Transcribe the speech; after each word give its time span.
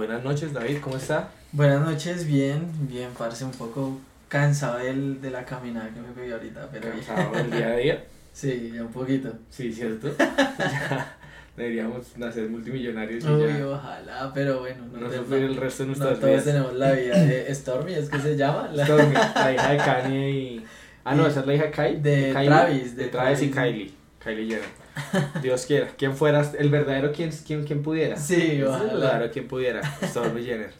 Buenas 0.00 0.24
noches, 0.24 0.54
David, 0.54 0.78
¿cómo 0.80 0.96
está? 0.96 1.28
Buenas 1.52 1.82
noches, 1.82 2.26
bien, 2.26 2.70
bien, 2.88 3.10
parce, 3.18 3.44
un 3.44 3.50
poco 3.50 4.00
cansado 4.28 4.78
del, 4.78 5.20
de 5.20 5.30
la 5.30 5.44
caminada 5.44 5.90
que 5.90 6.00
me 6.00 6.08
pegué 6.08 6.32
ahorita, 6.32 6.70
pero. 6.72 6.88
¿Cansado 6.90 7.34
el 7.38 7.50
día 7.50 7.66
a 7.68 7.76
día? 7.76 8.04
Sí, 8.32 8.72
ya 8.74 8.82
un 8.82 8.92
poquito. 8.92 9.30
Sí, 9.50 9.70
¿cierto? 9.70 10.08
Ya 10.18 11.16
deberíamos 11.54 12.16
nacer 12.16 12.48
multimillonarios 12.48 13.22
y 13.22 13.28
Uy, 13.28 13.46
ya 13.58 13.66
ojalá, 13.68 14.30
pero 14.32 14.60
bueno, 14.60 14.84
no 14.90 15.06
te- 15.10 15.18
sufrir 15.18 15.42
el 15.42 15.56
resto 15.56 15.82
de 15.82 15.88
no 15.90 15.94
nuestras 15.96 16.18
todos 16.18 16.30
vidas. 16.32 16.44
tenemos 16.46 16.74
la 16.76 16.92
vida 16.92 17.18
de 17.18 17.54
Stormy, 17.54 17.92
es 17.92 18.08
que 18.08 18.18
se 18.20 18.36
llama. 18.38 18.70
La... 18.72 18.86
Stormy, 18.86 19.12
la 19.14 19.52
hija 19.52 19.70
de 19.72 19.76
Kanye 19.76 20.30
y... 20.30 20.64
Ah, 21.04 21.14
no, 21.14 21.24
Y- 21.24 21.30
esa 21.30 21.40
es 21.40 21.46
la 21.46 21.54
hija 21.54 21.64
de 21.64 21.70
Kai. 21.72 22.00
de 22.00 22.30
Kylie, 22.32 22.46
Travis, 22.48 22.96
De 22.96 23.02
de 23.04 23.08
Travis 23.10 23.42
y 23.42 23.48
Travis. 23.48 23.72
Kylie. 23.74 23.94
Kylie 24.24 24.46
Jenner. 24.48 24.68
Dios 25.42 25.66
quiera. 25.66 25.88
¿Quién 25.96 26.14
fuera 26.16 26.40
el 26.58 26.70
verdadero? 26.70 27.12
¿Quién, 27.12 27.30
quién, 27.46 27.64
quién 27.64 27.82
pudiera? 27.82 28.16
Sí, 28.16 28.34
es 28.34 28.50
el 28.52 28.66
ojalá. 28.66 28.92
verdadero 28.94 29.32
quien 29.32 29.48
pudiera. 29.48 29.80
Stormy 30.04 30.44
Jenner. 30.44 30.72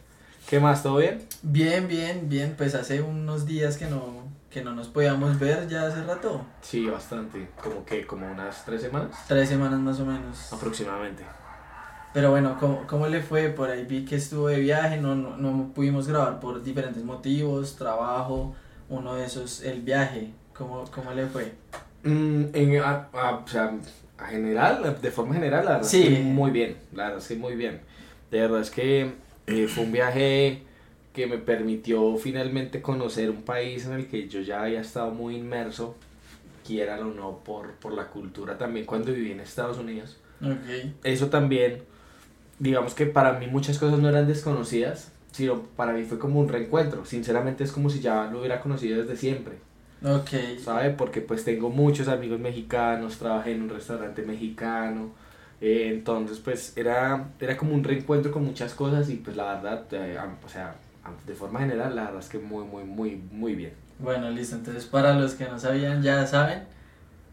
¿Qué 0.49 0.59
más? 0.59 0.83
¿Todo 0.83 0.97
bien? 0.97 1.21
Bien, 1.43 1.87
bien, 1.87 2.27
bien, 2.29 2.55
pues 2.57 2.75
hace 2.75 3.01
unos 3.01 3.45
días 3.45 3.77
que 3.77 3.85
no, 3.85 4.25
que 4.49 4.63
no 4.63 4.73
nos 4.73 4.87
podíamos 4.89 5.39
ver 5.39 5.67
ya 5.69 5.87
hace 5.87 6.03
rato, 6.03 6.41
Sí, 6.61 6.87
bastante. 6.87 7.47
Como 7.63 7.85
que, 7.85 8.05
como 8.05 8.29
unas 8.29 8.65
tres 8.65 8.81
semanas 8.81 9.11
tres 9.27 9.47
semanas 9.49 9.79
más 9.79 9.99
o 9.99 10.05
menos. 10.05 10.51
aproximadamente. 10.51 11.23
Pero 12.13 12.31
bueno, 12.31 12.57
¿cómo, 12.59 12.85
cómo 12.87 13.07
le 13.07 13.21
fue? 13.21 13.47
Por 13.49 13.69
ahí 13.69 13.85
vi 13.85 14.03
que 14.03 14.17
estuvo 14.17 14.47
de 14.49 14.59
viaje, 14.59 14.97
no, 14.97 15.15
no, 15.15 15.37
no 15.37 15.71
pudimos 15.73 16.07
grabar 16.09 16.41
por 16.41 16.61
diferentes 16.61 17.03
motivos, 17.05 17.77
trabajo, 17.77 18.53
uno 18.89 19.15
de 19.15 19.25
esos, 19.25 19.61
el 19.61 19.81
viaje. 19.81 20.31
¿Cómo, 20.53 20.83
cómo 20.93 21.13
le 21.13 21.27
fue? 21.27 21.53
Mm, 22.03 22.45
en, 22.53 22.79
a, 22.83 23.07
a- 23.13 23.35
o 23.37 23.47
sea, 23.47 23.71
general, 24.27 24.97
de 25.01 25.11
forma 25.11 25.33
general, 25.35 25.65
la 25.65 25.71
verdad 25.73 25.87
Sí. 25.87 26.03
es 26.03 26.09
que 26.09 26.19
muy 26.23 26.51
bien, 26.51 26.77
la 26.93 27.03
verdad 27.05 27.19
es 27.19 27.27
que 27.27 27.35
muy 27.35 27.55
bien. 27.55 27.81
De 28.31 28.39
verdad 28.41 28.61
es 28.61 28.69
que 28.71 29.11
eh, 29.47 29.67
fue 29.67 29.83
un 29.83 29.91
viaje 29.91 30.63
que 31.13 31.27
me 31.27 31.37
permitió 31.37 32.15
finalmente 32.17 32.81
conocer 32.81 33.29
un 33.29 33.41
país 33.41 33.85
en 33.85 33.93
el 33.93 34.07
que 34.07 34.29
yo 34.29 34.39
ya 34.41 34.63
había 34.63 34.79
estado 34.81 35.11
muy 35.11 35.35
inmerso, 35.35 35.95
quieran 36.65 37.01
o 37.01 37.13
no, 37.13 37.39
por, 37.43 37.71
por 37.73 37.93
la 37.93 38.07
cultura 38.07 38.57
también 38.57 38.85
cuando 38.85 39.11
viví 39.11 39.31
en 39.31 39.39
Estados 39.41 39.77
Unidos. 39.77 40.17
Eso 41.03 41.27
también, 41.27 41.81
digamos 42.59 42.93
que 42.93 43.05
para 43.05 43.33
mí 43.33 43.47
muchas 43.47 43.77
cosas 43.77 43.99
no 43.99 44.07
eran 44.09 44.27
desconocidas, 44.27 45.11
sino 45.31 45.63
para 45.75 45.93
mí 45.93 46.03
fue 46.03 46.17
como 46.19 46.39
un 46.39 46.47
reencuentro. 46.49 47.05
Sinceramente 47.05 47.63
es 47.63 47.71
como 47.71 47.89
si 47.89 47.99
ya 47.99 48.25
lo 48.31 48.39
hubiera 48.39 48.61
conocido 48.61 49.01
desde 49.01 49.17
siempre. 49.17 49.55
Ok. 50.03 50.29
¿sabe? 50.63 50.91
Porque 50.91 51.21
pues 51.21 51.43
tengo 51.43 51.69
muchos 51.69 52.07
amigos 52.07 52.39
mexicanos, 52.39 53.17
trabajé 53.17 53.53
en 53.53 53.63
un 53.63 53.69
restaurante 53.69 54.23
mexicano, 54.23 55.11
eh, 55.59 55.89
entonces 55.93 56.39
pues 56.39 56.73
era, 56.75 57.29
era 57.39 57.55
como 57.57 57.73
un 57.73 57.83
reencuentro 57.83 58.31
con 58.31 58.43
muchas 58.43 58.73
cosas 58.73 59.09
y 59.09 59.17
pues 59.17 59.35
la 59.37 59.55
verdad, 59.55 59.85
eh, 59.91 60.17
o 60.43 60.49
sea, 60.49 60.75
de 61.25 61.33
forma 61.33 61.59
general 61.59 61.95
la 61.95 62.05
verdad 62.05 62.19
es 62.19 62.29
que 62.29 62.39
muy, 62.39 62.63
muy, 62.65 62.83
muy, 62.83 63.21
muy 63.31 63.55
bien. 63.55 63.73
Bueno, 63.99 64.29
listo. 64.31 64.55
Entonces, 64.55 64.85
para 64.85 65.13
los 65.13 65.35
que 65.35 65.45
no 65.45 65.59
sabían, 65.59 66.01
ya 66.01 66.25
saben, 66.25 66.63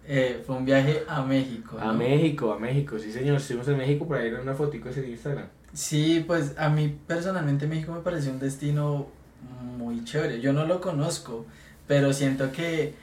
eh, 0.07 0.43
fue 0.47 0.57
un 0.57 0.65
viaje 0.65 1.03
a 1.09 1.23
México. 1.23 1.79
A 1.81 1.87
¿no? 1.87 1.95
México, 1.95 2.53
a 2.53 2.59
México, 2.59 2.99
sí 2.99 3.11
señor, 3.13 3.37
estuvimos 3.37 3.69
en 3.69 3.79
México, 3.79 4.07
por 4.07 4.19
ahí 4.19 4.29
era 4.29 4.41
una 4.41 4.55
fotico 4.55 4.89
en 4.91 5.11
Instagram. 5.11 5.47
Sí, 5.73 6.25
pues 6.27 6.55
a 6.59 6.69
mí 6.69 6.99
personalmente 7.07 7.67
México 7.67 7.93
me 7.93 8.01
pareció 8.01 8.33
un 8.33 8.39
destino 8.39 9.07
muy 9.79 10.05
chévere. 10.05 10.41
Yo 10.41 10.53
no 10.53 10.67
lo 10.67 10.81
conozco, 10.81 11.47
pero 11.89 12.13
siento 12.13 12.53
que 12.53 12.95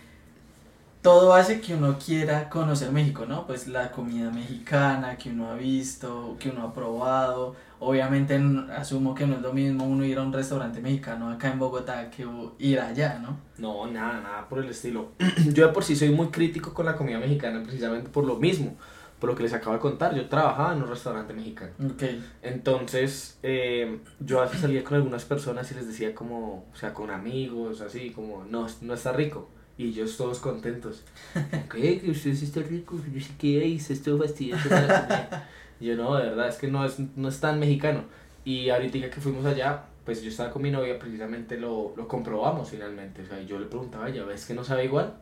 todo 1.01 1.35
hace 1.35 1.61
que 1.61 1.75
uno 1.75 1.99
quiera 2.03 2.49
conocer 2.49 2.91
México, 2.91 3.25
¿no? 3.27 3.45
Pues 3.45 3.67
la 3.67 3.91
comida 3.91 4.31
mexicana 4.31 5.17
que 5.17 5.29
uno 5.29 5.51
ha 5.51 5.55
visto, 5.55 6.35
que 6.39 6.49
uno 6.49 6.63
ha 6.63 6.73
probado. 6.73 7.55
Obviamente 7.79 8.41
asumo 8.75 9.13
que 9.13 9.27
no 9.27 9.35
es 9.35 9.41
lo 9.41 9.53
mismo 9.53 9.85
uno 9.85 10.03
ir 10.03 10.17
a 10.17 10.23
un 10.23 10.33
restaurante 10.33 10.81
mexicano 10.81 11.29
acá 11.29 11.51
en 11.51 11.59
Bogotá 11.59 12.09
que 12.09 12.25
ir 12.57 12.79
allá, 12.79 13.19
¿no? 13.19 13.37
No, 13.59 13.85
nada, 13.85 14.19
nada 14.21 14.49
por 14.49 14.57
el 14.57 14.69
estilo. 14.69 15.09
Yo 15.53 15.67
de 15.67 15.73
por 15.73 15.83
sí 15.83 15.95
soy 15.95 16.09
muy 16.09 16.29
crítico 16.29 16.73
con 16.73 16.87
la 16.87 16.95
comida 16.95 17.19
mexicana 17.19 17.61
precisamente 17.61 18.09
por 18.09 18.25
lo 18.25 18.37
mismo, 18.37 18.75
por 19.19 19.29
lo 19.29 19.35
que 19.35 19.43
les 19.43 19.53
acabo 19.53 19.73
de 19.73 19.79
contar. 19.79 20.15
Yo 20.15 20.27
trabajaba 20.27 20.73
en 20.73 20.83
un 20.83 20.89
restaurante 20.89 21.33
mexicano. 21.33 21.71
Ok. 21.83 22.03
Entonces, 22.41 23.39
eh, 23.43 23.99
yo 24.19 24.41
a 24.41 24.45
veces 24.45 24.61
salía 24.61 24.83
con 24.83 24.95
algunas 24.95 25.25
personas 25.25 25.71
y 25.71 25.75
les 25.75 25.87
decía 25.87 26.13
como, 26.13 26.65
o 26.71 26.75
sea, 26.75 26.93
con 26.93 27.09
amigos, 27.11 27.81
así, 27.81 28.11
como, 28.11 28.43
no, 28.45 28.67
no 28.81 28.93
está 28.93 29.13
rico. 29.13 29.49
Y 29.77 29.89
ellos 29.89 30.15
todos 30.17 30.39
contentos. 30.39 31.03
¿Qué? 31.71 31.99
Que 31.99 32.11
usted 32.11 32.33
sí 32.33 32.45
está 32.45 32.61
rico, 32.61 32.97
que 33.03 33.11
yo 33.11 33.25
sé 33.25 33.33
qué, 33.37 33.65
y 33.67 33.79
se 33.79 33.93
estuvo 33.93 34.19
fastidioso 34.19 34.69
para 34.69 35.47
yo, 35.79 35.95
no, 35.95 36.15
de 36.15 36.29
verdad, 36.29 36.47
es 36.47 36.55
que 36.55 36.67
no 36.67 36.85
es, 36.85 36.99
no 37.15 37.27
es 37.27 37.39
tan 37.39 37.59
mexicano. 37.59 38.05
Y 38.45 38.69
ahorita 38.69 39.09
que 39.09 39.21
fuimos 39.21 39.45
allá, 39.45 39.85
pues 40.05 40.21
yo 40.21 40.29
estaba 40.29 40.51
con 40.51 40.61
mi 40.61 40.71
novia, 40.71 40.97
precisamente 40.99 41.57
lo, 41.57 41.93
lo 41.97 42.07
comprobamos 42.07 42.69
finalmente. 42.69 43.23
O 43.23 43.25
sea, 43.25 43.41
yo 43.41 43.59
le 43.59 43.65
preguntaba, 43.65 44.09
¿ya 44.09 44.23
ves 44.23 44.45
que 44.45 44.53
no 44.53 44.63
sabe 44.63 44.85
igual? 44.85 45.15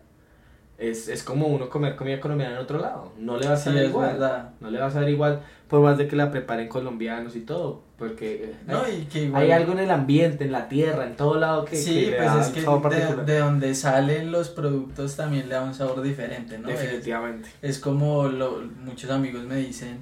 Es, 0.89 1.07
es 1.07 1.23
como 1.23 1.47
uno 1.47 1.69
comer 1.69 1.95
comida 1.95 2.19
colombiana 2.19 2.55
en 2.55 2.61
otro 2.61 2.79
lado. 2.79 3.13
No 3.17 3.37
le 3.37 3.47
va 3.47 3.53
a 3.53 3.57
saber 3.57 3.83
es 3.83 3.89
igual. 3.89 4.13
verdad. 4.13 4.49
No 4.59 4.69
le 4.69 4.79
va 4.79 4.87
a 4.87 4.91
saber 4.91 5.09
igual, 5.09 5.41
por 5.69 5.81
más 5.81 5.97
de 5.97 6.07
que 6.07 6.15
la 6.15 6.29
preparen 6.29 6.67
colombianos 6.67 7.35
y 7.35 7.41
todo, 7.41 7.81
porque 7.97 8.45
eh, 8.45 8.55
No, 8.67 8.81
hay, 8.83 9.01
y 9.01 9.05
que 9.05 9.23
igual... 9.23 9.43
hay 9.43 9.51
algo 9.51 9.71
en 9.71 9.79
el 9.79 9.91
ambiente, 9.91 10.43
en 10.43 10.51
la 10.51 10.67
tierra, 10.67 11.05
en 11.05 11.15
todo 11.15 11.39
lado 11.39 11.63
que, 11.63 11.77
Sí, 11.77 12.05
que 12.05 12.11
le 12.11 12.17
pues 12.17 12.47
es 12.47 12.53
que 12.53 12.61
de, 12.61 13.23
de 13.23 13.39
donde 13.39 13.73
salen 13.75 14.31
los 14.31 14.49
productos 14.49 15.15
también 15.15 15.47
le 15.47 15.55
da 15.55 15.63
un 15.63 15.73
sabor 15.73 16.01
diferente, 16.01 16.59
¿no? 16.59 16.67
Es, 16.69 16.79
Definitivamente. 16.81 17.49
es 17.61 17.79
como 17.79 18.27
lo, 18.27 18.61
muchos 18.83 19.09
amigos 19.09 19.43
me 19.45 19.55
dicen, 19.55 19.99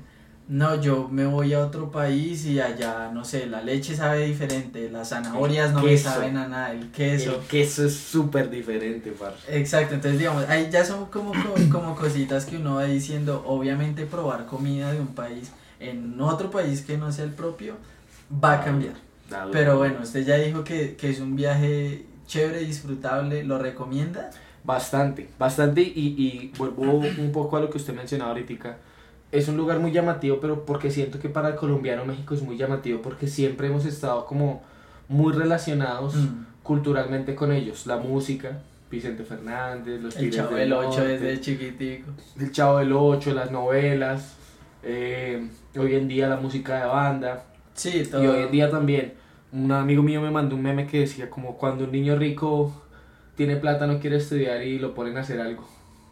no, 0.52 0.82
yo 0.82 1.08
me 1.10 1.26
voy 1.26 1.54
a 1.54 1.62
otro 1.66 1.90
país 1.92 2.46
y 2.46 2.60
allá, 2.60 3.10
no 3.14 3.24
sé, 3.24 3.46
la 3.46 3.62
leche 3.62 3.96
sabe 3.96 4.26
diferente, 4.26 4.90
las 4.92 5.10
zanahorias 5.10 5.72
no 5.72 5.82
me 5.82 5.98
saben 5.98 6.36
a 6.36 6.48
nada, 6.48 6.72
el 6.74 6.92
queso. 6.92 7.36
El 7.36 7.48
queso 7.48 7.86
es 7.86 7.96
súper 7.96 8.50
diferente, 8.50 9.12
parce. 9.18 9.58
Exacto, 9.58 9.96
entonces 9.96 10.20
digamos, 10.20 10.44
ahí 10.50 10.70
ya 10.70 10.84
son 10.84 11.06
como, 11.06 11.32
co- 11.32 11.56
como 11.72 11.96
cositas 11.96 12.46
que 12.46 12.58
uno 12.58 12.76
va 12.76 12.84
diciendo, 12.84 13.44
obviamente 13.48 14.06
probar 14.06 14.46
comida 14.46 14.92
de 14.92 15.00
un 15.00 15.08
país 15.16 15.52
en 15.80 16.20
otro 16.20 16.52
país 16.52 16.82
que 16.82 16.98
no 16.98 17.12
sea 17.14 17.24
el 17.26 17.32
propio 17.32 17.76
va 18.44 18.54
a 18.54 18.64
cambiar. 18.64 18.96
Pero 19.54 19.78
bueno, 19.78 20.00
usted 20.04 20.26
ya 20.26 20.36
dijo 20.36 20.64
que, 20.66 20.96
que 20.98 21.10
es 21.10 21.22
un 21.22 21.38
viaje 21.38 22.06
chévere, 22.28 22.60
disfrutable, 22.60 23.44
¿lo 23.46 23.58
recomienda? 23.58 24.30
Bastante, 24.66 25.30
bastante, 25.40 25.82
y, 25.82 26.16
y 26.18 26.52
vuelvo 26.58 26.84
un 27.18 27.32
poco 27.32 27.56
a 27.58 27.62
lo 27.62 27.70
que 27.70 27.78
usted 27.78 27.94
mencionaba 27.96 28.32
ahorita. 28.32 28.78
Es 29.32 29.48
un 29.48 29.56
lugar 29.58 29.80
muy 29.80 29.92
llamativo, 29.92 30.40
pero 30.42 30.66
porque 30.66 30.92
siento 30.92 31.20
que 31.20 31.30
para 31.30 31.50
el 31.50 31.56
colombiano 31.56 32.06
México 32.06 32.34
es 32.34 32.42
muy 32.42 32.58
llamativo, 32.58 33.02
porque 33.02 33.28
siempre 33.28 33.68
hemos 33.68 33.86
estado 33.86 34.26
como 34.26 34.62
muy 35.08 35.34
relacionados 35.34 36.16
Mm. 36.16 36.46
culturalmente 36.64 37.34
con 37.36 37.52
ellos. 37.52 37.88
La 37.88 37.98
música, 37.98 38.60
Vicente 38.90 39.24
Fernández, 39.24 40.02
los 40.02 40.16
El 40.18 40.32
chavo 40.32 40.50
del 40.56 40.70
del 40.70 40.74
8 40.74 40.88
Norte, 41.00 41.08
desde 41.20 41.42
chiquitico. 41.42 42.12
El 42.40 42.52
Chavo 42.52 42.78
del 42.80 42.92
8, 42.94 43.34
las 43.34 43.52
novelas, 43.52 44.36
eh, 44.84 45.48
hoy 45.78 45.96
en 45.96 46.08
día 46.10 46.28
la 46.28 46.36
música 46.38 46.80
de 46.82 46.86
banda, 46.88 47.46
Sí, 47.74 48.04
todo. 48.10 48.24
y 48.24 48.28
hoy 48.28 48.44
en 48.44 48.52
día 48.52 48.70
también. 48.70 49.14
Un 49.54 49.72
amigo 49.72 50.04
mío 50.04 50.22
me 50.22 50.30
mandó 50.32 50.56
un 50.56 50.62
meme 50.62 50.88
que 50.88 51.00
decía 51.00 51.30
como 51.30 51.58
cuando 51.58 51.86
un 51.86 51.92
niño 51.92 52.16
rico 52.18 52.74
tiene 53.36 53.56
plata 53.56 53.88
no 53.88 54.00
quiere 54.00 54.18
estudiar 54.18 54.62
y 54.64 54.78
lo 54.78 54.94
ponen 54.94 55.18
a 55.18 55.22
hacer 55.22 55.40
algo. 55.42 55.66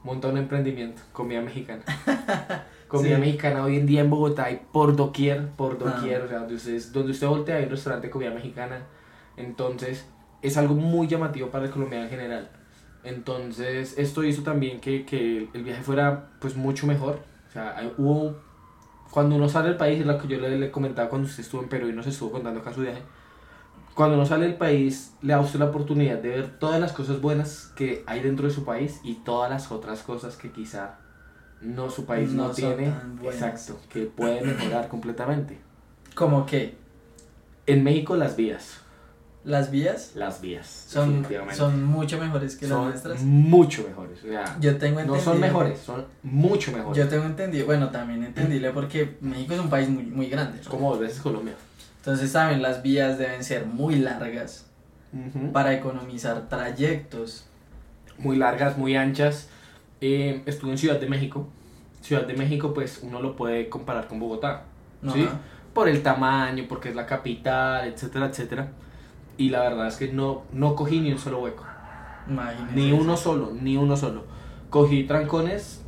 Monta 0.04 0.30
un 0.30 0.38
emprendimiento, 0.38 1.02
comida 1.12 1.42
mexicana. 1.42 1.84
Comida 2.90 3.16
Sí. 3.16 3.22
mexicana 3.22 3.64
hoy 3.64 3.78
en 3.78 3.86
día 3.86 4.02
en 4.02 4.10
Bogotá 4.10 4.46
hay 4.46 4.62
por 4.74 4.96
doquier, 4.98 5.48
por 5.52 5.78
Ah. 5.82 5.92
doquier, 5.92 6.24
o 6.24 6.28
sea, 6.28 6.40
donde 6.40 6.56
usted, 6.56 6.82
donde 6.92 7.12
usted 7.14 7.28
voltea 7.28 7.56
hay 7.58 7.64
un 7.64 7.70
restaurante 7.70 8.08
de 8.08 8.12
comida 8.12 8.32
mexicana. 8.32 8.82
Entonces, 9.38 10.06
es 10.42 10.58
algo 10.58 10.74
muy 10.76 11.08
llamativo 11.08 11.50
para 11.50 11.66
el 11.66 11.72
colombiano 11.72 12.04
en 12.06 12.10
general. 12.10 12.50
Entonces, 13.04 13.98
esto 13.98 14.24
hizo 14.24 14.42
también 14.44 14.82
que, 14.82 15.06
que 15.06 15.48
el 15.54 15.64
viaje 15.64 15.82
fuera 15.84 16.32
pues 16.42 16.56
mucho 16.58 16.86
mejor. 16.88 17.20
O 17.48 17.52
sea, 17.52 17.94
hubo, 17.98 18.36
cuando 19.12 19.36
uno 19.36 19.48
sale 19.48 19.70
del 19.70 19.78
país, 19.78 20.00
es 20.02 20.06
lo 20.06 20.18
que 20.18 20.28
yo 20.28 20.40
le, 20.40 20.58
le 20.58 20.72
comentaba 20.72 21.08
cuando 21.10 21.28
usted 21.28 21.44
estuvo 21.44 21.62
en 21.62 21.70
Perú 21.70 21.88
y 21.88 21.94
nos 21.94 22.08
estuvo 22.08 22.32
contando 22.32 22.60
acá 22.60 22.74
su 22.74 22.82
viaje. 22.82 23.02
Cuando 23.96 24.16
uno 24.16 24.26
sale 24.26 24.46
del 24.46 24.56
país, 24.56 25.14
le 25.22 25.34
da 25.34 25.40
usted 25.42 25.60
la 25.60 25.66
oportunidad 25.66 26.18
de 26.20 26.30
ver 26.30 26.60
todas 26.60 26.80
las 26.80 26.92
cosas 26.94 27.22
buenas 27.22 27.72
que 27.76 28.04
hay 28.08 28.22
dentro 28.22 28.48
de 28.48 28.54
su 28.54 28.64
país 28.66 29.00
y 29.04 29.16
todas 29.16 29.50
las 29.50 29.72
otras 29.72 30.04
cosas 30.04 30.38
que 30.38 30.52
quizá 30.52 31.00
no 31.62 31.90
su 31.90 32.06
país 32.06 32.32
no, 32.32 32.48
No 32.48 32.54
tiene. 32.54 32.94
Exacto, 33.24 33.80
que 33.90 34.04
puede 34.06 34.42
mejorar 34.42 34.88
completamente. 34.90 35.58
¿Cómo 36.16 36.46
que? 36.46 36.76
En 37.68 37.84
México 37.84 38.16
las 38.16 38.36
vías, 38.36 38.78
¿Las 39.46 39.72
vías? 39.72 40.12
las 40.16 40.42
vías, 40.42 40.68
Son, 40.88 41.26
son 41.54 41.84
mucho 41.86 42.20
mejores 42.20 42.56
que 42.58 42.68
las 42.68 42.78
Son 42.78 42.90
nuestras. 42.90 43.22
mucho 43.22 43.86
mejores. 43.88 44.20
O 44.24 44.28
sea, 44.28 44.58
Yo 44.60 44.78
tengo 44.78 44.96
no 44.96 45.02
entendido. 45.02 45.24
son 45.24 45.40
mejores, 45.40 45.80
son 45.80 46.06
mucho 46.24 46.72
mejores. 46.72 46.98
Yo 46.98 47.08
tengo 47.08 47.26
entendido, 47.26 47.66
bueno, 47.66 47.90
también 47.90 48.24
entendible 48.24 48.70
porque 48.74 49.16
México 49.22 49.54
es 49.54 49.60
un 49.60 49.70
país 49.70 49.88
muy, 49.88 50.04
muy 50.04 50.30
grande. 50.30 50.60
Es 50.60 50.66
¿no? 50.66 50.72
como 50.72 50.90
dos 50.92 51.00
veces 51.00 51.20
Colombia. 51.22 51.54
Entonces 51.98 52.32
también 52.34 52.62
las 52.62 52.82
vías 52.82 53.18
deben 53.18 53.44
ser 53.44 53.66
muy 53.66 53.96
largas 54.00 54.66
Ujú. 55.14 55.52
para 55.52 55.74
economizar 55.74 56.50
trayectos. 56.50 57.46
Muy 58.18 58.36
largas, 58.36 58.78
muy 58.78 58.96
anchas. 58.98 59.48
Eh, 60.02 60.42
estuve 60.46 60.72
en 60.72 60.78
Ciudad 60.78 61.00
de 61.00 61.08
México. 61.08 61.48
Ciudad 62.02 62.26
de 62.26 62.34
México, 62.34 62.74
pues 62.74 63.00
uno 63.04 63.22
lo 63.22 63.36
puede 63.36 63.70
comparar 63.70 64.08
con 64.08 64.20
Bogotá. 64.20 64.64
¿sí? 65.14 65.28
por 65.74 65.88
el 65.88 66.02
tamaño, 66.02 66.66
porque 66.68 66.90
es 66.90 66.96
la 66.96 67.06
capital, 67.06 67.88
etcétera, 67.88 68.26
etcétera. 68.26 68.72
Y 69.38 69.50
la 69.50 69.62
verdad 69.62 69.88
es 69.88 69.96
que 69.96 70.12
no, 70.12 70.44
no 70.52 70.76
cogí 70.76 71.00
ni 71.00 71.12
un 71.12 71.20
solo 71.20 71.40
hueco. 71.42 71.64
Imagínese 72.28 72.76
Ni 72.76 72.88
eso. 72.88 73.02
uno 73.02 73.16
solo, 73.18 73.52
ni 73.62 73.78
uno 73.78 73.96
solo. 73.96 74.24
Cogí 74.70 75.06
trancones 75.06 75.82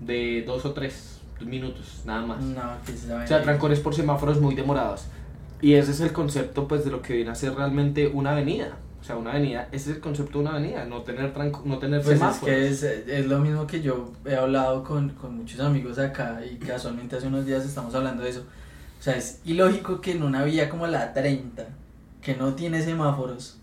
de 0.00 0.44
dos 0.46 0.64
o 0.64 0.72
tres 0.72 1.20
minutos, 1.40 2.02
nada 2.04 2.24
más. 2.24 2.42
No, 2.42 2.62
que 2.86 2.92
se 2.92 3.12
O 3.12 3.26
sea, 3.26 3.42
trancones 3.42 3.80
por 3.80 3.94
semáforos 3.94 4.40
muy 4.40 4.54
demorados. 4.54 5.06
Y 5.60 5.74
ese 5.74 5.90
es 5.90 6.00
el 6.00 6.12
concepto 6.12 6.68
pues 6.68 6.84
de 6.84 6.90
lo 6.90 7.02
que 7.02 7.14
viene 7.14 7.30
a 7.30 7.34
ser 7.34 7.54
realmente 7.54 8.06
una 8.06 8.32
avenida. 8.32 8.76
O 9.00 9.04
sea, 9.04 9.16
una 9.16 9.30
avenida, 9.30 9.68
ese 9.72 9.90
es 9.90 9.96
el 9.96 10.02
concepto 10.02 10.38
de 10.38 10.44
una 10.44 10.50
avenida, 10.56 10.84
no 10.84 11.02
tener 11.02 11.32
tranco, 11.32 11.62
no 11.64 11.78
tener 11.78 12.02
Pues 12.02 12.12
es 12.14 12.18
semáforos. 12.18 12.44
que 12.54 12.68
es, 12.68 12.82
es 12.82 13.26
lo 13.26 13.38
mismo 13.38 13.66
que 13.66 13.80
yo 13.80 14.12
he 14.26 14.34
hablado 14.34 14.84
con, 14.84 15.10
con 15.10 15.36
muchos 15.38 15.58
amigos 15.60 15.98
acá 15.98 16.40
y 16.44 16.56
casualmente 16.56 17.16
hace 17.16 17.26
unos 17.28 17.46
días 17.46 17.64
estamos 17.64 17.94
hablando 17.94 18.22
de 18.22 18.30
eso. 18.30 18.44
O 18.98 19.02
sea, 19.02 19.16
es 19.16 19.40
ilógico 19.46 20.02
que 20.02 20.12
en 20.12 20.22
una 20.22 20.44
vía 20.44 20.68
como 20.68 20.86
la 20.86 21.14
30, 21.14 21.66
que 22.20 22.36
no 22.36 22.54
tiene 22.54 22.82
semáforos, 22.82 23.56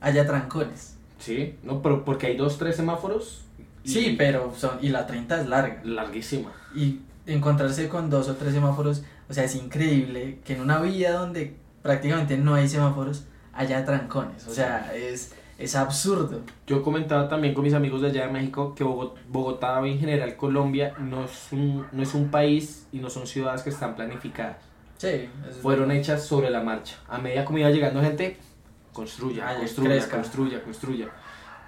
haya 0.00 0.26
trancones. 0.26 0.96
Sí, 1.20 1.54
no, 1.62 1.80
pero 1.80 2.04
porque 2.04 2.26
hay 2.26 2.36
dos, 2.36 2.58
tres 2.58 2.74
semáforos. 2.74 3.42
y- 3.84 3.88
Sí, 3.90 4.14
pero 4.18 4.52
son, 4.56 4.78
y 4.82 4.88
la 4.88 5.06
30 5.06 5.40
es 5.42 5.48
larga. 5.48 5.80
Larguísima. 5.84 6.50
Y 6.74 6.98
encontrarse 7.26 7.88
con 7.88 8.10
dos 8.10 8.28
o 8.28 8.34
tres 8.34 8.52
semáforos, 8.52 9.04
o 9.30 9.32
sea, 9.34 9.44
es 9.44 9.54
increíble 9.54 10.40
que 10.44 10.54
en 10.56 10.60
una 10.60 10.80
vía 10.80 11.12
donde 11.12 11.54
prácticamente 11.82 12.36
no 12.36 12.54
hay 12.54 12.68
semáforos 12.68 13.24
haya 13.52 13.84
trancones. 13.84 14.46
O 14.46 14.50
sea, 14.52 14.92
es, 14.94 15.32
es 15.58 15.76
absurdo. 15.76 16.40
Yo 16.66 16.82
comentaba 16.82 17.28
también 17.28 17.54
con 17.54 17.64
mis 17.64 17.74
amigos 17.74 18.00
de 18.02 18.08
allá 18.08 18.26
de 18.26 18.32
México 18.32 18.74
que 18.74 18.84
Bogo- 18.84 19.14
Bogotá 19.28 19.80
en 19.86 19.98
general 19.98 20.36
Colombia 20.36 20.94
no 20.98 21.24
es 21.24 21.48
un, 21.52 21.86
no 21.92 22.02
es 22.02 22.14
un 22.14 22.30
país 22.30 22.86
y 22.92 22.98
no 22.98 23.10
son 23.10 23.26
ciudades 23.26 23.62
que 23.62 23.70
están 23.70 23.94
planificadas. 23.94 24.56
Sí, 24.98 25.28
Fueron 25.62 25.90
hechas 25.90 26.24
sobre 26.24 26.48
la 26.50 26.62
marcha. 26.62 26.96
A 27.08 27.18
medida 27.18 27.44
como 27.44 27.58
iba 27.58 27.70
llegando 27.70 28.00
gente, 28.00 28.36
construya, 28.92 29.52
ya 29.52 29.58
construya, 29.58 29.90
crezca. 29.90 30.16
construya, 30.16 30.62
construya. 30.62 31.08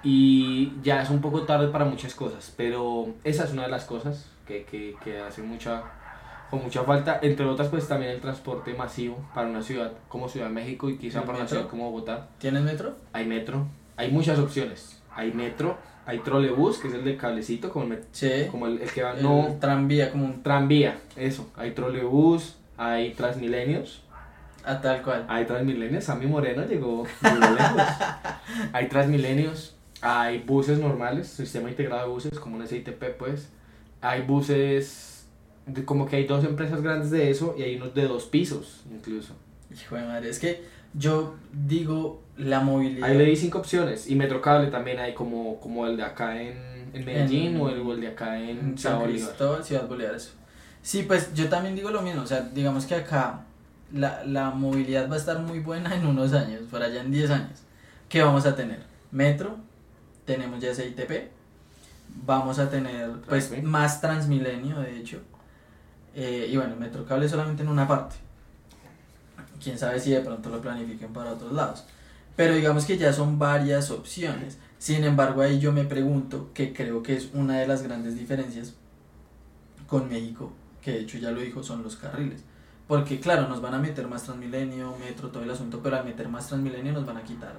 Y 0.02 0.72
ya 0.82 1.02
es 1.02 1.10
un 1.10 1.20
poco 1.20 1.42
tarde 1.44 1.69
para 1.69 1.84
muchas 1.84 2.14
cosas, 2.14 2.52
pero 2.56 3.08
esa 3.25 3.44
es 3.44 3.52
una 3.52 3.62
de 3.64 3.70
las 3.70 3.84
cosas 3.86 4.26
que, 4.46 4.64
que, 4.64 4.94
que 5.02 5.19
hace 5.20 5.42
mucha, 5.42 5.82
con 6.55 6.65
mucha 6.65 6.83
falta. 6.85 7.19
Entre 7.23 7.45
otras, 7.47 7.69
pues 7.69 7.87
también 7.89 8.12
el 8.12 8.21
transporte 8.21 8.75
masivo 8.75 9.19
para 9.35 9.49
una 9.49 9.62
ciudad 9.62 9.93
como 10.09 10.29
Ciudad 10.29 10.47
de 10.47 10.53
México 10.53 10.89
y 10.89 10.97
quizá 10.97 11.21
¿El 11.21 11.25
para 11.27 11.39
una 11.39 11.49
ciudad 11.49 11.67
como 11.69 11.91
Bogotá. 11.91 12.29
¿Tienes 12.39 12.62
metro? 12.62 12.95
Hay 13.12 13.27
metro, 13.27 13.67
hay 13.97 14.11
muchas 14.11 14.39
opciones. 14.39 15.03
Hay 15.17 15.33
metro, 15.33 15.77
hay 16.06 16.19
trolebús, 16.19 16.79
que 16.79 16.89
es 16.89 16.95
el 16.95 17.05
de 17.05 17.17
cablecito, 17.17 17.71
como 17.71 17.93
el, 17.95 18.03
Sí. 18.11 18.47
como 18.51 18.67
el, 18.67 18.81
el 18.81 18.91
que 18.91 19.03
va, 19.03 19.12
El 19.12 19.23
no, 19.23 19.56
tranvía 19.61 20.11
como 20.11 20.25
un 20.25 20.43
tranvía, 20.43 20.99
eso. 21.17 21.51
Hay 21.56 21.71
trolebús, 21.73 22.56
hay 22.77 23.12
transmilenios. 23.15 24.03
a 24.65 24.81
tal 24.81 25.03
cual. 25.03 25.27
Hay 25.29 25.45
Transmilenios, 25.45 26.05
Sammy 26.05 26.27
Moreno 26.27 26.65
llegó, 26.65 27.05
llegó 27.23 27.55
lejos. 27.55 27.83
Hay 28.73 28.89
Transmilenios, 28.89 29.77
hay 30.01 30.39
buses 30.39 30.79
normales, 30.79 31.29
sistema 31.29 31.69
integrado 31.69 32.06
de 32.06 32.09
buses, 32.09 32.39
como 32.39 32.56
un 32.56 32.67
SITP 32.67 33.17
pues. 33.19 33.51
Hay 34.01 34.23
buses, 34.23 35.13
como 35.84 36.06
que 36.06 36.16
hay 36.16 36.26
dos 36.26 36.44
empresas 36.44 36.82
grandes 36.82 37.11
de 37.11 37.31
eso 37.31 37.55
y 37.58 37.62
hay 37.62 37.76
unos 37.76 37.94
de 37.94 38.06
dos 38.06 38.25
pisos 38.25 38.82
incluso. 38.93 39.34
Hijo 39.72 39.96
de 39.96 40.05
madre, 40.05 40.28
es 40.28 40.38
que 40.38 40.62
yo 40.93 41.34
digo 41.52 42.22
la 42.37 42.61
movilidad. 42.61 43.08
Ahí 43.08 43.16
le 43.19 43.25
di 43.25 43.37
cinco 43.37 43.58
opciones 43.58 44.08
y 44.08 44.14
Metrocable 44.14 44.70
también 44.70 44.99
hay 45.00 45.14
como, 45.14 45.58
como 45.61 45.87
el 45.87 45.96
de 45.96 46.02
acá 46.05 46.40
en, 46.40 46.90
en 46.93 47.05
Medellín 47.05 47.56
En- 47.56 47.61
o, 47.61 47.69
el, 47.70 47.81
o 47.81 47.93
el 47.94 48.00
de 48.00 48.08
acá 48.08 48.38
en 48.38 48.58
en 48.58 48.78
San. 48.78 49.02
Cristóbal, 49.02 49.64
Ciudad 49.64 49.88
Bolívar, 49.88 50.14
eso. 50.14 50.32
Sí, 50.82 51.02
pues 51.05 51.32
yo 51.34 51.49
también 51.49 51.75
digo 51.75 51.90
lo 51.90 52.02
mismo, 52.02 52.22
o 52.22 52.26
sea, 52.26 52.43
digamos 52.43 52.84
que 52.87 52.94
acá 52.94 53.40
la, 53.93 54.22
la 54.25 54.50
movilidad 54.50 55.08
va 55.10 55.14
a 55.14 55.19
estar 55.19 55.38
muy 55.38 55.60
buena 55.60 55.94
en 55.94 56.06
unos 56.06 56.32
años, 56.34 56.60
por 56.70 56.82
allá 56.82 57.00
en 57.00 57.10
10 57.10 57.31
años. 57.31 57.60
¿Qué 58.08 58.22
vamos 58.22 58.44
a 58.46 58.55
tener? 58.55 58.81
Metro, 59.10 59.56
tenemos 60.26 60.60
ya 60.60 60.75
SITP, 60.75 61.31
vamos 62.26 62.58
a 62.58 62.69
tener 62.70 63.10
pues 63.28 63.50
más 63.62 64.00
Transmilenio, 64.00 64.78
de 64.81 64.99
hecho, 64.99 65.20
eh, 66.14 66.49
y 66.50 66.56
bueno, 66.56 66.76
Metro 66.76 67.05
Cable 67.05 67.28
solamente 67.28 67.62
en 67.62 67.69
una 67.69 67.88
parte. 67.88 68.16
Quién 69.62 69.78
sabe 69.78 69.99
si 69.99 70.11
de 70.11 70.20
pronto 70.20 70.50
lo 70.50 70.61
planifiquen 70.61 71.12
para 71.12 71.32
otros 71.32 71.52
lados. 71.52 71.84
Pero 72.37 72.55
digamos 72.55 72.84
que 72.84 72.99
ya 72.99 73.12
son 73.12 73.38
varias 73.38 73.90
opciones. 73.90 74.58
Sin 74.78 75.05
embargo, 75.05 75.43
ahí 75.43 75.58
yo 75.58 75.72
me 75.72 75.84
pregunto, 75.84 76.50
que 76.52 76.72
creo 76.72 77.02
que 77.02 77.16
es 77.16 77.31
una 77.32 77.58
de 77.58 77.66
las 77.66 77.82
grandes 77.82 78.19
diferencias 78.19 78.75
con 79.87 80.08
México, 80.08 80.52
que 80.82 80.93
de 80.93 81.00
hecho 81.00 81.19
ya 81.19 81.31
lo 81.31 81.40
dijo, 81.40 81.62
son 81.62 81.82
los 81.82 81.96
carriles. 81.96 82.43
Porque 82.87 83.19
claro, 83.19 83.49
nos 83.49 83.62
van 83.62 83.75
a 83.75 83.78
meter 83.78 84.06
más 84.08 84.25
Transmilenio, 84.25 84.94
Metro, 84.99 85.28
todo 85.28 85.43
el 85.43 85.50
asunto, 85.50 85.81
pero 85.82 85.96
al 85.96 86.05
meter 86.05 86.28
más 86.28 86.49
Transmilenio 86.49 86.93
nos 86.93 87.06
van 87.06 87.17
a 87.17 87.22
quitar 87.22 87.55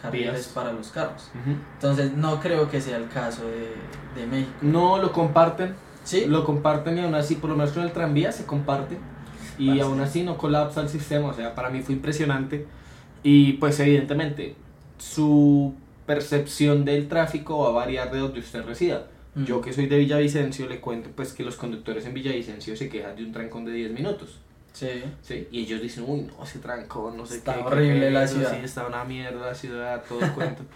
carriles 0.00 0.48
para 0.48 0.72
los 0.72 0.88
carros. 0.88 1.30
Ujú. 1.34 1.56
Entonces 1.74 2.12
no 2.12 2.40
creo 2.40 2.70
que 2.70 2.80
sea 2.80 2.96
el 2.96 3.08
caso 3.08 3.42
de, 3.44 3.74
de 4.18 4.26
México. 4.26 4.52
No 4.62 4.98
lo 4.98 5.12
comparten, 5.12 5.74
¿Sí? 6.04 6.26
lo 6.26 6.44
comparten 6.44 6.98
y 6.98 7.00
aún 7.00 7.14
así, 7.14 7.34
por 7.36 7.50
lo 7.50 7.56
menos 7.56 7.72
con 7.72 7.82
el 7.82 7.92
tranvía 7.92 8.30
se 8.30 8.44
comparte 8.44 8.98
y 9.58 9.80
aún 9.80 10.00
así 10.00 10.22
no 10.22 10.36
colapsa 10.36 10.80
el 10.82 10.88
sistema, 10.88 11.28
o 11.28 11.34
sea, 11.34 11.54
para 11.54 11.70
mí 11.70 11.80
fue 11.80 11.94
impresionante 11.94 12.66
y 13.22 13.54
pues 13.54 13.80
evidentemente 13.80 14.54
su 14.98 15.74
percepción 16.06 16.84
del 16.84 17.08
tráfico 17.08 17.58
va 17.58 17.68
a 17.70 17.72
variar 17.72 18.10
de 18.12 18.18
donde 18.18 18.40
usted 18.40 18.64
resida. 18.64 19.06
Mm. 19.34 19.44
Yo 19.44 19.60
que 19.60 19.72
soy 19.72 19.86
de 19.86 19.98
Villavicencio 19.98 20.68
le 20.68 20.80
cuento 20.80 21.10
pues 21.14 21.32
que 21.32 21.42
los 21.42 21.56
conductores 21.56 22.04
en 22.06 22.14
Villavicencio 22.14 22.76
se 22.76 22.88
quejan 22.88 23.16
de 23.16 23.24
un 23.24 23.32
trancón 23.32 23.64
de 23.64 23.72
10 23.72 23.92
minutos. 23.92 24.40
Sí. 24.72 24.88
¿sí? 25.22 25.48
Y 25.50 25.62
ellos 25.62 25.80
dicen, 25.80 26.04
uy, 26.06 26.22
no, 26.22 26.42
ese 26.44 26.58
trancón, 26.58 27.16
no 27.16 27.24
sé 27.24 27.36
Está 27.36 27.54
qué. 27.54 27.60
qué 27.60 27.66
horrible 27.66 28.10
la 28.10 28.20
pedo, 28.24 28.34
ciudad. 28.34 28.50
Sí, 28.50 28.64
está 28.64 28.86
una 28.86 29.04
mierda 29.04 29.46
la 29.46 29.54
ciudad, 29.54 30.04
todo 30.08 30.20
el 30.20 30.32
cuento. 30.32 30.62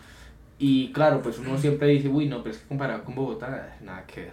Y 0.60 0.90
claro, 0.92 1.22
pues 1.22 1.38
uno 1.38 1.56
siempre 1.56 1.86
dice, 1.86 2.08
uy, 2.08 2.26
no, 2.26 2.42
pero 2.42 2.52
es 2.52 2.60
que 2.60 2.66
comparado 2.66 3.04
con 3.04 3.14
Bogotá, 3.14 3.76
nada 3.80 4.04
que 4.06 4.22
ver. 4.22 4.32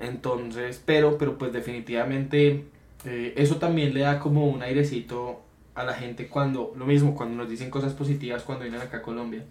Entonces, 0.00 0.82
pero, 0.84 1.18
pero 1.18 1.38
pues 1.38 1.52
definitivamente 1.52 2.64
eh, 3.04 3.34
eso 3.36 3.56
también 3.56 3.94
le 3.94 4.00
da 4.00 4.18
como 4.18 4.46
un 4.48 4.62
airecito 4.62 5.40
a 5.74 5.84
la 5.84 5.94
gente 5.94 6.26
cuando, 6.28 6.72
lo 6.76 6.86
mismo, 6.86 7.14
cuando 7.14 7.36
nos 7.36 7.48
dicen 7.50 7.70
cosas 7.70 7.92
positivas 7.92 8.42
cuando 8.42 8.64
vienen 8.64 8.80
acá 8.80 8.98
a 8.98 9.02
Colombia, 9.02 9.44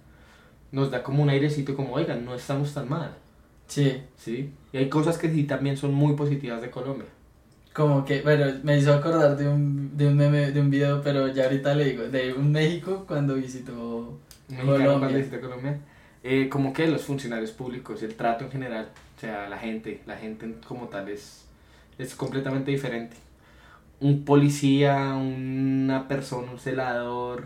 nos 0.71 0.91
da 0.91 1.01
como 1.03 1.23
un 1.23 1.29
airecito 1.29 1.75
como, 1.75 1.93
oigan, 1.93 2.25
no 2.25 2.35
estamos 2.35 2.73
tan 2.73 2.89
mal, 2.89 3.15
Sí. 3.67 4.01
¿sí? 4.17 4.51
Y 4.73 4.77
hay 4.77 4.89
cosas 4.89 5.17
que 5.19 5.29
sí 5.29 5.43
también 5.43 5.77
son 5.77 5.93
muy 5.93 6.13
positivas 6.15 6.61
de 6.61 6.71
Colombia. 6.71 7.07
Como 7.73 8.03
que, 8.03 8.21
bueno, 8.21 8.45
me 8.63 8.77
hizo 8.77 8.93
acordar 8.93 9.37
de 9.37 9.47
un, 9.47 9.95
de 9.95 10.07
un 10.07 10.17
meme, 10.17 10.51
de 10.51 10.59
un 10.59 10.69
video, 10.71 11.01
pero 11.03 11.27
ya 11.27 11.43
ahorita 11.45 11.75
le 11.75 11.85
digo, 11.85 12.03
de 12.03 12.33
un 12.33 12.51
México 12.51 13.05
cuando 13.07 13.35
visitó 13.35 14.17
Colombia. 14.49 14.85
cuando 14.99 15.17
visita 15.17 15.39
Colombia, 15.39 15.79
eh, 16.23 16.49
como 16.49 16.73
que 16.73 16.87
los 16.87 17.03
funcionarios 17.03 17.51
públicos, 17.51 18.03
el 18.03 18.15
trato 18.15 18.45
en 18.45 18.51
general, 18.51 18.89
o 19.17 19.19
sea, 19.19 19.47
la 19.47 19.57
gente, 19.57 20.01
la 20.05 20.17
gente 20.17 20.53
como 20.67 20.87
tal 20.87 21.07
es, 21.09 21.45
es 21.97 22.15
completamente 22.15 22.71
diferente. 22.71 23.15
Un 24.01 24.25
policía, 24.25 25.13
una 25.15 26.07
persona, 26.07 26.51
un 26.51 26.59
celador, 26.59 27.45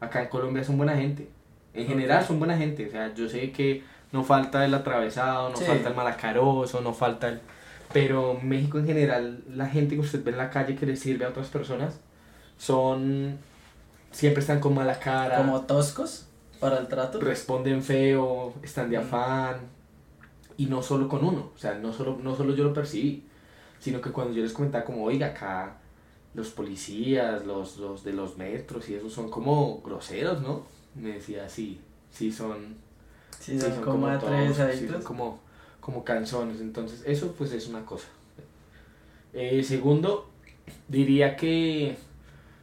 acá 0.00 0.22
en 0.22 0.28
Colombia 0.28 0.64
son 0.64 0.76
buena 0.76 0.96
gente. 0.96 1.28
En 1.72 1.86
general 1.86 2.24
son 2.24 2.38
buena 2.38 2.56
gente, 2.56 2.86
o 2.86 2.90
sea, 2.90 3.12
yo 3.14 3.28
sé 3.28 3.50
que 3.50 3.82
no 4.12 4.22
falta 4.22 4.64
el 4.64 4.74
atravesado, 4.74 5.50
no 5.50 5.56
Sí. 5.56 5.64
falta 5.64 5.88
el 5.88 5.94
malacaroso, 5.96 6.80
no 6.80 6.92
falta 6.94 7.28
el... 7.28 7.40
Pero 7.92 8.38
México 8.40 8.78
en 8.78 8.86
general, 8.86 9.42
la 9.52 9.66
gente 9.68 9.96
que 9.96 10.00
usted 10.00 10.22
ve 10.22 10.30
en 10.30 10.38
la 10.38 10.50
calle 10.50 10.76
que 10.76 10.86
le 10.86 10.96
sirve 10.96 11.24
a 11.24 11.30
otras 11.30 11.48
personas, 11.48 11.98
son... 12.58 13.38
Siempre 14.12 14.40
están 14.40 14.60
con 14.60 14.74
mala 14.74 15.00
cara 15.00 15.38
como 15.38 15.62
toscos 15.62 16.23
para 16.64 16.78
el 16.78 16.88
trato. 16.88 17.20
responden 17.20 17.82
feo, 17.82 18.54
están 18.62 18.88
de 18.88 18.96
afán, 18.96 19.60
y 20.56 20.66
no 20.66 20.82
solo 20.82 21.08
con 21.08 21.22
uno, 21.22 21.50
o 21.54 21.58
sea, 21.58 21.74
no 21.74 21.92
solo, 21.92 22.18
no 22.22 22.34
solo 22.34 22.54
yo 22.54 22.64
lo 22.64 22.72
percibí, 22.72 23.24
sino 23.78 24.00
que 24.00 24.10
cuando 24.10 24.32
yo 24.32 24.42
les 24.42 24.54
comentaba 24.54 24.82
como, 24.82 25.04
oiga, 25.04 25.26
acá 25.28 25.76
los 26.32 26.48
policías, 26.48 27.44
los, 27.44 27.76
los 27.76 28.02
de 28.02 28.14
los 28.14 28.38
metros 28.38 28.88
y 28.88 28.94
eso 28.94 29.10
son 29.10 29.28
como 29.30 29.82
groseros, 29.82 30.40
¿no? 30.40 30.62
Me 30.94 31.10
decía, 31.10 31.48
sí, 31.50 31.80
sí 32.10 32.32
son, 32.32 32.76
Sí, 33.38 33.60
sí, 33.60 33.60
son 33.60 33.82
como 33.82 34.18
todos, 34.18 34.56
sí, 34.74 34.88
son 34.88 35.02
como, 35.02 35.40
como 35.80 36.02
canzones, 36.02 36.62
entonces 36.62 37.02
eso 37.04 37.34
pues 37.36 37.52
es 37.52 37.68
una 37.68 37.84
cosa. 37.84 38.08
Eh, 39.34 39.62
segundo, 39.62 40.30
diría 40.88 41.36
que, 41.36 41.98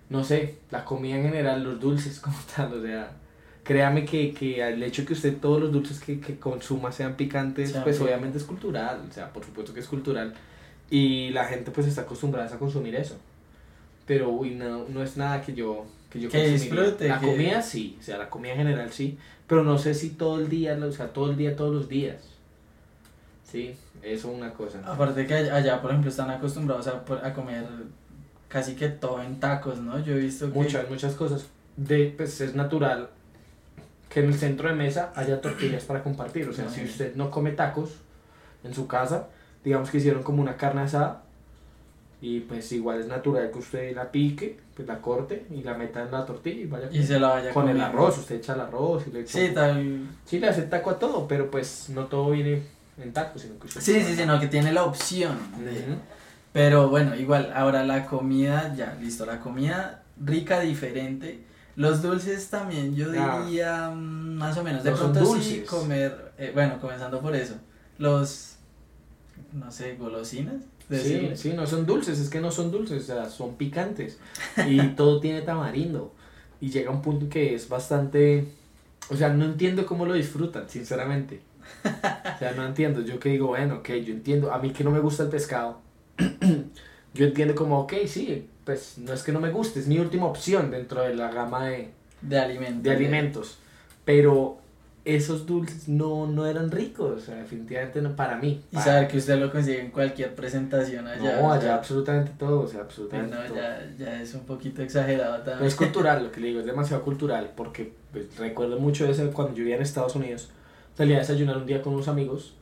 no 0.09 0.23
sé, 0.23 0.57
la 0.71 0.85
comida 0.85 1.17
en 1.17 1.23
general, 1.23 1.63
los 1.63 1.79
dulces 1.79 2.19
como 2.19 2.37
tal, 2.55 2.73
o 2.73 2.81
sea, 2.81 3.20
créame 3.63 4.05
que, 4.05 4.33
que 4.33 4.61
el 4.67 4.81
hecho 4.83 5.05
que 5.05 5.13
usted 5.13 5.37
todos 5.37 5.61
los 5.61 5.71
dulces 5.71 5.99
que, 5.99 6.19
que 6.19 6.37
consuma 6.39 6.91
sean 6.91 7.15
picantes, 7.15 7.71
pues 7.83 7.99
obviamente 8.01 8.37
es 8.37 8.43
cultural, 8.43 9.01
o 9.09 9.13
sea, 9.13 9.31
por 9.31 9.43
supuesto 9.45 9.73
que 9.73 9.79
es 9.81 9.87
cultural, 9.87 10.33
y 10.89 11.29
la 11.29 11.45
gente 11.45 11.71
pues 11.71 11.87
está 11.87 12.01
acostumbrada 12.01 12.53
a 12.53 12.59
consumir 12.59 12.95
eso. 12.95 13.17
Pero, 14.07 14.29
uy, 14.29 14.51
no, 14.55 14.85
no 14.89 15.03
es 15.03 15.15
nada 15.15 15.41
que 15.41 15.53
yo, 15.53 15.85
que 16.09 16.19
yo 16.19 16.29
Que 16.29 16.49
disfrute, 16.49 17.07
La 17.07 17.19
que- 17.19 17.27
comida 17.27 17.61
sí, 17.61 17.97
o 17.99 18.03
sea, 18.03 18.17
la 18.17 18.29
comida 18.29 18.53
en 18.53 18.57
general 18.57 18.91
sí, 18.91 19.17
pero 19.47 19.63
no 19.63 19.77
sé 19.77 19.93
si 19.93 20.09
todo 20.11 20.39
el 20.39 20.49
día, 20.49 20.77
o 20.81 20.91
sea, 20.91 21.07
todo 21.13 21.29
el 21.29 21.37
día, 21.37 21.55
todos 21.55 21.73
los 21.73 21.87
días. 21.87 22.17
Sí, 23.49 23.75
eso 24.01 24.29
es 24.31 24.35
una 24.37 24.53
cosa. 24.53 24.79
Aparte 24.85 25.27
que 25.27 25.33
allá, 25.33 25.81
por 25.81 25.91
ejemplo, 25.91 26.09
están 26.09 26.29
acostumbrados 26.31 26.87
a, 26.87 27.03
a 27.23 27.33
comer 27.33 27.65
casi 28.47 28.75
que 28.75 28.87
todo 28.89 29.21
en 29.21 29.39
tacos, 29.39 29.79
¿no? 29.79 29.99
Yo 29.99 30.13
he 30.15 30.19
visto 30.19 30.51
que... 30.51 30.57
Muchas, 30.57 30.89
muchas 30.89 31.13
cosas. 31.15 31.47
De, 31.77 32.13
pues 32.15 32.39
es 32.41 32.55
natural 32.55 33.09
que 34.13 34.19
en 34.19 34.27
el 34.27 34.33
centro 34.33 34.67
de 34.69 34.75
mesa 34.75 35.11
haya 35.15 35.39
tortillas 35.41 35.83
para 35.85 36.03
compartir. 36.03 36.47
O 36.49 36.53
sea, 36.53 36.67
si 36.69 36.83
usted 36.83 37.15
no 37.15 37.31
come 37.31 37.51
tacos 37.51 37.91
en 38.63 38.73
su 38.73 38.87
casa, 38.87 39.27
digamos 39.63 39.89
que 39.89 39.97
hicieron 39.97 40.21
como 40.23 40.41
una 40.41 40.57
carne 40.57 40.81
asada, 40.81 41.23
y 42.23 42.41
pues 42.41 42.71
igual 42.71 42.99
es 42.99 43.07
natural 43.07 43.49
que 43.51 43.57
usted 43.57 43.95
la 43.95 44.11
pique, 44.11 44.59
pues 44.75 44.87
la 44.87 44.99
corte 45.01 45.45
y 45.49 45.63
la 45.63 45.73
meta 45.73 46.03
en 46.03 46.11
la 46.11 46.23
tortilla 46.25 46.61
y 46.61 46.65
vaya 46.67 46.87
Y 46.91 47.03
se 47.03 47.19
la 47.19 47.29
vaya 47.29 47.51
con 47.51 47.67
el 47.67 47.81
arroz. 47.81 48.19
Usted 48.19 48.35
echa 48.35 48.53
el 48.53 48.61
arroz 48.61 49.07
y 49.07 49.11
le 49.11 49.21
echa. 49.21 49.39
Sí, 49.39 49.49
tal... 49.55 50.07
Sí, 50.25 50.39
le 50.39 50.47
hace 50.49 50.63
taco 50.63 50.91
a 50.91 50.99
todo, 50.99 51.27
pero 51.27 51.49
pues 51.49 51.89
no 51.89 52.05
todo 52.05 52.29
viene 52.31 52.61
en 53.01 53.11
taco, 53.11 53.39
sino 53.39 53.57
que 53.57 53.67
usted. 53.67 53.81
Sí, 53.81 54.01
sí, 54.03 54.15
sí, 54.15 54.25
no, 54.27 54.39
que 54.39 54.47
tiene 54.47 54.71
la 54.71 54.83
opción. 54.83 55.35
de- 55.57 55.71
Ujú. 55.71 55.99
Pero 56.53 56.89
bueno, 56.89 57.15
igual, 57.15 57.51
ahora 57.55 57.83
la 57.85 58.05
comida, 58.05 58.75
ya, 58.75 58.95
listo, 59.01 59.25
la 59.25 59.39
comida 59.39 60.03
rica, 60.23 60.59
diferente. 60.59 61.39
Los 61.75 62.01
dulces 62.01 62.49
también, 62.49 62.95
yo 62.95 63.07
Ah. 63.17 63.43
diría 63.45 63.89
mm, 63.89 64.35
más 64.35 64.57
o 64.57 64.63
menos. 64.63 64.83
De 64.83 64.91
pronto 64.91 65.35
sí 65.39 65.63
comer, 65.67 66.33
eh, 66.37 66.51
bueno, 66.53 66.79
comenzando 66.79 67.21
por 67.21 67.35
eso. 67.35 67.55
Los, 67.97 68.55
no 69.53 69.71
sé, 69.71 69.95
golosinas. 69.95 70.55
Sí, 70.89 71.31
sí, 71.35 71.53
no 71.53 71.65
son 71.65 71.85
dulces, 71.85 72.19
es 72.19 72.29
que 72.29 72.41
no 72.41 72.51
son 72.51 72.69
dulces, 72.69 73.03
o 73.03 73.05
sea, 73.05 73.29
son 73.29 73.55
picantes. 73.55 74.19
Y 74.67 74.79
todo 74.97 75.21
tiene 75.21 75.41
tamarindo. 75.41 76.13
Y 76.59 76.69
llega 76.69 76.91
un 76.91 77.01
punto 77.01 77.29
que 77.29 77.55
es 77.55 77.69
bastante. 77.69 78.45
O 79.09 79.15
sea, 79.15 79.29
no 79.29 79.45
entiendo 79.45 79.85
cómo 79.85 80.05
lo 80.05 80.13
disfrutan, 80.13 80.69
sinceramente. 80.69 81.41
O 81.85 82.37
sea, 82.39 82.51
no 82.55 82.65
entiendo. 82.65 83.01
Yo 83.01 83.19
que 83.19 83.29
digo, 83.29 83.47
bueno, 83.47 83.75
ok, 83.75 83.89
yo 84.05 84.13
entiendo. 84.13 84.53
A 84.53 84.59
mí 84.59 84.71
que 84.71 84.83
no 84.83 84.91
me 84.91 84.99
gusta 84.99 85.23
el 85.23 85.29
pescado. 85.29 85.79
yo 87.13 87.25
entiendo 87.25 87.55
como, 87.55 87.79
ok, 87.81 87.93
sí, 88.07 88.47
pues 88.65 88.97
no 88.97 89.13
es 89.13 89.23
que 89.23 89.31
no 89.31 89.39
me 89.39 89.51
guste, 89.51 89.79
es 89.79 89.87
mi 89.87 89.99
última 89.99 90.25
opción 90.25 90.71
dentro 90.71 91.01
de 91.01 91.15
la 91.15 91.31
gama 91.31 91.65
de, 91.67 91.91
De 92.21 92.39
alimentos. 92.39 92.83
de 92.83 92.91
alimentos. 92.91 93.57
Pero 94.05 94.57
esos 95.03 95.47
dulces 95.47 95.87
no, 95.87 96.27
no 96.27 96.45
eran 96.45 96.69
ricos, 96.69 97.17
o 97.17 97.19
sea, 97.19 97.35
definitivamente 97.35 98.01
no 98.01 98.15
para 98.15 98.37
mí. 98.37 98.61
Y 98.71 98.77
saber 98.77 99.07
que 99.07 99.17
usted 99.17 99.39
lo 99.39 99.51
consigue 99.51 99.81
en 99.81 99.91
cualquier 99.91 100.35
presentación 100.35 101.07
allá. 101.07 101.41
no, 101.41 101.51
allá 101.51 101.61
sea, 101.61 101.75
absolutamente 101.75 102.31
todo, 102.37 102.61
o 102.61 102.67
sea, 102.67 102.81
absolutamente 102.81 103.35
no, 103.35 103.43
todo. 103.43 103.55
ya, 103.55 103.91
ya 103.97 104.21
es 104.21 104.33
un 104.35 104.41
poquito 104.41 104.81
exagerado 104.83 105.33
Pero 105.39 105.43
también. 105.43 105.67
es 105.67 105.75
cultural, 105.83 106.23
lo 106.23 106.31
que 106.31 106.39
le 106.39 106.47
digo, 106.47 106.59
es 106.59 106.65
demasiado 106.67 107.03
cultural, 107.03 107.51
porque 107.55 107.93
pues, 108.11 108.37
recuerdo 108.37 108.79
mucho 108.79 109.05
de 109.05 109.11
eso 109.11 109.31
cuando 109.33 109.53
yo 109.53 109.59
vivía 109.59 109.75
en 109.75 109.81
Estados 109.81 110.15
Unidos. 110.15 110.49
Salía 110.95 111.17
a 111.17 111.19
desayunar 111.19 111.57
un 111.57 111.65
día 111.65 111.81
con 111.81 111.93
unos 111.93 112.07
amigos, 112.07 112.53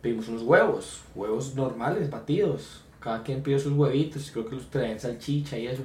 pedimos 0.00 0.28
unos 0.28 0.42
huevos, 0.42 1.02
huevos 1.14 1.54
normales, 1.54 2.08
batidos. 2.08 2.80
Cada 3.04 3.22
quien 3.22 3.42
pidió 3.42 3.58
sus 3.58 3.74
huevitos, 3.74 4.30
creo 4.32 4.46
que 4.46 4.56
los 4.56 4.70
traían 4.70 4.98
salchicha 4.98 5.58
y 5.58 5.66
eso. 5.66 5.82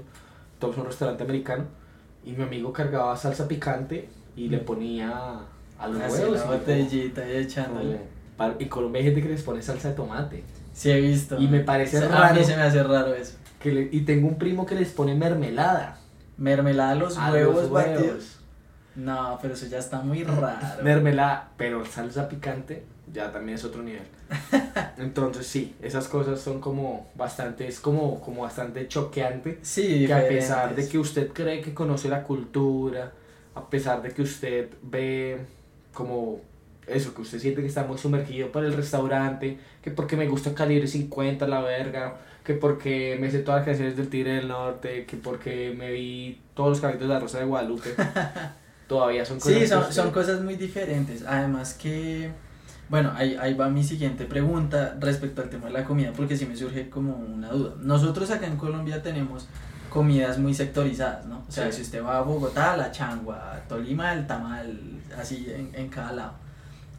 Todos 0.58 0.78
un 0.78 0.86
restaurante 0.86 1.24
americano. 1.24 1.66
Y 2.26 2.32
mi 2.32 2.44
amigo 2.44 2.72
cargaba 2.72 3.16
salsa 3.18 3.46
picante 3.48 4.08
y 4.38 4.48
le 4.48 4.60
ponía 4.60 5.42
a 5.78 5.88
los 5.90 6.02
Así 6.02 6.22
huevos. 6.22 6.40
la 6.40 6.46
botellita 6.46 7.28
y 7.30 7.36
echándole. 7.36 7.98
como- 8.38 8.56
En 8.58 8.70
Colombia 8.70 9.00
hay 9.02 9.06
gente 9.08 9.22
que 9.22 9.28
les 9.30 9.44
pone 9.44 9.62
salsa 9.62 9.90
de 9.90 9.96
tomate. 9.96 10.44
Sí, 10.74 10.90
he 10.92 11.02
visto. 11.02 11.38
Y 11.38 11.48
me 11.50 11.60
parece 11.60 11.98
A 11.98 12.08
raro. 12.08 12.36
mí 12.36 12.44
se 12.46 12.56
me 12.56 12.62
hace 12.62 12.82
raro 12.84 13.14
eso. 13.14 13.34
Que 13.60 13.74
le- 13.74 13.90
y 13.92 14.02
tengo 14.02 14.30
un 14.30 14.38
primo 14.38 14.66
que 14.66 14.76
les 14.76 14.90
pone 14.92 15.14
mermelada. 15.14 16.00
Mermelada 16.38 16.92
a 16.92 16.96
los 16.96 17.18
a 17.18 17.32
huevos 17.34 17.64
los 17.64 17.70
batidos. 17.70 18.38
No, 18.96 19.38
pero 19.42 19.56
eso 19.56 19.66
ya 19.68 19.80
está 19.80 20.00
muy 20.02 20.24
raro. 20.24 20.84
Mermelada, 20.84 21.50
pero 21.58 21.86
salsa 21.86 22.30
picante 22.30 22.86
ya 23.12 23.32
también 23.32 23.58
es 23.58 23.64
otro 23.64 23.82
nivel. 23.82 24.04
Entonces 24.98 25.48
sí, 25.48 25.76
esas 25.82 26.08
cosas 26.08 26.40
son 26.40 26.60
como 26.60 27.10
bastante, 27.16 27.68
es 27.68 27.80
como, 27.80 28.20
como 28.22 28.44
bastante 28.44 28.88
choqueante 28.88 29.60
sí, 29.62 30.06
que 30.06 30.14
a 30.14 30.28
pesar 30.28 30.76
de 30.76 30.88
que 30.88 30.98
usted 30.98 31.32
cree 31.32 31.62
que 31.62 31.74
conoce 31.74 32.10
la 32.10 32.24
cultura, 32.24 33.14
a 33.56 33.70
pesar 33.70 34.02
de 34.02 34.12
que 34.12 34.22
usted 34.22 34.70
ve 34.82 35.40
como 35.94 36.42
eso, 36.88 37.14
que 37.14 37.22
usted 37.22 37.40
siente 37.40 37.62
que 37.62 37.68
está 37.68 37.84
muy 37.84 37.98
sumergido 37.98 38.52
para 38.52 38.66
el 38.66 38.74
restaurante, 38.74 39.58
que 39.82 39.92
porque 39.92 40.16
me 40.16 40.28
gusta 40.28 40.54
Calibre 40.54 40.88
50, 40.88 41.48
la 41.48 41.62
verga, 41.62 42.18
que 42.44 42.54
porque 42.54 43.18
me 43.20 43.30
sé 43.30 43.40
todas 43.40 43.60
las 43.60 43.66
canciones 43.68 43.96
del 43.96 44.10
Tigre 44.10 44.36
del 44.36 44.48
Norte, 44.48 45.06
que 45.06 45.18
porque 45.18 45.74
me 45.78 45.92
vi 45.92 46.42
todos 46.56 46.70
los 46.72 46.80
capítulos 46.80 47.10
de 47.10 47.14
La 47.14 47.20
Rosa 47.20 47.40
de 47.40 47.46
Guadalupe, 47.46 47.90
todavía 48.88 49.24
son 49.26 49.40
cosas 49.40 49.60
Sí, 49.60 49.68
son, 49.68 49.94
son 49.94 50.12
cosas 50.12 50.42
muy 50.42 50.56
diferentes. 50.56 51.24
Además 51.28 51.74
que, 51.76 52.32
bueno, 52.90 53.12
ahí, 53.16 53.36
ahí 53.40 53.54
va 53.54 53.70
mi 53.70 53.84
siguiente 53.84 54.26
pregunta 54.26 54.96
respecto 55.00 55.42
al 55.42 55.50
tema 55.50 55.68
de 55.68 55.74
la 55.74 55.84
comida, 55.84 56.12
porque 56.16 56.36
sí 56.36 56.46
me 56.46 56.56
surge 56.56 56.90
como 56.90 57.14
una 57.16 57.50
duda. 57.50 57.74
Nosotros 57.82 58.30
acá 58.32 58.48
en 58.48 58.58
Colombia 58.58 59.02
tenemos 59.02 59.48
comidas 59.90 60.38
muy 60.38 60.54
sectorizadas, 60.54 61.26
¿no? 61.26 61.44
O 61.48 61.52
sea, 61.52 61.66
Sí. 61.72 61.78
si 61.78 61.82
usted 61.84 62.04
va 62.04 62.18
a 62.18 62.22
Bogotá, 62.22 62.78
la 62.78 62.92
changua, 62.92 63.54
a 63.54 63.60
Tolima, 63.68 64.14
el 64.14 64.26
tamal, 64.28 64.80
así 65.20 65.48
en, 65.50 65.72
en 65.74 65.90
cada 65.90 66.12
lado. 66.14 66.34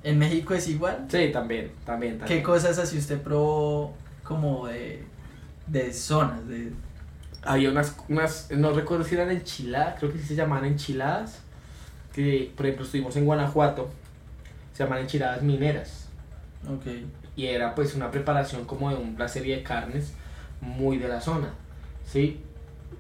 ¿En 0.03 0.19
México 0.19 0.55
es 0.55 0.67
igual? 0.69 1.07
Sí, 1.09 1.31
también, 1.33 1.73
también, 1.85 2.19
también. 2.19 2.39
¿Qué 2.39 2.43
cosas 2.43 2.79
así 2.79 2.97
usted 2.99 3.21
probó 3.21 3.95
como 4.25 4.67
de, 4.67 5.05
de 5.67 5.93
zonas? 5.93 6.47
De, 6.49 6.73
Había 7.43 7.71
unas, 7.71 7.97
unas, 8.09 8.49
no 8.51 8.73
recuerdo 8.73 9.05
si 9.05 9.15
eran 9.15 9.31
enchiladas, 9.31 9.97
creo 9.99 10.13
que 10.13 10.19
sí 10.19 10.27
se 10.27 10.35
llamaban 10.37 10.65
enchiladas, 10.65 11.41
que 12.13 12.53
por 12.57 12.67
ejemplo 12.67 12.85
estuvimos 12.87 13.15
en 13.17 13.25
Guanajuato, 13.25 13.91
se 14.81 14.87
llaman 14.87 15.01
enchiladas 15.03 15.43
mineras, 15.43 16.09
ok, 16.67 16.87
y 17.37 17.47
era 17.47 17.75
pues 17.75 17.95
una 17.95 18.11
preparación 18.11 18.65
como 18.65 18.89
de 18.89 18.97
una 18.97 19.29
serie 19.29 19.57
de 19.57 19.63
carnes 19.63 20.15
muy 20.63 20.97
de 20.97 21.07
la 21.07 21.21
zona, 21.21 21.53
¿sí? 22.07 22.41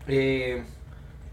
Eh, 0.07 0.63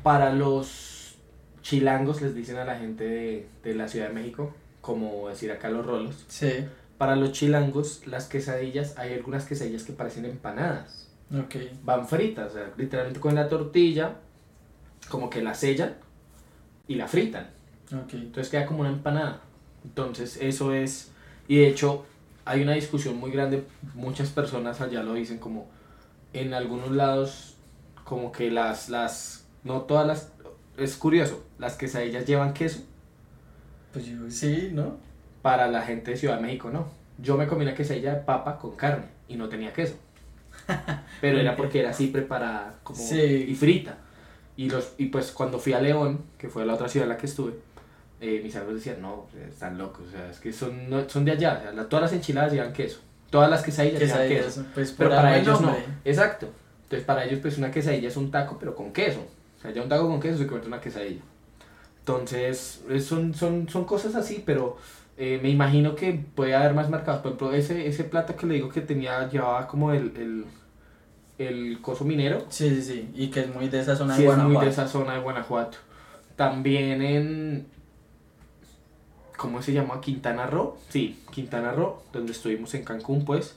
para 0.03 0.31
los 0.31 1.17
chilangos 1.61 2.21
les 2.21 2.33
dicen 2.33 2.55
a 2.55 2.63
la 2.63 2.77
gente 2.77 3.03
de, 3.03 3.47
de 3.61 3.75
la 3.75 3.89
Ciudad 3.89 4.07
de 4.07 4.13
México, 4.13 4.53
como 4.79 5.27
decir 5.27 5.51
acá 5.51 5.69
los 5.69 5.85
rolos, 5.85 6.23
sí, 6.29 6.65
para 6.97 7.17
los 7.17 7.33
chilangos 7.33 8.07
las 8.07 8.27
quesadillas, 8.27 8.97
hay 8.97 9.13
algunas 9.13 9.45
quesadillas 9.45 9.83
que 9.83 9.91
parecen 9.91 10.23
empanadas. 10.23 11.09
ok, 11.29 11.55
van 11.83 12.07
fritas, 12.07 12.51
o 12.51 12.53
sea, 12.53 12.71
literalmente 12.77 13.19
con 13.19 13.35
la 13.35 13.49
tortilla, 13.49 14.15
como 15.09 15.29
que 15.29 15.41
la 15.41 15.53
sellan 15.53 15.95
y 16.87 16.95
la 16.95 17.09
fritan. 17.09 17.49
ok. 17.87 18.13
Entonces 18.13 18.49
queda 18.49 18.65
como 18.65 18.79
una 18.79 18.89
empanada. 18.89 19.41
Entonces 19.87 20.37
eso 20.41 20.73
es, 20.73 21.11
y 21.47 21.57
de 21.57 21.67
hecho 21.69 22.05
hay 22.45 22.61
una 22.61 22.73
discusión 22.73 23.17
muy 23.17 23.31
grande, 23.31 23.63
muchas 23.95 24.29
personas 24.29 24.81
allá 24.81 25.01
lo 25.03 25.13
dicen 25.13 25.37
como 25.39 25.67
en 26.33 26.53
algunos 26.53 26.91
lados, 26.91 27.55
como 28.03 28.31
que 28.31 28.51
las, 28.51 28.89
las, 28.89 29.47
no 29.63 29.81
todas 29.81 30.05
las, 30.05 30.31
es 30.77 30.95
curioso, 30.97 31.43
las 31.57 31.75
quesadillas 31.75 32.25
llevan 32.25 32.53
queso, 32.53 32.81
Pues 33.93 34.05
yo 34.05 34.29
sí, 34.29 34.69
¿no? 34.73 34.97
para 35.41 35.67
la 35.69 35.81
gente 35.81 36.11
de 36.11 36.17
Ciudad 36.17 36.35
de 36.37 36.41
México 36.41 36.69
no. 36.69 36.87
Yo 37.19 37.37
me 37.37 37.47
comí 37.47 37.63
una 37.63 37.73
quesadilla 37.73 38.13
de 38.15 38.21
papa 38.21 38.57
con 38.57 38.75
carne 38.75 39.05
y 39.29 39.37
no 39.37 39.47
tenía 39.47 39.71
queso. 39.71 39.95
Pero 41.21 41.39
era 41.39 41.55
porque 41.55 41.79
era 41.79 41.91
así 41.91 42.07
preparada 42.07 42.75
como 42.83 42.99
Sí. 42.99 43.45
y 43.47 43.55
frita. 43.55 43.97
Y 44.57 44.69
los 44.69 44.93
y 44.97 45.05
pues 45.05 45.31
cuando 45.31 45.57
fui 45.59 45.71
a 45.73 45.79
León, 45.79 46.21
que 46.37 46.49
fue 46.49 46.65
la 46.65 46.73
otra 46.73 46.89
ciudad 46.89 47.05
en 47.05 47.09
la 47.09 47.17
que 47.17 47.27
estuve, 47.27 47.53
eh, 48.21 48.41
mis 48.43 48.55
amigos 48.55 48.75
decían, 48.75 49.01
"No, 49.01 49.27
están 49.49 49.77
locos, 49.77 50.07
o 50.07 50.11
sea, 50.11 50.29
es 50.29 50.39
que 50.39 50.51
son 50.53 50.89
no- 50.89 51.07
son 51.09 51.23
de 51.25 51.31
allá, 51.31 51.57
o 51.59 51.61
sea, 51.63 51.71
la- 51.73 51.87
todas 51.89 52.03
las 52.03 52.13
enchiladas 52.13 52.51
llevan 52.51 52.73
queso. 52.73 52.99
Todas 53.29 53.49
las 53.49 53.61
quesadillas 53.63 53.99
llevan 53.99 54.27
queso. 54.27 54.43
Quesadillas, 54.45 54.71
pues 54.73 54.91
Pero 54.97 55.09
para 55.11 55.37
ellos 55.37 55.61
no. 55.61 55.75
Exacto. 56.05 56.49
Entonces 56.83 57.05
para 57.05 57.25
ellos 57.25 57.39
pues 57.41 57.57
una 57.57 57.69
quesadilla 57.71 58.07
es 58.07 58.15
un 58.17 58.31
taco 58.31 58.57
pero 58.59 58.73
con 58.75 58.91
queso. 58.93 59.19
O 59.57 59.61
sea, 59.61 59.71
ya 59.71 59.81
un 59.81 59.89
taco 59.89 60.07
con 60.07 60.19
queso 60.21 60.37
se 60.37 60.43
convierte 60.47 60.67
en 60.67 60.73
una 60.73 60.81
quesadilla. 60.81 61.21
Entonces 61.99 62.81
son, 63.05 63.33
son, 63.33 63.67
son 63.67 63.83
cosas 63.85 64.15
así, 64.15 64.41
pero 64.45 64.77
eh, 65.17 65.39
me 65.43 65.49
imagino 65.49 65.95
que 65.95 66.13
puede 66.35 66.55
haber 66.55 66.73
más 66.73 66.89
mercados. 66.89 67.21
Por 67.21 67.27
ejemplo, 67.31 67.53
ese, 67.53 67.87
ese 67.87 68.03
plato 68.05 68.35
que 68.37 68.45
le 68.45 68.53
digo 68.55 68.69
que 68.69 68.81
tenía, 68.81 69.27
llevaba 69.29 69.67
como 69.67 69.91
el, 69.91 70.13
el, 70.15 70.45
el 71.37 71.81
coso 71.81 72.05
minero. 72.05 72.45
Sí, 72.49 72.69
sí, 72.69 72.81
sí, 72.81 73.09
y 73.13 73.27
que 73.27 73.41
es 73.41 73.53
muy 73.53 73.67
de 73.67 73.81
esa 73.81 73.95
zona 73.95 74.15
Sí, 74.15 74.21
de 74.23 74.29
es 74.29 74.33
muy 74.35 74.43
Guanajuato. 74.53 74.65
de 74.65 74.71
esa 74.71 74.87
zona 74.87 75.13
de 75.15 75.19
Guanajuato. 75.19 75.77
También 76.37 77.01
en... 77.01 77.67
¿Cómo 79.37 79.61
se 79.61 79.71
llama? 79.73 80.01
Quintana 80.01 80.47
Roo. 80.47 80.77
Sí, 80.89 81.23
Quintana 81.31 81.71
Roo, 81.71 82.01
donde 82.11 82.31
estuvimos 82.31 82.73
en 82.73 82.83
Cancún, 82.83 83.23
pues. 83.23 83.55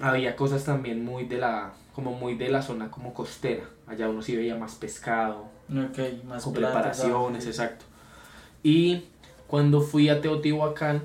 Había 0.00 0.36
cosas 0.36 0.64
también 0.64 1.04
muy 1.04 1.24
de 1.24 1.38
la... 1.38 1.72
Como 1.94 2.12
muy 2.12 2.36
de 2.36 2.48
la 2.48 2.62
zona 2.62 2.90
como 2.90 3.12
costera. 3.12 3.64
Allá 3.86 4.08
uno 4.08 4.22
sí 4.22 4.34
veía 4.34 4.56
más 4.56 4.76
pescado, 4.76 5.44
más 5.68 6.42
con 6.42 6.54
platos, 6.54 6.72
preparaciones, 6.72 7.44
sí. 7.44 7.50
exacto. 7.50 7.84
Y 8.62 9.04
cuando 9.46 9.82
fui 9.82 10.08
a 10.08 10.22
Teotihuacán, 10.22 11.02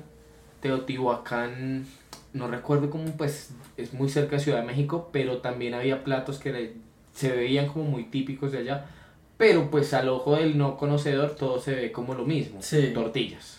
Teotihuacán, 0.62 1.86
no 2.32 2.48
recuerdo 2.48 2.88
cómo, 2.88 3.12
pues 3.12 3.50
es 3.76 3.92
muy 3.92 4.08
cerca 4.08 4.36
de 4.36 4.42
Ciudad 4.42 4.60
de 4.60 4.66
México, 4.66 5.10
pero 5.12 5.38
también 5.38 5.74
había 5.74 6.04
platos 6.04 6.38
que 6.38 6.76
se 7.12 7.32
veían 7.32 7.68
como 7.68 7.84
muy 7.84 8.04
típicos 8.04 8.52
de 8.52 8.58
allá, 8.58 8.86
pero 9.38 9.70
pues 9.70 9.94
al 9.94 10.08
ojo 10.10 10.36
del 10.36 10.58
no 10.58 10.76
conocedor 10.76 11.30
todo 11.36 11.58
se 11.60 11.74
ve 11.74 11.92
como 11.92 12.12
lo 12.14 12.24
mismo, 12.26 12.60
Sí. 12.60 12.90
tortillas. 12.94 13.54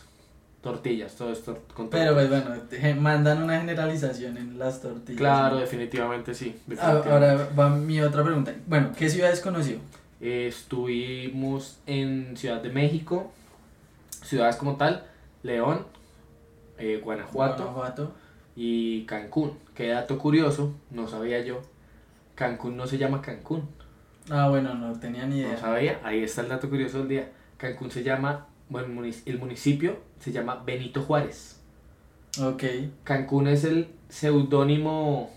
Tortillas, 0.62 1.16
todo 1.16 1.32
esto 1.32 1.58
con 1.74 1.90
Pero 1.90 2.14
pues 2.14 2.30
tortillas. 2.30 2.58
bueno, 2.58 2.64
te- 2.70 2.94
mandan 2.96 3.42
una 3.42 3.58
generalización 3.60 4.36
en 4.38 4.60
las 4.60 4.82
tortillas. 4.82 5.18
Claro, 5.18 5.56
¿no? 5.56 5.62
definitivamente 5.62 6.34
sí. 6.36 6.54
Ah, 6.54 6.60
definitivamente. 6.68 7.10
Ahora 7.12 7.50
va 7.58 7.70
mi 7.70 8.02
otra 8.02 8.24
pregunta. 8.26 8.54
Bueno, 8.68 8.92
¿qué 8.98 9.10
ciudades 9.10 9.40
conoció? 9.40 9.78
Eh, 10.20 10.48
estuvimos 10.50 11.78
en 11.88 12.36
Ciudad 12.36 12.62
de 12.62 12.70
México, 12.70 13.32
ciudades 14.22 14.58
como 14.58 14.76
tal, 14.76 15.06
León, 15.44 15.86
eh, 16.78 17.00
Guanajuato 17.02 17.64
Guanajuato. 17.64 18.12
y 18.58 19.06
Cancún. 19.06 19.54
Qué 19.76 19.88
dato 19.88 20.18
curioso, 20.20 20.74
no 20.92 21.08
sabía 21.08 21.40
yo. 21.42 21.62
Cancún 22.36 22.76
no 22.76 22.86
se 22.86 22.98
llama 22.98 23.22
Cancún. 23.22 23.64
Ah, 24.30 24.50
bueno, 24.50 24.74
no 24.76 24.94
tenía 25.00 25.26
ni 25.26 25.42
No 25.42 25.48
idea. 25.48 25.58
sabía, 25.58 26.00
ahí 26.04 26.24
está 26.24 26.42
el 26.42 26.50
dato 26.50 26.70
curioso 26.70 27.00
del 27.00 27.08
día. 27.08 27.32
Cancún 27.58 27.90
se 27.92 28.04
llama, 28.04 28.46
bueno, 28.70 28.88
el 28.88 28.94
munic- 28.96 29.24
el 29.26 29.40
municipio 29.40 29.98
se 30.20 30.32
llama 30.32 30.62
Benito 30.66 31.02
Juárez. 31.02 31.60
Ok. 32.42 32.64
Cancún 33.04 33.48
es 33.48 33.64
el 33.64 33.88
seudónimo 34.10 35.32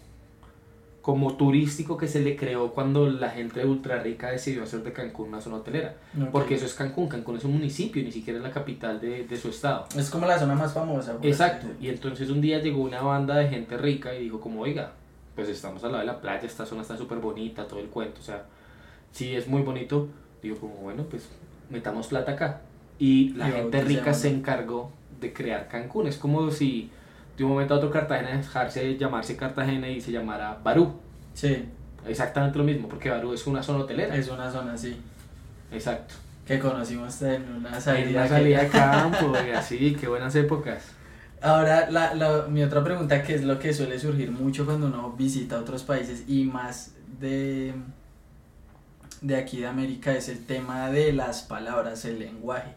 como 1.01 1.35
turístico 1.37 1.97
que 1.97 2.07
se 2.07 2.21
le 2.21 2.37
creó 2.37 2.71
cuando 2.73 3.11
la 3.11 3.29
gente 3.31 3.67
ultra 3.67 4.01
rica 4.01 4.31
decidió 4.31 4.63
hacer 4.63 4.85
de 4.85 4.93
Cancún 4.93 5.29
una 5.31 5.41
zona 5.41 5.57
hotelera. 5.57 5.97
ok. 6.17 6.29
Porque 6.31 6.55
eso 6.55 6.67
es 6.67 6.75
Cancún, 6.75 7.09
Cancún 7.09 7.37
es 7.39 7.45
un 7.45 7.55
municipio, 7.55 8.01
ni 8.05 8.13
siquiera 8.13 8.39
es 8.39 8.45
la 8.45 8.53
capital 8.53 9.01
de, 9.01 9.25
de 9.27 9.37
su 9.37 9.49
estado. 9.49 9.87
Es 9.97 10.11
como 10.11 10.27
la 10.27 10.39
zona 10.39 10.55
más 10.55 10.73
famosa. 10.73 11.17
Exacto, 11.23 11.67
y 11.81 11.89
entonces 11.89 12.31
un 12.31 12.41
día 12.41 12.61
llegó 12.61 12.83
una 12.83 13.03
banda 13.03 13.37
de 13.37 13.49
gente 13.49 13.77
rica 13.77 14.15
y 14.15 14.23
dijo 14.25 14.41
como, 14.41 14.61
oiga, 14.61 14.93
pues 15.35 15.49
estamos 15.49 15.83
al 15.83 15.91
lado 15.93 16.03
de 16.03 16.07
la 16.07 16.21
playa, 16.21 16.47
esta 16.47 16.65
zona 16.67 16.83
está 16.83 16.97
súper 16.97 17.19
bonita, 17.19 17.67
todo 17.67 17.81
el 17.81 17.87
cuento, 17.87 18.21
o 18.21 18.25
sea, 18.25 18.45
sí 19.13 19.35
es 19.37 19.47
muy 19.49 19.63
bonito. 19.63 20.09
Digo 20.43 20.57
como, 20.57 20.75
bueno, 20.77 21.05
pues 21.05 21.29
metamos 21.71 22.09
plata 22.09 22.33
acá. 22.33 22.61
Y 22.99 23.31
la 23.31 23.49
Y 23.49 23.53
gente 23.53 23.83
rica 23.83 24.13
se 24.15 24.29
encargó 24.31 24.91
de 25.21 25.33
crear 25.33 25.69
Cancún. 25.69 26.07
Es 26.07 26.17
como 26.17 26.51
si 26.51 26.91
de 27.39 27.45
un 27.45 27.51
momento 27.51 27.75
a 27.75 27.77
otro 27.79 27.91
Cartagena 27.91 28.37
dejarse 28.37 28.81
de 28.85 28.97
llamarse 28.99 29.37
Cartagena 29.37 29.89
y 29.89 30.01
se 30.01 30.13
llamara 30.13 30.59
Barú. 30.63 30.93
Sí, 31.35 31.65
Exactamente 32.07 32.59
lo 32.59 32.65
mismo, 32.65 32.89
porque 32.89 33.11
Barú 33.11 33.33
es 33.33 33.47
una 33.47 33.63
zona 33.63 33.85
hotelera. 33.85 34.17
es 34.17 34.29
una 34.29 34.51
zona 34.51 34.73
así. 34.73 34.97
Exacto. 35.71 36.15
Que 36.47 36.59
conocimos 36.59 37.23
en 37.23 37.45
una 37.59 37.81
salida. 37.81 38.11
una 38.11 38.23
que- 38.25 38.29
salida 38.29 38.61
a 38.63 38.69
campo, 39.13 39.33
y 39.47 39.51
así, 39.51 39.97
qué 39.99 40.09
buenas 40.09 40.35
épocas. 40.35 40.83
Ahora, 41.41 41.89
la, 41.91 42.15
la- 42.15 42.47
mi 42.49 42.63
otra 42.65 42.83
pregunta, 42.83 43.23
que 43.23 43.35
es 43.37 43.45
lo 43.45 43.59
que 43.61 43.73
suele 43.73 43.99
surgir 44.01 44.33
mucho 44.33 44.65
cuando 44.65 44.89
uno 44.89 45.13
visita 45.13 45.59
otros 45.59 45.85
países 45.85 46.25
y 46.29 46.45
más 46.45 46.95
de, 47.21 47.73
de 49.23 49.37
aquí 49.37 49.61
de 49.61 49.67
América, 49.67 50.13
es 50.13 50.29
el 50.29 50.45
tema 50.45 50.91
de 50.91 51.13
las 51.13 51.43
palabras, 51.43 52.05
el 52.05 52.19
lenguaje. 52.19 52.75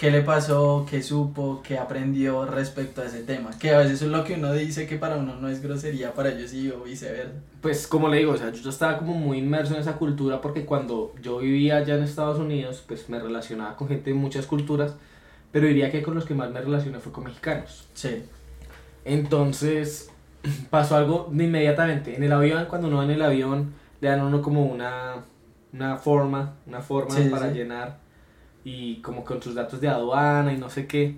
¿Qué 0.00 0.10
le 0.10 0.22
pasó? 0.22 0.86
¿Qué 0.88 1.02
supo? 1.02 1.60
¿Qué 1.62 1.76
aprendió 1.76 2.46
respecto 2.46 3.02
a 3.02 3.04
ese 3.04 3.22
tema? 3.22 3.50
Que 3.58 3.74
a 3.74 3.80
veces 3.80 4.00
es 4.00 4.08
lo 4.08 4.24
que 4.24 4.32
uno 4.32 4.50
dice 4.54 4.86
que 4.86 4.96
para 4.96 5.16
uno 5.16 5.36
no 5.36 5.46
es 5.50 5.60
grosería, 5.60 6.14
para 6.14 6.30
ellos 6.30 6.52
sí 6.52 6.70
o 6.70 6.84
viceversa. 6.84 7.34
Pues 7.60 7.86
como 7.86 8.08
le 8.08 8.16
digo, 8.16 8.32
o 8.32 8.36
sea, 8.38 8.50
yo 8.50 8.70
estaba 8.70 8.96
como 8.96 9.12
muy 9.12 9.36
inmerso 9.36 9.74
en 9.74 9.80
esa 9.80 9.96
cultura 9.98 10.40
porque 10.40 10.64
cuando 10.64 11.12
yo 11.20 11.40
vivía 11.40 11.76
allá 11.76 11.96
en 11.96 12.04
Estados 12.04 12.38
Unidos, 12.38 12.82
pues 12.88 13.10
me 13.10 13.18
relacionaba 13.18 13.76
con 13.76 13.88
gente 13.88 14.08
de 14.08 14.14
muchas 14.14 14.46
culturas, 14.46 14.94
pero 15.52 15.66
diría 15.66 15.90
que 15.90 16.00
con 16.00 16.14
los 16.14 16.24
que 16.24 16.32
más 16.32 16.50
me 16.50 16.62
relacioné 16.62 16.98
fue 16.98 17.12
con 17.12 17.24
mexicanos. 17.24 17.86
Sí, 17.92 18.22
Entonces 19.04 20.08
pasó 20.70 20.96
algo 20.96 21.28
inmediatamente. 21.30 22.16
En 22.16 22.22
el 22.22 22.32
avión, 22.32 22.64
cuando 22.70 22.88
uno 22.88 22.96
va 22.96 23.04
en 23.04 23.10
el 23.10 23.20
avión, 23.20 23.74
le 24.00 24.08
dan 24.08 24.20
a 24.20 24.24
uno 24.24 24.40
como 24.40 24.64
una, 24.64 25.16
una 25.72 25.96
forma, 25.96 26.56
una 26.66 26.80
forma 26.80 27.14
Sí, 27.14 27.28
para 27.30 27.50
sí. 27.50 27.58
llenar 27.58 27.98
y 28.64 28.96
como 29.00 29.24
con 29.24 29.42
sus 29.42 29.54
datos 29.54 29.80
de 29.80 29.88
aduana 29.88 30.52
y 30.52 30.58
no 30.58 30.68
sé 30.70 30.86
qué. 30.86 31.16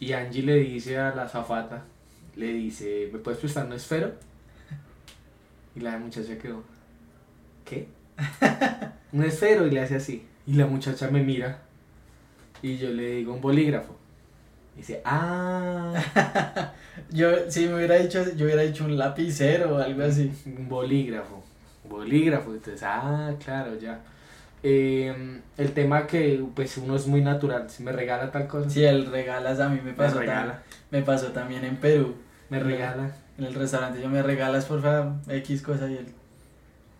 Y 0.00 0.12
Angie 0.12 0.42
le 0.42 0.56
dice 0.56 0.98
a 0.98 1.14
la 1.14 1.28
zafata, 1.28 1.84
le 2.36 2.52
dice, 2.52 3.08
¿me 3.12 3.18
puedes 3.18 3.40
prestar 3.40 3.66
un 3.66 3.72
esfero? 3.74 4.12
Y 5.76 5.80
la 5.80 5.98
muchacha 5.98 6.38
quedó, 6.38 6.62
¿qué? 7.64 7.88
un 9.12 9.24
esfero 9.24 9.66
y 9.66 9.70
le 9.70 9.80
hace 9.80 9.96
así. 9.96 10.26
Y 10.46 10.54
la 10.54 10.66
muchacha 10.66 11.10
me 11.10 11.22
mira 11.22 11.62
y 12.62 12.76
yo 12.78 12.90
le 12.90 13.16
digo 13.16 13.32
un 13.34 13.40
bolígrafo. 13.40 13.96
Y 14.74 14.78
dice, 14.78 15.00
ah. 15.04 16.72
yo 17.10 17.50
si 17.50 17.66
me 17.66 17.76
hubiera 17.76 17.96
dicho, 17.96 18.24
yo 18.36 18.46
hubiera 18.46 18.62
dicho 18.62 18.84
un 18.84 18.96
lapicero 18.98 19.76
o 19.76 19.78
algo 19.78 20.02
así. 20.02 20.32
Un 20.46 20.68
bolígrafo. 20.68 21.43
Bolígrafo. 21.88 22.52
Entonces, 22.52 22.82
ah, 22.82 23.32
claro, 23.44 23.78
ya. 23.78 24.00
Eh, 24.62 25.40
el 25.58 25.72
tema 25.72 26.06
que 26.06 26.42
pues 26.54 26.78
uno 26.78 26.96
es 26.96 27.06
muy 27.06 27.20
natural. 27.20 27.68
Si 27.68 27.82
me 27.82 27.92
regala 27.92 28.30
tal 28.30 28.46
cosa, 28.46 28.70
Si 28.70 28.84
el 28.84 29.06
regalas 29.06 29.60
a 29.60 29.68
mí 29.68 29.76
me 29.84 29.90
me 29.90 29.92
pasó, 29.92 30.16
tam- 30.16 30.20
regala. 30.20 30.62
me 30.90 31.02
pasó 31.02 31.26
también 31.28 31.64
en 31.64 31.76
Perú. 31.76 32.14
Me 32.50 32.58
regala. 32.60 33.10
En 33.36 33.44
el 33.44 33.54
restaurante 33.54 34.00
yo 34.00 34.08
me 34.08 34.22
regalas 34.22 34.64
por 34.66 34.80
favor 34.80 35.12
X 35.28 35.60
cosa 35.62 35.90
y 35.90 35.94
él 35.96 36.06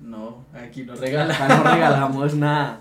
no, 0.00 0.44
aquí 0.52 0.82
no 0.82 0.94
regala. 0.96 1.32
Acá 1.34 1.48
no 1.48 1.62
regalamos 1.74 2.34
nada. 2.34 2.80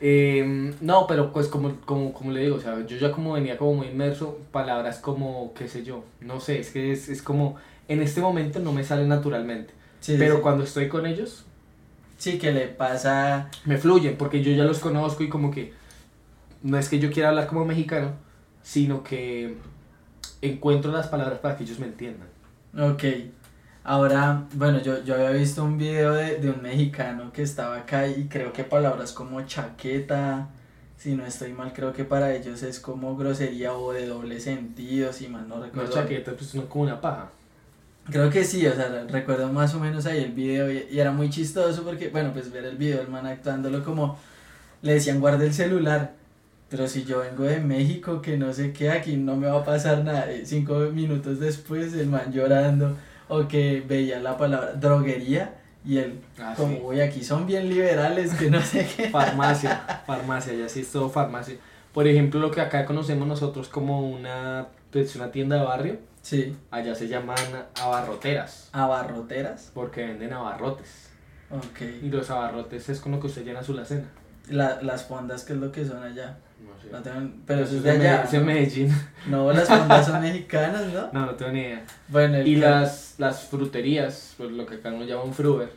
Eh, 0.00 0.72
no, 0.80 1.06
pero 1.08 1.32
pues 1.32 1.48
como, 1.48 1.74
como, 1.84 2.12
como 2.12 2.30
le 2.30 2.40
digo, 2.42 2.56
o 2.56 2.60
sea, 2.60 2.86
yo 2.86 2.96
ya 2.96 3.10
como 3.10 3.32
venía 3.32 3.58
como 3.58 3.74
muy 3.74 3.88
inmerso, 3.88 4.38
palabras 4.52 5.00
como, 5.00 5.52
qué 5.54 5.66
sé 5.66 5.82
yo, 5.84 6.04
no 6.20 6.38
sé, 6.38 6.60
es 6.60 6.70
que 6.70 6.92
es, 6.92 7.08
es 7.08 7.20
como, 7.20 7.56
en 7.88 8.00
este 8.00 8.20
momento 8.20 8.60
no 8.60 8.72
me 8.72 8.84
sale 8.84 9.06
naturalmente, 9.06 9.74
Sí, 10.08 10.16
pero 10.18 10.36
sí. 10.36 10.42
cuando 10.42 10.64
estoy 10.64 10.88
con 10.88 11.06
ellos, 11.06 11.44
Sí, 12.18 12.38
que 12.38 12.50
le 12.52 12.66
pasa 12.66 13.48
me 13.64 13.78
fluyen, 13.78 14.16
porque 14.16 14.42
yo 14.42 14.50
ya 14.52 14.64
los 14.64 14.80
conozco 14.80 15.22
y 15.22 15.28
como 15.28 15.50
que 15.52 15.72
no 16.62 16.76
es 16.78 16.88
que 16.88 16.98
yo 16.98 17.10
quiera 17.12 17.28
hablar 17.28 17.46
como 17.46 17.64
mexicano, 17.64 18.12
sino 18.62 19.04
que 19.04 19.56
encuentro 20.42 20.90
las 20.92 21.06
palabras 21.08 21.38
para 21.38 21.56
que 21.56 21.64
ellos 21.64 21.78
me 21.78 21.86
entiendan. 21.86 22.28
Ok. 22.76 23.04
Ahora, 23.84 24.46
bueno, 24.54 24.80
yo, 24.82 25.02
yo 25.04 25.14
había 25.14 25.30
visto 25.30 25.64
un 25.64 25.78
video 25.78 26.12
de, 26.12 26.36
de 26.38 26.50
un 26.50 26.60
mexicano 26.62 27.32
que 27.32 27.42
estaba 27.42 27.76
acá 27.78 28.06
y 28.08 28.28
creo 28.28 28.52
que 28.52 28.64
palabras 28.64 29.12
como 29.12 29.40
chaqueta, 29.46 30.48
si 30.98 31.14
no 31.14 31.24
estoy 31.24 31.52
mal, 31.54 31.72
creo 31.72 31.92
que 31.92 32.04
para 32.04 32.34
ellos 32.34 32.62
es 32.62 32.80
como 32.80 33.16
grosería 33.16 33.72
o 33.74 33.92
de 33.92 34.06
doble 34.06 34.40
sentido, 34.40 35.12
si 35.12 35.28
mal 35.28 35.48
no 35.48 35.56
No 35.56 35.62
recuerdo. 35.64 35.92
chaqueta, 35.92 36.32
pues 36.32 36.54
no 36.54 36.68
como 36.68 36.84
una 36.84 37.00
paja. 37.00 37.30
Creo 38.10 38.30
que 38.30 38.44
sí, 38.44 38.66
o 38.66 38.74
sea, 38.74 39.04
recuerdo 39.08 39.52
más 39.52 39.74
o 39.74 39.80
menos 39.80 40.06
ahí 40.06 40.18
el 40.22 40.32
video 40.32 40.70
y, 40.72 40.86
y 40.90 40.98
era 40.98 41.12
muy 41.12 41.28
chistoso 41.28 41.82
porque, 41.84 42.08
bueno, 42.08 42.32
pues 42.32 42.50
ver 42.50 42.64
el 42.64 42.76
video 42.76 42.98
del 42.98 43.08
man 43.08 43.26
actuándolo 43.26 43.84
como 43.84 44.18
le 44.82 44.94
decían 44.94 45.20
guarde 45.20 45.46
el 45.46 45.54
celular, 45.54 46.14
pero 46.70 46.88
si 46.88 47.04
yo 47.04 47.20
vengo 47.20 47.44
de 47.44 47.60
México 47.60 48.22
que 48.22 48.36
no 48.38 48.52
sé 48.54 48.72
qué, 48.72 48.90
aquí 48.90 49.16
no 49.16 49.36
me 49.36 49.48
va 49.48 49.60
a 49.60 49.64
pasar 49.64 50.04
nada, 50.04 50.32
y 50.32 50.46
cinco 50.46 50.78
minutos 50.92 51.40
después 51.40 51.92
el 51.94 52.06
man 52.08 52.32
llorando 52.32 52.96
o 53.28 53.46
que 53.48 53.82
veía 53.86 54.20
la 54.20 54.36
palabra 54.38 54.72
droguería 54.74 55.56
y 55.84 55.98
él 55.98 56.20
Ah, 56.38 56.54
como, 56.56 56.76
sí. 56.76 56.82
uy, 56.84 57.00
aquí 57.00 57.22
son 57.24 57.46
bien 57.46 57.68
liberales, 57.68 58.34
que 58.34 58.50
no 58.50 58.60
sé 58.62 58.88
qué. 58.96 59.10
Farmacia, 59.10 60.02
farmacia, 60.06 60.54
ya 60.54 60.68
sí 60.68 60.80
es 60.80 60.90
todo 60.92 61.10
farmacia. 61.10 61.56
Por 61.92 62.06
ejemplo, 62.06 62.40
lo 62.40 62.50
que 62.50 62.60
acá 62.60 62.84
conocemos 62.86 63.26
nosotros 63.28 63.68
como 63.68 64.08
una, 64.10 64.68
pues, 64.92 65.14
una 65.16 65.30
tienda 65.30 65.56
de 65.56 65.64
barrio, 65.64 65.98
Sí, 66.22 66.56
allá 66.70 66.94
se 66.94 67.08
llaman 67.08 67.38
abarroteras, 67.80 68.68
abarroteras, 68.72 69.70
porque 69.74 70.04
venden 70.04 70.32
abarrotes. 70.32 71.08
ok. 71.50 71.80
Y 72.02 72.10
los 72.10 72.28
abarrotes 72.30 72.88
es 72.88 73.00
con 73.00 73.12
lo 73.12 73.20
que 73.20 73.28
usted 73.28 73.44
llena 73.44 73.62
su 73.62 73.72
alacena. 73.72 74.04
La, 74.50 74.80
las 74.82 75.04
fondas, 75.04 75.44
¿qué 75.44 75.52
es 75.54 75.58
lo 75.58 75.70
que 75.72 75.84
son 75.86 76.02
allá? 76.02 76.38
No 76.60 76.80
sé. 76.82 76.88
No 76.90 77.02
tengo- 77.02 77.32
pero 77.46 77.62
eso 77.64 77.76
es 77.76 77.82
de 77.82 77.90
allá. 77.92 78.22
Es 78.24 78.30
de 78.32 78.40
Medellín. 78.40 78.92
No, 79.26 79.52
las 79.52 79.68
fondas 79.68 80.06
son 80.06 80.20
mexicanas, 80.22 80.86
¿no? 80.92 81.10
No, 81.12 81.26
no 81.26 81.34
tengo 81.34 81.52
ni 81.52 81.60
idea. 81.60 81.84
Bueno, 82.08 82.40
Y 82.40 82.54
que- 82.54 82.60
las, 82.60 83.14
las 83.18 83.44
fruterías, 83.44 84.34
pues 84.36 84.50
lo 84.50 84.66
que 84.66 84.76
acá 84.76 84.90
nos 84.90 85.06
llaman 85.06 85.32
fruver, 85.32 85.70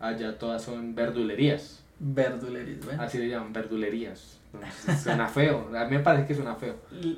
allá 0.00 0.38
todas 0.38 0.62
son 0.62 0.94
verdulerías. 0.94 1.82
verdulerías, 1.98 2.84
bueno. 2.84 3.02
Así 3.02 3.18
le 3.18 3.28
llaman 3.28 3.52
verdulerías. 3.52 4.37
Entonces, 4.52 5.02
suena 5.02 5.26
feo. 5.28 5.70
A 5.76 5.84
mí 5.84 5.96
me 5.96 6.02
parece 6.02 6.26
que 6.26 6.34
suena 6.34 6.54
feo. 6.56 6.74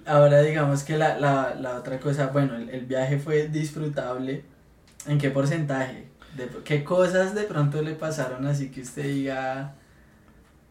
Ahora 0.06 0.40
digamos 0.42 0.82
que 0.82 0.96
la, 0.98 1.18
la, 1.18 1.54
la 1.58 1.76
otra 1.76 1.98
cosa, 2.00 2.26
bueno, 2.28 2.56
el, 2.56 2.68
el 2.70 2.86
viaje 2.86 3.18
fue 3.18 3.48
disfrutable. 3.48 4.44
¿En 5.06 5.18
qué 5.18 5.30
porcentaje? 5.30 6.08
De, 6.36 6.48
¿Qué 6.64 6.84
cosas 6.84 7.34
de 7.34 7.42
pronto 7.44 7.82
le 7.82 7.94
pasaron 7.94 8.46
así 8.46 8.70
que 8.70 8.82
usted 8.82 9.04
diga... 9.04 9.74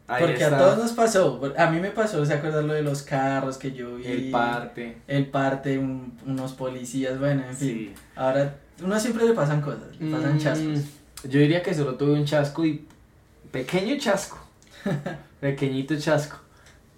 Ahí 0.06 0.24
Porque 0.24 0.42
está 0.42 0.56
a 0.56 0.58
todos 0.58 0.78
nos 0.78 0.90
pasó, 0.92 1.40
a 1.56 1.70
mí 1.70 1.78
me 1.78 1.90
pasó, 1.92 2.26
¿se 2.26 2.34
acuerdan 2.34 2.66
lo 2.66 2.72
de 2.74 2.82
los 2.82 3.02
carros 3.02 3.56
que 3.58 3.70
yo 3.70 3.94
vi? 3.96 4.06
el 4.06 4.30
parte. 4.32 4.96
El 5.06 5.26
parte, 5.26 5.78
un- 5.78 6.18
unos 6.26 6.52
policías, 6.54 7.16
bueno, 7.20 7.44
en 7.48 7.54
fin. 7.54 7.68
Sí. 7.68 7.94
Ahora, 8.16 8.56
uno 8.82 8.98
siempre 8.98 9.24
le 9.24 9.34
pasan 9.34 9.60
cosas, 9.60 9.84
le 10.00 10.10
pasan 10.10 10.34
Mm, 10.34 10.38
chascos. 10.38 10.80
Yo 11.22 11.38
diría 11.38 11.62
que 11.62 11.72
solo 11.74 11.94
tuve 11.94 12.14
un 12.14 12.24
chasco 12.24 12.64
y. 12.66 12.84
Pequeño 13.52 13.96
chasco. 13.98 14.36
Pequeñito 15.40 15.96
chasco. 15.96 16.38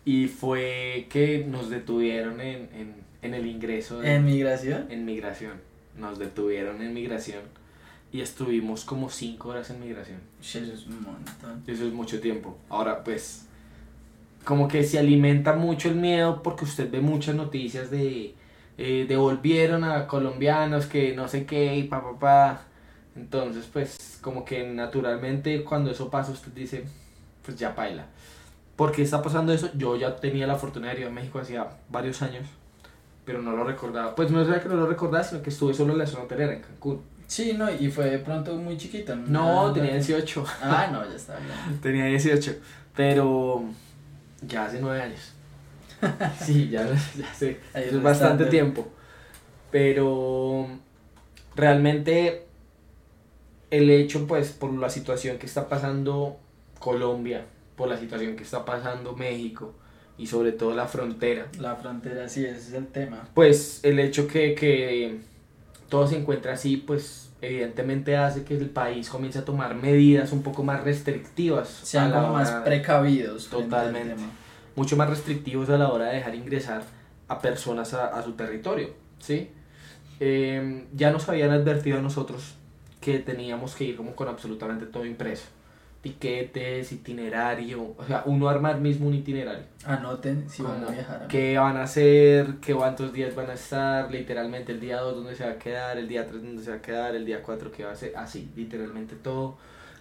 Y 0.05 0.27
fue 0.29 1.07
que 1.11 1.45
nos 1.49 1.71
detuvieron 1.71 2.41
en, 2.41 2.69
en, 2.75 2.95
en 3.23 3.35
el 3.35 3.47
ingreso 3.47 4.01
de, 4.01 4.15
¿En 4.17 4.25
migración? 4.25 4.87
en 4.91 5.05
migración. 5.05 5.53
Nos 5.97 6.19
detuvieron 6.19 6.83
en 6.83 6.93
migración. 6.95 7.43
Y 8.13 8.21
estuvimos 8.21 8.85
como 8.85 9.09
5 9.09 9.49
horas 9.49 9.71
en 9.71 9.81
migración. 9.81 10.19
Eso 10.41 10.59
es 10.59 10.87
un 10.87 11.03
montón. 11.03 11.63
Eso 11.67 11.87
es 11.87 11.93
mucho 11.93 12.21
tiempo. 12.21 12.59
Ahora, 12.69 13.05
pues. 13.05 13.47
como 14.45 14.67
que 14.69 14.83
se 14.85 14.99
alimenta 14.99 15.53
mucho 15.55 15.89
el 15.89 15.95
miedo 15.97 16.43
porque 16.43 16.65
usted 16.65 16.91
ve 16.91 17.01
muchas 17.01 17.35
noticias 17.37 17.91
de 17.91 18.35
eh, 18.79 19.05
devolvieron 19.09 19.85
a 19.85 20.07
colombianos 20.09 20.87
que 20.87 21.15
no 21.15 21.29
sé 21.29 21.47
qué 21.47 21.77
y 21.77 21.85
pa 21.85 22.03
pa 22.03 22.19
pa. 22.19 22.63
Entonces, 23.15 23.67
pues, 23.73 24.19
como 24.21 24.45
que 24.45 24.65
naturalmente 24.67 25.63
cuando 25.65 25.91
eso 25.91 26.11
pasa 26.11 26.33
usted 26.33 26.53
dice, 26.53 26.85
pues 27.45 27.57
ya 27.57 27.71
baila. 27.73 28.07
¿Por 28.83 28.91
qué 28.91 29.03
está 29.03 29.23
pasando 29.23 29.53
eso? 29.53 29.71
Yo 29.77 29.95
ya 29.95 30.17
tenía 30.17 30.45
la 30.45 30.57
fortuna 30.57 30.93
de 30.93 31.03
ir 31.03 31.07
a 31.07 31.11
México 31.11 31.39
hacía 31.39 31.69
varios 31.89 32.21
años, 32.21 32.49
pero 33.25 33.41
no 33.41 33.53
lo 33.53 33.63
recordaba. 33.63 34.13
Pues 34.17 34.33
no 34.33 34.43
es 34.43 34.49
verdad 34.49 34.61
que 34.61 34.69
no 34.69 34.75
lo 34.75 34.89
recordaba, 34.89 35.23
sino 35.23 35.41
que 35.41 35.51
estuve 35.51 35.73
solo 35.73 35.93
en 35.93 36.01
la 36.01 36.07
zona 36.09 36.25
hotelera, 36.25 36.53
en 36.53 36.63
Cancún. 36.63 37.01
Sí, 37.29 37.53
no, 37.57 37.71
y 37.73 37.89
fue 37.93 38.11
de 38.11 38.19
pronto 38.19 38.57
muy 38.57 38.77
chiquita. 38.77 39.15
No, 39.15 39.73
tenía 39.73 39.93
18. 39.93 40.45
Ah, 40.63 40.89
no, 40.91 41.09
ya 41.09 41.15
está 41.15 41.37
bien. 41.37 41.81
tenía 41.81 42.07
18, 42.07 42.57
pero 42.97 43.63
ya 44.49 44.65
hace 44.65 44.81
9 44.81 45.01
años. 45.01 45.33
Sí, 46.41 46.69
ya, 46.69 46.85
ya 47.17 47.33
sé, 47.33 47.61
Ahí 47.75 47.85
es 47.85 48.03
bastante. 48.03 48.47
tiempo. 48.47 48.89
Pero 49.71 50.67
realmente 51.55 52.47
el 53.71 53.89
hecho, 53.91 54.27
pues, 54.27 54.51
por 54.51 54.73
la 54.75 54.91
situación 54.91 55.39
que 55.39 55.47
está 55.47 55.69
pasando 55.69 56.37
Colombia, 56.81 57.47
por 57.77 57.89
la 57.89 57.97
situación 57.97 58.37
que 58.37 58.43
está 58.43 58.65
pasando 58.65 59.15
México 59.15 59.75
y 60.19 60.27
sobre 60.27 60.53
todo 60.53 60.75
la 60.75 60.87
frontera, 60.87 61.49
La 61.59 61.75
frontera, 61.77 62.29
sí, 62.29 62.45
ese 62.45 62.59
es 62.59 62.73
el 62.75 62.87
tema. 62.89 63.29
pues 63.35 63.81
el 63.83 63.99
hecho 63.99 64.29
que, 64.29 64.55
que 64.55 65.21
todo 65.89 66.07
se 66.07 66.17
encuentra 66.19 66.53
así, 66.53 66.77
pues 66.77 67.31
evidentemente 67.41 68.17
hace 68.17 68.45
que 68.45 68.57
el 68.57 68.71
país 68.71 69.09
comience 69.09 69.39
a 69.41 69.45
tomar 69.45 69.75
medidas 69.75 70.33
un 70.33 70.43
poco 70.43 70.63
más 70.63 70.85
restrictivas. 70.85 71.69
Sean 71.69 72.13
como 72.13 72.35
más 72.35 72.51
precavidos. 72.65 73.49
Totalmente. 73.49 74.15
mucho 74.77 74.97
más 74.97 75.11
restrictivos 75.11 75.69
a 75.71 75.77
la 75.79 75.91
hora 75.91 76.07
de 76.07 76.17
dejar 76.17 76.35
ingresar 76.35 76.83
a 77.29 77.41
personas 77.41 77.95
a, 77.95 78.07
a 78.07 78.23
su 78.23 78.33
territorio, 78.33 78.91
¿sí? 79.19 79.51
Eh, 80.21 80.87
ya 80.95 81.11
nos 81.11 81.29
habían 81.29 81.51
advertido 81.51 81.99
a 81.99 82.03
nosotros 82.03 82.55
que 83.01 83.19
teníamos 83.19 83.75
que 83.75 83.85
ir 83.85 83.97
como 83.97 84.15
con 84.15 84.29
absolutamente 84.29 84.87
todo 84.87 85.05
impreso. 85.05 85.47
Tiquetes, 86.03 86.91
itinerario, 86.91 87.95
o 87.97 88.05
sea, 88.05 88.25
uno 88.27 88.49
armar 88.49 88.81
mismo 88.81 89.07
un 89.07 89.15
itinerario. 89.15 89.63
Anoten 89.85 90.49
si 90.51 90.63
van 90.63 90.85
a 90.85 90.91
viajar. 90.91 91.29
qué 91.29 91.57
van 91.57 91.77
a 91.77 91.85
hacer, 91.85 92.55
qué 92.61 92.75
cuántos 92.75 93.13
días 93.13 93.37
van 93.37 93.51
a 93.51 93.55
estar, 93.55 94.11
literalmente 94.11 94.73
el 94.73 94.81
día 94.81 94.99
2 95.01 95.15
dónde 95.15 95.37
se 95.37 95.45
va 95.45 95.53
a 95.53 95.59
quedar, 95.59 95.97
el 95.99 96.09
día 96.09 96.27
3 96.27 96.43
dónde 96.43 96.63
se 96.63 96.71
va 96.71 96.77
a 96.79 96.83
quedar, 96.83 97.15
el 97.15 97.25
día 97.25 97.41
4 97.43 97.71
qué 97.71 97.85
va 97.85 97.91
a 97.91 97.93
hacer, 97.93 98.15
así, 98.17 98.49
literalmente 98.57 99.15
todo. 99.15 99.57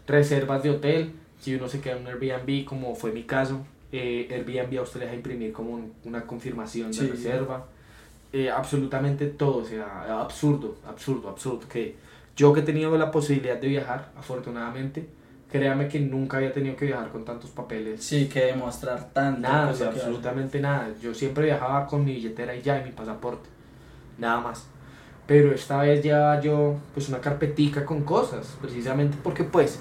Reservas 0.08 0.64
de 0.64 0.72
hotel, 0.72 1.12
si 1.40 1.54
uno 1.54 1.68
se 1.70 1.80
queda 1.82 1.98
en 1.98 2.02
un 2.02 2.08
Airbnb, 2.08 2.66
como 2.66 2.96
fue 2.96 3.12
mi 3.12 3.24
caso, 3.24 3.62
eh, 3.92 4.28
Airbnb 4.32 4.80
a 4.80 4.82
usted 4.82 5.02
le 5.02 5.06
deja 5.06 5.16
imprimir 5.18 5.54
como 5.54 5.72
un- 5.74 5.94
una 6.04 6.22
confirmación 6.24 6.88
de 6.88 6.98
Sí. 6.98 7.08
reserva. 7.08 7.68
Eh, 8.34 8.50
absolutamente 8.50 9.28
todo, 9.28 9.58
o 9.58 9.66
sea, 9.66 10.20
absurdo, 10.20 10.78
absurdo, 10.88 11.30
absurdo. 11.30 11.68
Que 11.70 11.96
yo 12.36 12.54
que 12.54 12.62
he 12.62 12.64
tenido 12.64 12.98
la 12.98 13.12
posibilidad 13.12 13.58
de 13.58 13.68
viajar, 13.68 14.10
afortunadamente, 14.18 15.06
créame 15.52 15.88
que 15.88 16.00
nunca 16.00 16.38
había 16.38 16.54
tenido 16.54 16.76
que 16.76 16.86
viajar 16.86 17.10
con 17.10 17.26
tantos 17.26 17.50
papeles. 17.52 18.04
Sí, 18.04 18.28
que 18.28 18.46
demostrar 18.46 19.12
tanto. 19.14 19.42
Nada, 19.42 19.72
o 19.72 19.74
sea, 19.74 19.88
absolutamente 19.88 20.60
nada. 20.62 20.90
Yo 21.02 21.14
siempre 21.14 21.46
viajaba 21.46 21.86
con 21.86 22.06
mi 22.06 22.14
billetera 22.14 22.56
y 22.56 22.62
ya, 22.62 22.80
y 22.82 22.86
mi 22.86 22.92
pasaporte. 22.92 23.50
Nada 24.18 24.40
más. 24.40 24.68
Pero 25.28 25.54
esta 25.54 25.82
vez 25.82 26.04
llevaba 26.04 26.40
yo 26.42 26.76
pues 26.94 27.10
una 27.10 27.20
carpetica 27.20 27.86
con 27.86 28.04
cosas, 28.04 28.58
precisamente 28.60 29.18
porque 29.24 29.44
pues 29.44 29.80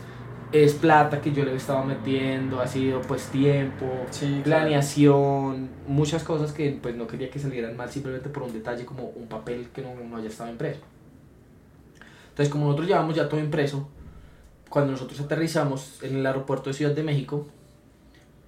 es 0.52 0.74
plata 0.74 1.20
que 1.20 1.32
yo 1.32 1.44
le 1.44 1.54
estaba 1.54 1.84
metiendo, 1.84 2.60
ha 2.60 2.66
sido 2.66 3.00
pues 3.02 3.26
tiempo, 3.26 3.86
Sí, 4.10 4.40
claro. 4.44 4.62
planeación, 4.62 5.68
muchas 5.86 6.24
cosas 6.24 6.52
que 6.52 6.76
pues 6.82 6.94
no 6.96 7.06
quería 7.06 7.30
que 7.30 7.38
salieran 7.38 7.76
mal 7.76 7.88
simplemente 7.90 8.28
por 8.28 8.42
un 8.42 8.52
detalle 8.52 8.84
como 8.84 9.04
un 9.10 9.28
papel 9.28 9.68
que 9.72 9.82
no, 9.82 9.94
no 9.94 10.16
haya 10.16 10.28
estado 10.28 10.50
impreso. 10.50 10.80
Entonces 12.30 12.48
como 12.50 12.66
nosotros 12.66 12.88
llevamos 12.88 13.14
ya 13.14 13.28
todo 13.28 13.40
impreso, 13.40 13.88
cuando 14.70 14.92
nosotros 14.92 15.20
aterrizamos 15.20 16.02
en 16.02 16.16
el 16.16 16.24
aeropuerto 16.24 16.70
de 16.70 16.74
Ciudad 16.74 16.92
de 16.92 17.02
México, 17.02 17.46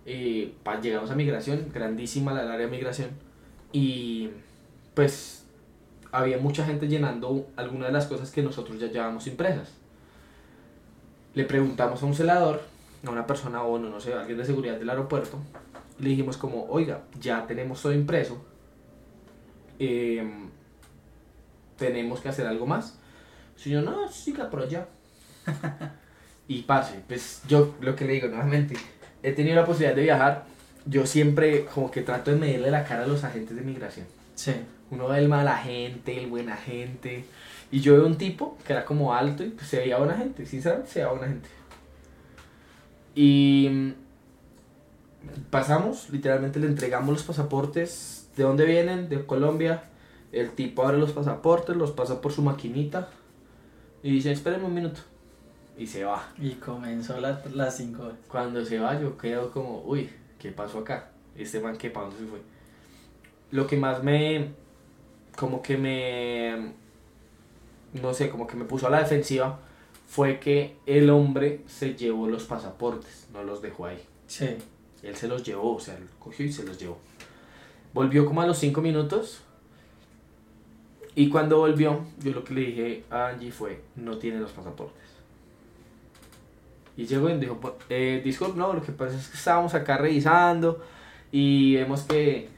eh, 0.07 0.55
llegamos 0.81 1.11
a 1.11 1.17
migración, 1.17 1.67
grandísima 1.75 2.33
la 2.33 2.43
área 2.43 2.67
de 2.67 2.69
migración, 2.69 3.11
y 3.73 4.31
pues 4.95 5.45
había 6.13 6.39
mucha 6.39 6.65
gente 6.65 6.87
llenando 6.87 7.49
algunas 7.57 7.89
de 7.89 7.93
las 7.93 8.07
cosas 8.07 8.31
que 8.31 8.41
nosotros 8.41 8.79
ya 8.79 8.87
llevábamos 8.87 9.27
impresas. 9.27 9.73
Le 11.35 11.45
preguntamos 11.45 12.01
a 12.03 12.07
un 12.07 12.15
celador, 12.15 12.63
a 13.05 13.11
una 13.11 13.27
persona, 13.27 13.65
o 13.65 13.79
no, 13.79 13.91
no 13.91 13.99
sé, 13.99 14.15
alguien 14.15 14.39
de 14.39 14.45
seguridad 14.45 14.79
del 14.79 14.91
aeropuerto, 14.91 15.39
le 15.99 16.11
dijimos 16.11 16.37
como, 16.37 16.67
oiga, 16.67 17.03
ya 17.21 17.45
tenemos 17.49 17.83
todo 17.83 17.93
impreso, 17.93 18.45
em, 19.81 20.51
tenemos 21.77 22.21
que 22.21 22.29
hacer 22.29 22.47
algo 22.47 22.65
más. 22.65 22.97
El 23.57 23.61
señor, 23.61 23.83
no, 23.83 24.09
siga 24.09 24.49
por 24.49 24.63
allá. 24.63 24.87
Y 26.49 26.63
parce, 26.63 27.01
pues 27.07 27.43
yo 27.49 27.75
lo 27.81 27.97
que 27.97 28.05
le 28.05 28.15
digo 28.15 28.29
nuevamente, 28.29 28.75
he 29.23 29.33
tenido 29.33 29.57
la 29.57 29.65
posibilidad 29.65 29.95
de 29.95 30.03
viajar, 30.03 30.45
yo 30.87 31.07
siempre 31.07 31.67
como 31.67 31.91
que 31.91 32.03
trato 32.03 32.31
de 32.31 32.37
medirle 32.37 32.71
la 32.71 32.85
cara 32.85 33.05
a 33.05 33.07
los 33.07 33.25
agentes 33.25 33.57
de 33.57 33.63
migración. 33.63 34.07
Sí. 34.35 34.53
Uno 34.91 35.09
ve 35.09 35.19
el 35.19 35.29
mala 35.29 35.57
gente, 35.57 36.19
el 36.19 36.29
buena 36.29 36.57
gente. 36.57 37.25
Y 37.71 37.81
yo 37.81 37.95
veo 37.95 38.07
un 38.07 38.19
tipo 38.19 38.59
que 38.67 38.75
era 38.75 38.85
como 38.85 39.15
alto 39.15 39.43
y 39.43 39.49
pues 39.49 39.67
se 39.67 39.79
veía 39.79 39.97
buena 39.97 40.15
gente, 40.15 40.45
sinceramente 40.45 40.91
se 40.91 40.99
veía 40.99 41.13
buena 41.13 41.29
gente. 41.29 41.49
Y 43.15 43.69
mm, 43.71 43.93
pasamos, 45.51 46.11
literalmente 46.11 46.61
le 46.61 46.67
entregamos 46.67 47.15
los 47.15 47.23
pasaportes. 47.23 48.29
¿De 48.37 48.43
dónde 48.43 48.67
vienen? 48.67 49.09
De 49.09 49.25
Colombia. 49.25 49.85
El 50.33 50.51
tipo 50.51 50.83
abre 50.83 50.99
los 50.99 51.13
pasaportes, 51.13 51.77
los 51.77 51.93
pasa 51.93 52.21
por 52.21 52.33
su 52.33 52.43
maquinita 52.43 53.09
y 54.03 54.11
dice, 54.11 54.33
espérenme 54.33 54.67
un 54.67 54.75
minuto. 54.75 55.01
Y 55.77 55.87
se 55.87 56.05
va. 56.05 56.33
Y 56.39 56.53
comenzó 56.55 57.19
la- 57.21 57.43
las 57.55 57.77
5 57.77 58.03
horas. 58.05 58.19
Cuando 58.29 58.65
se 58.65 58.79
va 58.79 59.01
yo 59.01 59.17
quedo 59.17 59.51
como, 59.51 59.83
uy, 59.83 60.11
¿qué 60.39 60.51
pasó 60.53 60.81
acá? 60.81 61.11
Este 61.37 61.61
man, 61.61 61.77
¿qué 61.77 61.91
para 61.91 62.07
dónde 62.07 62.21
se 62.23 62.27
fue? 62.31 62.41
Lo 63.51 63.67
que 63.67 63.77
más 63.77 64.03
me, 64.03 64.51
como 65.37 65.63
que 65.63 65.77
me, 65.77 66.73
no 68.01 68.13
sé, 68.15 68.29
como 68.31 68.47
que 68.47 68.57
me 68.57 68.65
puso 68.65 68.87
a 68.87 68.91
la 68.91 68.99
defensiva 69.01 69.59
fue 70.07 70.39
que 70.41 70.77
el 70.87 71.09
hombre 71.11 71.63
se 71.67 71.95
llevó 71.95 72.27
los 72.29 72.45
pasaportes, 72.45 73.27
no 73.33 73.43
los 73.43 73.63
dejó 73.63 73.87
ahí. 73.87 74.03
Sí. 74.27 74.57
Él 75.03 75.17
se 75.17 75.27
los 75.27 75.43
llevó, 75.43 75.75
o 75.77 75.81
sea, 75.81 75.97
él 75.97 76.09
cogió 76.19 76.47
y 76.47 76.53
se 76.53 76.65
los 76.65 76.79
llevó. 76.79 76.99
Volvió 77.95 78.25
como 78.27 78.41
a 78.43 78.47
los 78.47 78.59
cinco 78.59 78.81
minutos. 78.83 79.43
Y 81.15 81.29
cuando 81.29 81.59
volvió, 81.59 82.05
yo 82.23 82.33
lo 82.33 82.45
que 82.45 82.55
le 82.55 82.61
dije 82.63 83.05
a 83.11 83.29
Angie 83.29 83.51
fue, 83.53 83.83
no 83.97 84.17
tiene 84.19 84.39
los 84.39 84.53
pasaportes. 84.53 85.03
Y 86.97 87.07
llegó 87.07 87.31
y 87.31 87.39
dijo, 87.39 87.59
"Pues, 87.61 87.75
eh, 87.89 88.21
disculpe, 88.25 88.59
no, 88.59 88.73
lo 88.73 88.83
que 88.83 88.93
pasa 88.93 89.17
es 89.17 89.29
que 89.29 89.37
estábamos 89.37 89.75
acá 89.75 89.97
revisando 89.97 90.85
y 91.31 91.77
vemos 91.77 92.03
que 92.03 92.49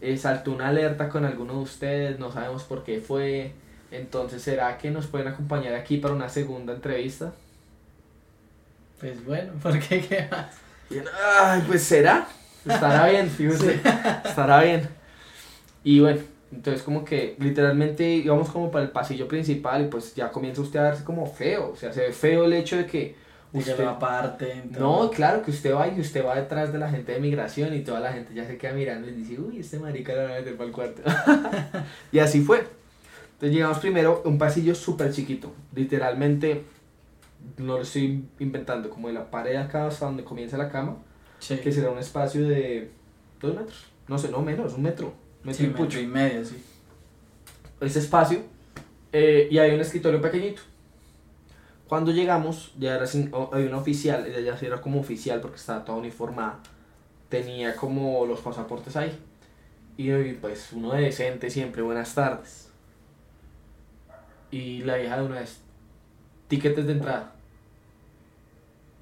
eh, 0.00 0.16
saltó 0.18 0.52
una 0.52 0.68
alerta 0.68 1.08
con 1.08 1.24
alguno 1.24 1.54
de 1.54 1.60
ustedes, 1.60 2.18
no 2.18 2.30
sabemos 2.32 2.64
por 2.64 2.84
qué 2.84 3.00
fue. 3.00 3.52
Entonces, 3.90 4.42
¿será 4.42 4.76
que 4.76 4.90
nos 4.90 5.06
pueden 5.06 5.28
acompañar 5.28 5.74
aquí 5.74 5.98
para 5.98 6.14
una 6.14 6.28
segunda 6.28 6.74
entrevista? 6.74 7.32
Pues 9.00 9.24
bueno, 9.24 9.52
¿por 9.62 9.78
qué 9.78 10.00
qué 10.00 10.28
más? 10.30 10.56
Ay, 11.40 11.62
pues 11.66 11.82
será. 11.82 12.26
Estará 12.66 13.08
bien, 13.08 13.30
fíjese. 13.30 13.80
Estará 14.24 14.62
bien. 14.62 14.88
Y 15.82 16.00
bueno, 16.00 16.20
entonces 16.52 16.82
como 16.82 17.04
que 17.04 17.36
literalmente 17.38 18.04
íbamos 18.04 18.50
como 18.50 18.70
para 18.70 18.84
el 18.84 18.90
pasillo 18.90 19.28
principal 19.28 19.82
y 19.82 19.88
pues 19.88 20.14
ya 20.14 20.30
comienza 20.30 20.60
usted 20.62 20.80
a 20.80 20.84
verse 20.84 21.04
como 21.04 21.26
feo. 21.26 21.70
O 21.70 21.76
sea, 21.76 21.92
se 21.92 22.00
ve 22.00 22.12
feo 22.12 22.44
el 22.44 22.52
hecho 22.52 22.76
de 22.76 22.86
que 22.86 23.14
Y 23.54 23.62
que 23.62 23.70
usted... 23.70 23.84
lo 23.84 23.90
aparte. 23.90 24.64
No, 24.78 25.10
claro, 25.10 25.42
que 25.42 25.50
usted 25.52 25.74
va 25.74 25.86
y 25.88 26.00
usted 26.00 26.24
va 26.26 26.34
detrás 26.34 26.72
de 26.72 26.78
la 26.78 26.90
gente 26.90 27.12
de 27.12 27.20
migración 27.20 27.72
y 27.74 27.80
toda 27.82 28.00
la 28.00 28.12
gente 28.12 28.34
ya 28.34 28.44
se 28.46 28.58
queda 28.58 28.72
mirando 28.72 29.08
y 29.08 29.12
dice, 29.12 29.40
uy, 29.40 29.60
este 29.60 29.78
marica 29.78 30.12
lo 30.14 30.22
van 30.24 30.32
a 30.32 30.34
meter 30.34 30.56
para 30.56 30.66
el 30.66 30.72
cuarto. 30.74 31.02
y 32.12 32.18
así 32.18 32.40
fue. 32.42 32.58
Entonces 33.34 33.54
llegamos 33.56 33.78
primero 33.78 34.22
a 34.24 34.28
un 34.28 34.38
pasillo 34.38 34.74
súper 34.74 35.12
chiquito. 35.12 35.52
Literalmente, 35.74 36.64
no 37.58 37.76
lo 37.76 37.82
estoy 37.82 38.24
inventando, 38.38 38.90
como 38.90 39.08
de 39.08 39.14
la 39.14 39.30
pared 39.30 39.56
acá 39.56 39.86
hasta 39.86 40.06
donde 40.06 40.24
comienza 40.24 40.56
la 40.56 40.68
cama 40.70 40.96
Sí. 41.38 41.58
que 41.58 41.70
será 41.72 41.90
un 41.90 41.98
espacio 41.98 42.46
de 42.48 42.90
dos 43.40 43.54
metros, 43.54 43.84
no 44.08 44.16
sé, 44.18 44.30
no 44.30 44.40
menos, 44.40 44.72
un 44.74 44.82
metro, 44.82 45.12
metro 45.42 45.58
Sí, 45.58 45.64
y 45.64 45.66
metro 45.68 45.84
pucho. 45.84 46.00
y 46.00 46.06
medio, 46.06 46.44
sí. 46.44 46.56
Ese 47.80 47.98
espacio, 47.98 48.40
eh, 49.12 49.46
y 49.50 49.58
hay 49.58 49.72
un 49.74 49.80
escritorio 49.80 50.20
pequeñito. 50.22 50.62
Cuando 51.88 52.12
llegamos, 52.12 52.72
ya 52.78 52.94
era 52.96 53.06
sin- 53.06 53.30
hay 53.52 53.64
una 53.64 53.76
oficial, 53.78 54.26
ella 54.26 54.40
ya 54.58 54.66
era 54.66 54.80
como 54.80 55.00
oficial 55.00 55.40
porque 55.40 55.56
estaba 55.56 55.84
toda 55.84 55.98
uniformada, 55.98 56.58
tenía 57.28 57.76
como 57.76 58.24
los 58.26 58.40
pasaportes 58.40 58.96
ahí. 58.96 59.16
Y 59.96 60.10
pues 60.34 60.72
uno 60.72 60.92
de 60.92 61.02
decente 61.02 61.50
siempre, 61.50 61.82
buenas 61.82 62.14
tardes. 62.14 62.70
Y 64.50 64.82
la 64.82 64.96
vieja 64.96 65.18
de 65.18 65.26
una 65.26 65.40
vez, 65.40 65.58
tiquetes 66.48 66.86
de 66.86 66.92
entrada. 66.92 67.32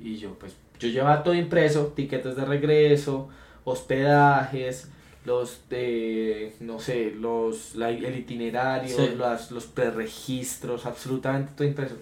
Y 0.00 0.16
yo, 0.16 0.34
pues, 0.38 0.54
yo 0.80 0.88
llevaba 0.88 1.22
todo 1.22 1.34
impreso, 1.34 1.86
tiquetes 1.94 2.34
de 2.36 2.44
regreso, 2.44 3.28
hospedajes, 3.64 4.88
los 5.24 5.60
de, 5.70 6.54
no 6.60 6.80
sé, 6.80 7.12
los, 7.12 7.76
la- 7.76 7.90
el 7.90 8.18
itinerario, 8.18 8.96
Sí. 8.96 9.14
las- 9.16 9.50
los 9.52 9.66
preregistros, 9.66 10.84
absolutamente 10.84 11.52
todo 11.56 11.68
impreso. 11.68 11.96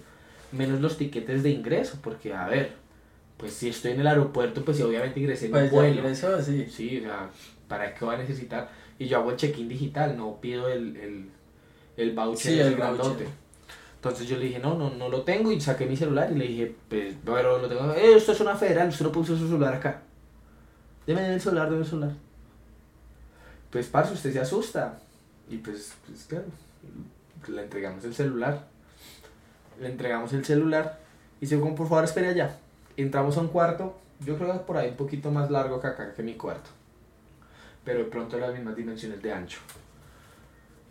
Menos 0.51 0.81
los 0.81 0.97
tiquetes 0.97 1.43
de 1.43 1.49
ingreso, 1.49 1.97
porque 2.03 2.33
a 2.33 2.47
ver, 2.47 2.73
pues 3.37 3.53
si 3.53 3.69
estoy 3.69 3.91
en 3.91 4.01
el 4.01 4.07
aeropuerto, 4.07 4.63
pues 4.65 4.77
sí, 4.77 4.83
obviamente 4.83 5.19
ingresé 5.19 5.45
en 5.45 5.51
Pues 5.51 5.65
ya 5.65 5.71
vuelo. 5.71 6.15
sí. 6.41 6.65
Sí, 6.69 6.97
o 6.99 7.01
sea, 7.01 7.29
¿para 7.67 7.93
qué 7.93 8.05
va 8.05 8.13
a 8.13 8.17
necesitar? 8.17 8.69
Y 8.99 9.07
yo 9.07 9.17
hago 9.19 9.31
el 9.31 9.37
check-in 9.37 9.67
digital, 9.67 10.15
no 10.17 10.39
pido 10.41 10.67
el, 10.67 10.95
el, 10.97 11.29
el 11.97 12.11
voucher 12.13 12.51
Sí, 12.51 12.59
el 12.59 12.75
grandote. 12.75 13.25
Entonces 13.95 14.27
yo 14.27 14.37
le 14.37 14.45
dije, 14.45 14.59
no, 14.59 14.75
no, 14.75 14.89
no 14.89 15.09
lo 15.09 15.21
tengo 15.21 15.51
y 15.51 15.61
saqué 15.61 15.85
mi 15.85 15.95
celular 15.95 16.31
y 16.31 16.35
le 16.35 16.47
dije, 16.47 16.75
pues, 16.89 17.15
pero 17.23 17.59
lo 17.59 17.67
tengo, 17.67 17.93
eh, 17.93 18.15
esto 18.15 18.31
es 18.31 18.39
una 18.41 18.55
federal, 18.55 18.89
usted 18.89 19.05
no 19.05 19.11
puso 19.11 19.37
su 19.37 19.47
celular 19.47 19.75
acá. 19.75 20.01
Deme 21.07 21.33
el 21.33 21.39
celular, 21.41 21.69
deme 21.69 21.81
el 21.83 21.87
celular. 21.87 22.11
Pues, 23.69 23.87
parce, 23.87 24.13
usted 24.13 24.33
se 24.33 24.39
asusta. 24.39 24.99
Y 25.49 25.57
pues, 25.57 25.93
pues 26.05 26.25
claro, 26.25 26.45
le 27.47 27.61
entregamos 27.63 28.03
el 28.05 28.13
celular. 28.13 28.67
Le 29.81 29.89
entregamos 29.89 30.31
el 30.33 30.45
celular 30.45 30.99
y 31.41 31.47
se 31.47 31.59
como, 31.59 31.73
por 31.73 31.89
favor, 31.89 32.03
espere 32.03 32.29
allá. 32.29 32.55
Entramos 32.95 33.35
a 33.37 33.41
un 33.41 33.47
cuarto, 33.47 33.97
yo 34.23 34.37
creo 34.37 34.53
que 34.53 34.59
por 34.59 34.77
ahí 34.77 34.89
un 34.89 34.95
poquito 34.95 35.31
más 35.31 35.49
largo 35.49 35.81
que 35.81 35.87
acá, 35.87 36.13
que 36.13 36.21
mi 36.21 36.35
cuarto. 36.35 36.69
Pero 37.83 37.99
de 37.99 38.05
pronto 38.05 38.37
las 38.37 38.53
mismas 38.53 38.75
dimensiones 38.75 39.23
de 39.23 39.33
ancho. 39.33 39.59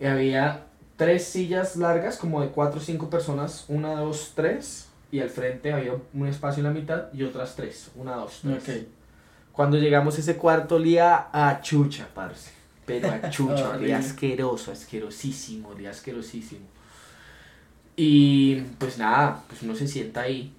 Y 0.01 0.07
había 0.07 0.65
tres 0.97 1.25
sillas 1.25 1.77
largas, 1.77 2.17
como 2.17 2.41
de 2.41 2.49
cuatro 2.49 2.81
o 2.81 2.83
cinco 2.83 3.09
personas, 3.09 3.65
una, 3.69 3.95
dos, 3.95 4.33
tres. 4.35 4.89
Y 5.13 5.21
al 5.21 5.31
frente 5.31 5.73
había 5.73 5.93
un 6.13 6.27
espacio 6.27 6.61
en 6.61 6.67
la 6.67 6.79
mitad 6.79 7.13
y 7.13 7.23
otras 7.23 7.55
tres, 7.55 7.91
una, 7.95 8.17
dos, 8.17 8.41
tres. 8.43 8.69
Ok. 8.69 8.89
Cuando 9.53 9.77
llegamos 9.77 10.17
a 10.17 10.21
ese 10.21 10.37
cuarto 10.37 10.77
olía 10.77 11.29
a 11.33 11.61
chucha, 11.61 12.09
parce. 12.13 12.51
Pero 12.87 13.09
a 13.09 13.31
chucha, 13.31 13.71
olía 13.71 13.99
asqueroso, 13.99 14.73
asquerosísimo, 14.73 15.69
olía 15.69 15.91
asquerosísimo. 15.91 16.67
Y 18.03 18.63
pues 18.79 18.97
nada, 18.97 19.45
pues 19.47 19.61
uno 19.61 19.75
se 19.75 19.87
sienta 19.87 20.23
ahí. 20.23 20.55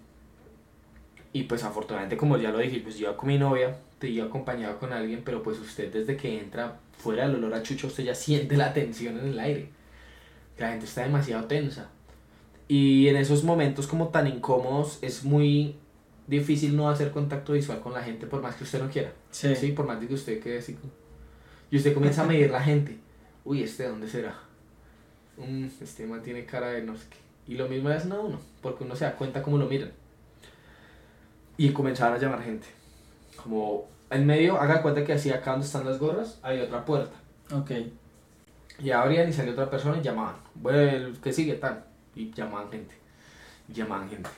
Y 1.34 1.44
pues 1.46 1.64
afortunadamente, 1.64 2.16
como 2.16 2.38
ya 2.38 2.52
lo 2.52 2.60
dije, 2.60 2.82
pues 2.82 3.00
yo 3.00 3.08
iba 3.08 3.18
con 3.18 3.30
mi 3.30 3.40
novia, 3.40 3.80
te 3.98 4.10
iba 4.10 4.28
acompañado 4.28 4.78
con 4.78 4.94
alguien, 4.94 5.24
pero 5.26 5.42
pues 5.42 5.60
usted 5.60 5.92
desde 5.92 6.16
que 6.18 6.40
entra 6.40 6.78
fuera 7.00 7.28
del 7.28 7.38
olor 7.38 7.56
a 7.56 7.64
chucha, 7.64 7.88
usted 7.88 8.04
ya 8.04 8.14
siente 8.14 8.56
la 8.58 8.76
tensión 8.76 9.18
en 9.18 9.30
el 9.30 9.40
aire. 9.40 9.70
La 10.60 10.70
gente 10.70 10.86
está 10.86 11.02
demasiado 11.02 11.46
tensa. 11.46 11.90
Y 12.68 13.08
en 13.08 13.16
esos 13.16 13.44
momentos 13.44 13.88
como 13.88 14.10
tan 14.10 14.28
incómodos 14.28 15.00
es 15.02 15.24
muy 15.24 15.78
difícil 16.28 16.78
no 16.78 16.92
hacer 16.92 17.10
contacto 17.10 17.54
visual 17.54 17.80
con 17.80 17.94
la 17.94 18.04
gente 18.04 18.28
por 18.28 18.44
más 18.44 18.56
que 18.56 18.66
usted 18.66 18.84
no 18.84 18.92
quiera. 18.92 19.14
Sí. 19.32 19.56
Sí, 19.56 19.72
por 19.72 19.88
más 19.88 19.98
que 19.98 20.14
usted 20.14 20.40
quede 20.44 20.60
así. 20.60 20.78
Y 21.72 21.78
usted 21.78 21.96
comienza 21.96 22.22
a 22.22 22.28
medir 22.28 22.52
la 22.52 22.62
gente. 22.62 23.00
Uy, 23.44 23.64
¿este 23.64 23.82
de 23.82 23.90
dónde 23.90 24.08
será? 24.08 24.40
Mm, 25.38 25.66
este 25.82 26.06
man 26.06 26.22
tiene 26.22 26.46
cara 26.46 26.68
de 26.68 26.84
no 26.84 26.96
sé 26.96 27.06
qué. 27.10 27.31
Y 27.52 27.56
lo 27.56 27.68
mismo 27.68 27.90
hacen 27.90 28.14
a 28.14 28.20
uno, 28.22 28.40
porque 28.62 28.86
uno 28.86 28.96
se 28.96 29.04
da 29.04 29.18
cuenta 29.18 29.44
cómo 29.44 29.58
lo 29.58 29.66
miran. 29.66 29.92
Y 31.58 31.74
comenzaban 31.74 32.14
a 32.14 32.18
llamar 32.18 32.42
gente. 32.42 32.66
Como 33.36 33.90
en 34.10 34.26
medio, 34.26 34.58
haga 34.58 34.82
cuenta 34.82 35.04
que 35.04 35.12
así 35.12 35.32
acá 35.32 35.52
donde 35.52 35.66
están 35.66 35.86
las 35.86 36.00
gorras, 36.00 36.40
hay 36.44 36.62
otra 36.62 36.86
puerta. 36.86 37.14
Ok. 37.54 37.72
Y 38.80 38.92
abrían 38.92 39.28
y 39.28 39.34
salía 39.34 39.52
otra 39.52 39.70
persona 39.70 39.98
y 39.98 40.02
llamaban. 40.02 40.38
Bueno, 40.56 40.80
el 40.80 41.20
que 41.20 41.34
sigue 41.34 41.56
tal. 41.56 41.84
Y 42.16 42.32
llamaban 42.32 42.72
gente. 42.72 42.96
Y 43.68 43.74
llamaban 43.74 44.10
gente. 44.10 44.30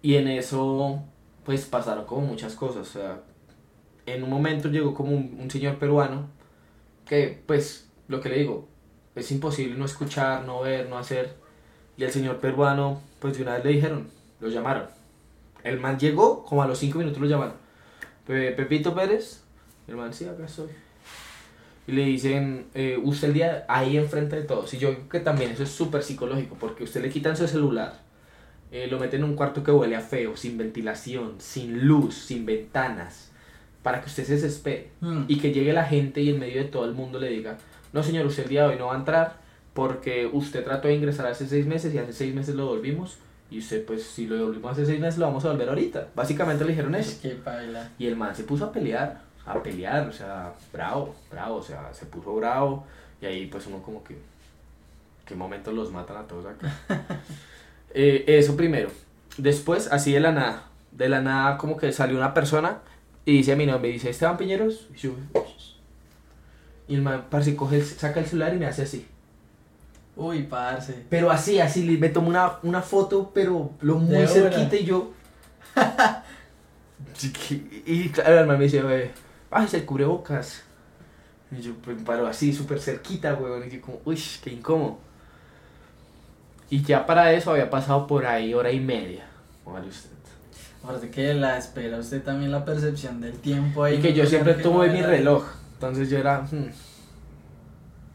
Y 0.00 0.16
en 0.16 0.28
eso, 0.28 1.02
pues 1.44 1.66
pasaron 1.66 2.06
como 2.06 2.22
muchas 2.22 2.54
cosas. 2.54 2.88
O 2.88 2.90
sea, 2.90 3.20
en 4.06 4.22
un 4.22 4.30
momento 4.30 4.70
llegó 4.70 4.94
como 4.94 5.10
un, 5.10 5.36
un 5.38 5.50
señor 5.50 5.76
peruano 5.76 6.26
que, 7.04 7.42
pues, 7.46 7.90
lo 8.08 8.22
que 8.22 8.30
le 8.30 8.38
digo, 8.38 8.66
es 9.14 9.30
imposible 9.32 9.76
no 9.76 9.84
escuchar, 9.84 10.44
no 10.44 10.60
ver, 10.60 10.88
no 10.88 10.98
hacer. 10.98 11.34
Y 11.96 12.04
el 12.04 12.10
señor 12.10 12.38
peruano, 12.38 13.00
pues 13.20 13.36
de 13.36 13.42
una 13.42 13.54
vez 13.54 13.64
le 13.64 13.70
dijeron, 13.72 14.08
lo 14.40 14.48
llamaron. 14.48 14.84
El 15.62 15.80
man 15.80 15.98
llegó, 15.98 16.44
como 16.44 16.62
a 16.62 16.66
los 16.66 16.78
cinco 16.78 16.98
minutos 16.98 17.20
lo 17.20 17.26
llamaron. 17.26 17.54
"Pe- 18.26 18.52
Pepito 18.52 18.94
Pérez. 18.94 19.42
El 19.86 19.96
man, 19.96 20.12
sí, 20.12 20.24
acá 20.24 20.44
estoy. 20.44 20.68
Y 21.86 21.92
le 21.92 22.04
dicen, 22.06 22.66
eh, 22.74 22.98
usted 23.02 23.28
el 23.28 23.34
día 23.34 23.64
ahí 23.68 23.96
enfrente 23.98 24.36
de 24.36 24.42
todos. 24.42 24.72
Y 24.74 24.78
yo 24.78 24.94
creo 24.94 25.08
que 25.08 25.20
también 25.20 25.50
eso 25.50 25.62
es 25.62 25.68
súper 25.70 26.02
psicológico, 26.02 26.56
porque 26.58 26.84
usted 26.84 27.02
le 27.02 27.10
quitan 27.10 27.36
su 27.36 27.46
celular, 27.46 28.00
eh, 28.72 28.86
lo 28.90 28.98
meten 28.98 29.20
en 29.22 29.30
un 29.30 29.36
cuarto 29.36 29.62
que 29.62 29.70
huele 29.70 29.94
a 29.94 30.00
feo, 30.00 30.36
sin 30.36 30.56
ventilación, 30.58 31.34
sin 31.38 31.86
luz, 31.86 32.14
sin 32.14 32.46
ventanas, 32.46 33.30
para 33.82 34.00
que 34.00 34.06
usted 34.06 34.24
se 34.24 34.32
desespere. 34.34 34.90
Mm. 35.00 35.24
Y 35.28 35.38
que 35.38 35.52
llegue 35.52 35.72
la 35.74 35.84
gente 35.84 36.22
y 36.22 36.30
en 36.30 36.40
medio 36.40 36.62
de 36.62 36.68
todo 36.68 36.86
el 36.86 36.92
mundo 36.94 37.18
le 37.20 37.28
diga, 37.28 37.58
no 37.94 38.02
señor, 38.02 38.26
usted 38.26 38.42
el 38.42 38.48
día 38.48 38.62
de 38.64 38.68
hoy 38.70 38.78
no 38.78 38.88
va 38.88 38.94
a 38.94 38.98
entrar 38.98 39.36
porque 39.72 40.28
usted 40.32 40.64
trató 40.64 40.88
de 40.88 40.94
ingresar 40.94 41.26
hace 41.26 41.46
seis 41.46 41.64
meses 41.64 41.94
y 41.94 41.98
hace 41.98 42.12
seis 42.12 42.34
meses 42.34 42.54
lo 42.54 42.66
volvimos. 42.66 43.18
Y 43.50 43.58
usted, 43.58 43.84
pues, 43.84 44.02
si 44.02 44.26
lo 44.26 44.34
devolvimos 44.34 44.72
hace 44.72 44.84
seis 44.84 45.00
meses, 45.00 45.18
lo 45.18 45.26
vamos 45.26 45.44
a 45.44 45.50
volver 45.50 45.68
ahorita. 45.68 46.08
Básicamente 46.14 46.64
le 46.64 46.70
dijeron 46.70 46.94
eso. 46.96 47.20
Baila. 47.44 47.90
Y 47.98 48.06
el 48.06 48.16
man 48.16 48.34
se 48.34 48.42
puso 48.42 48.64
a 48.64 48.72
pelear, 48.72 49.20
a 49.46 49.62
pelear, 49.62 50.08
o 50.08 50.12
sea, 50.12 50.52
bravo, 50.72 51.14
bravo, 51.30 51.56
o 51.56 51.62
sea, 51.62 51.94
se 51.94 52.06
puso 52.06 52.34
bravo. 52.34 52.84
Y 53.20 53.26
ahí 53.26 53.46
pues 53.46 53.66
uno 53.68 53.80
como 53.80 54.02
que, 54.02 54.16
qué 55.24 55.36
momentos 55.36 55.72
los 55.72 55.92
matan 55.92 56.16
a 56.16 56.26
todos 56.26 56.46
acá. 56.46 56.72
Eh, 57.96 58.24
eso 58.26 58.56
primero. 58.56 58.88
Después, 59.38 59.86
así 59.92 60.12
de 60.12 60.18
la 60.18 60.32
nada, 60.32 60.64
de 60.90 61.08
la 61.08 61.20
nada 61.20 61.56
como 61.58 61.76
que 61.76 61.92
salió 61.92 62.16
una 62.16 62.34
persona 62.34 62.80
y 63.24 63.36
dice 63.36 63.52
a 63.52 63.56
mi 63.56 63.66
nombre, 63.66 63.88
dice, 63.88 64.10
Esteban 64.10 64.36
Piñeros. 64.36 64.88
Y 64.92 64.98
yo, 64.98 65.12
y 66.88 66.94
el 66.96 67.02
man, 67.02 67.24
parce, 67.30 67.54
coge, 67.56 67.76
el- 67.76 67.84
saca 67.86 68.20
el 68.20 68.26
celular 68.26 68.54
y 68.54 68.58
me 68.58 68.66
hace 68.66 68.82
así. 68.82 69.06
Uy, 70.16 70.44
parce. 70.44 71.04
Pero 71.10 71.30
así, 71.30 71.58
así, 71.60 71.82
me 71.98 72.08
tomó 72.08 72.28
una, 72.28 72.58
una 72.62 72.82
foto, 72.82 73.30
pero 73.34 73.70
lo 73.80 73.96
muy 73.96 74.16
De 74.16 74.26
cerquita 74.28 74.76
y 74.76 74.84
yo. 74.84 75.12
Y 77.86 78.08
claro, 78.10 78.40
el 78.40 78.46
man 78.46 78.58
me 78.58 78.64
dice, 78.64 78.82
"Oye, 78.82 79.10
ay, 79.50 79.68
se 79.68 79.84
cubrebocas. 79.84 80.62
Y 81.56 81.60
yo, 81.60 81.74
pues, 81.84 81.96
paro 82.02 82.26
así, 82.26 82.52
súper 82.52 82.80
cerquita, 82.80 83.34
weón. 83.34 83.66
Y 83.66 83.70
yo, 83.76 83.80
como, 83.80 84.00
uy, 84.04 84.20
qué 84.42 84.50
incómodo. 84.50 84.98
Y 86.70 86.82
ya 86.82 87.06
para 87.06 87.32
eso 87.32 87.52
había 87.52 87.70
pasado 87.70 88.06
por 88.06 88.26
ahí 88.26 88.52
hora 88.54 88.72
y 88.72 88.80
media. 88.80 89.26
Vale 89.64 89.88
usted. 89.88 90.10
Aparte 90.82 91.10
que 91.10 91.32
la 91.34 91.56
espera 91.56 91.98
usted 91.98 92.22
también 92.22 92.50
la 92.52 92.64
percepción 92.64 93.20
del 93.20 93.38
tiempo 93.38 93.84
ahí. 93.84 93.96
Y 93.96 94.00
que 94.00 94.12
yo 94.12 94.26
siempre 94.26 94.54
tuve 94.54 94.90
mi 94.90 95.00
reloj. 95.02 95.44
Entonces 95.84 96.08
yo 96.08 96.18
era. 96.18 96.40
hmm, 96.40 96.70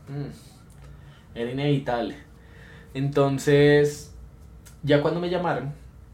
hmm, 0.08 0.30
era 1.36 1.52
inevitable. 1.52 2.16
Entonces, 2.96 4.12
ya 4.82 5.04
cuando 5.04 5.20
me 5.20 5.30
llamaron, 5.30 5.72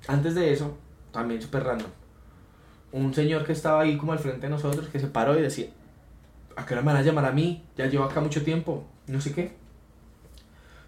antes 0.07 0.35
de 0.35 0.51
eso, 0.51 0.77
también 1.11 1.41
súper 1.41 1.63
random. 1.63 1.89
Un 2.91 3.13
señor 3.13 3.45
que 3.45 3.53
estaba 3.53 3.81
ahí 3.81 3.97
como 3.97 4.11
al 4.11 4.19
frente 4.19 4.47
de 4.47 4.49
nosotros, 4.49 4.89
que 4.89 4.99
se 4.99 5.07
paró 5.07 5.39
y 5.39 5.41
decía: 5.41 5.67
¿A 6.57 6.65
qué 6.65 6.73
hora 6.73 6.81
me 6.81 6.91
van 6.91 6.97
a 6.97 7.01
llamar 7.01 7.25
a 7.25 7.31
mí? 7.31 7.63
Ya 7.77 7.85
llevo 7.85 8.03
acá 8.03 8.19
mucho 8.19 8.43
tiempo. 8.43 8.85
No 9.07 9.21
sé 9.21 9.33
qué. 9.33 9.55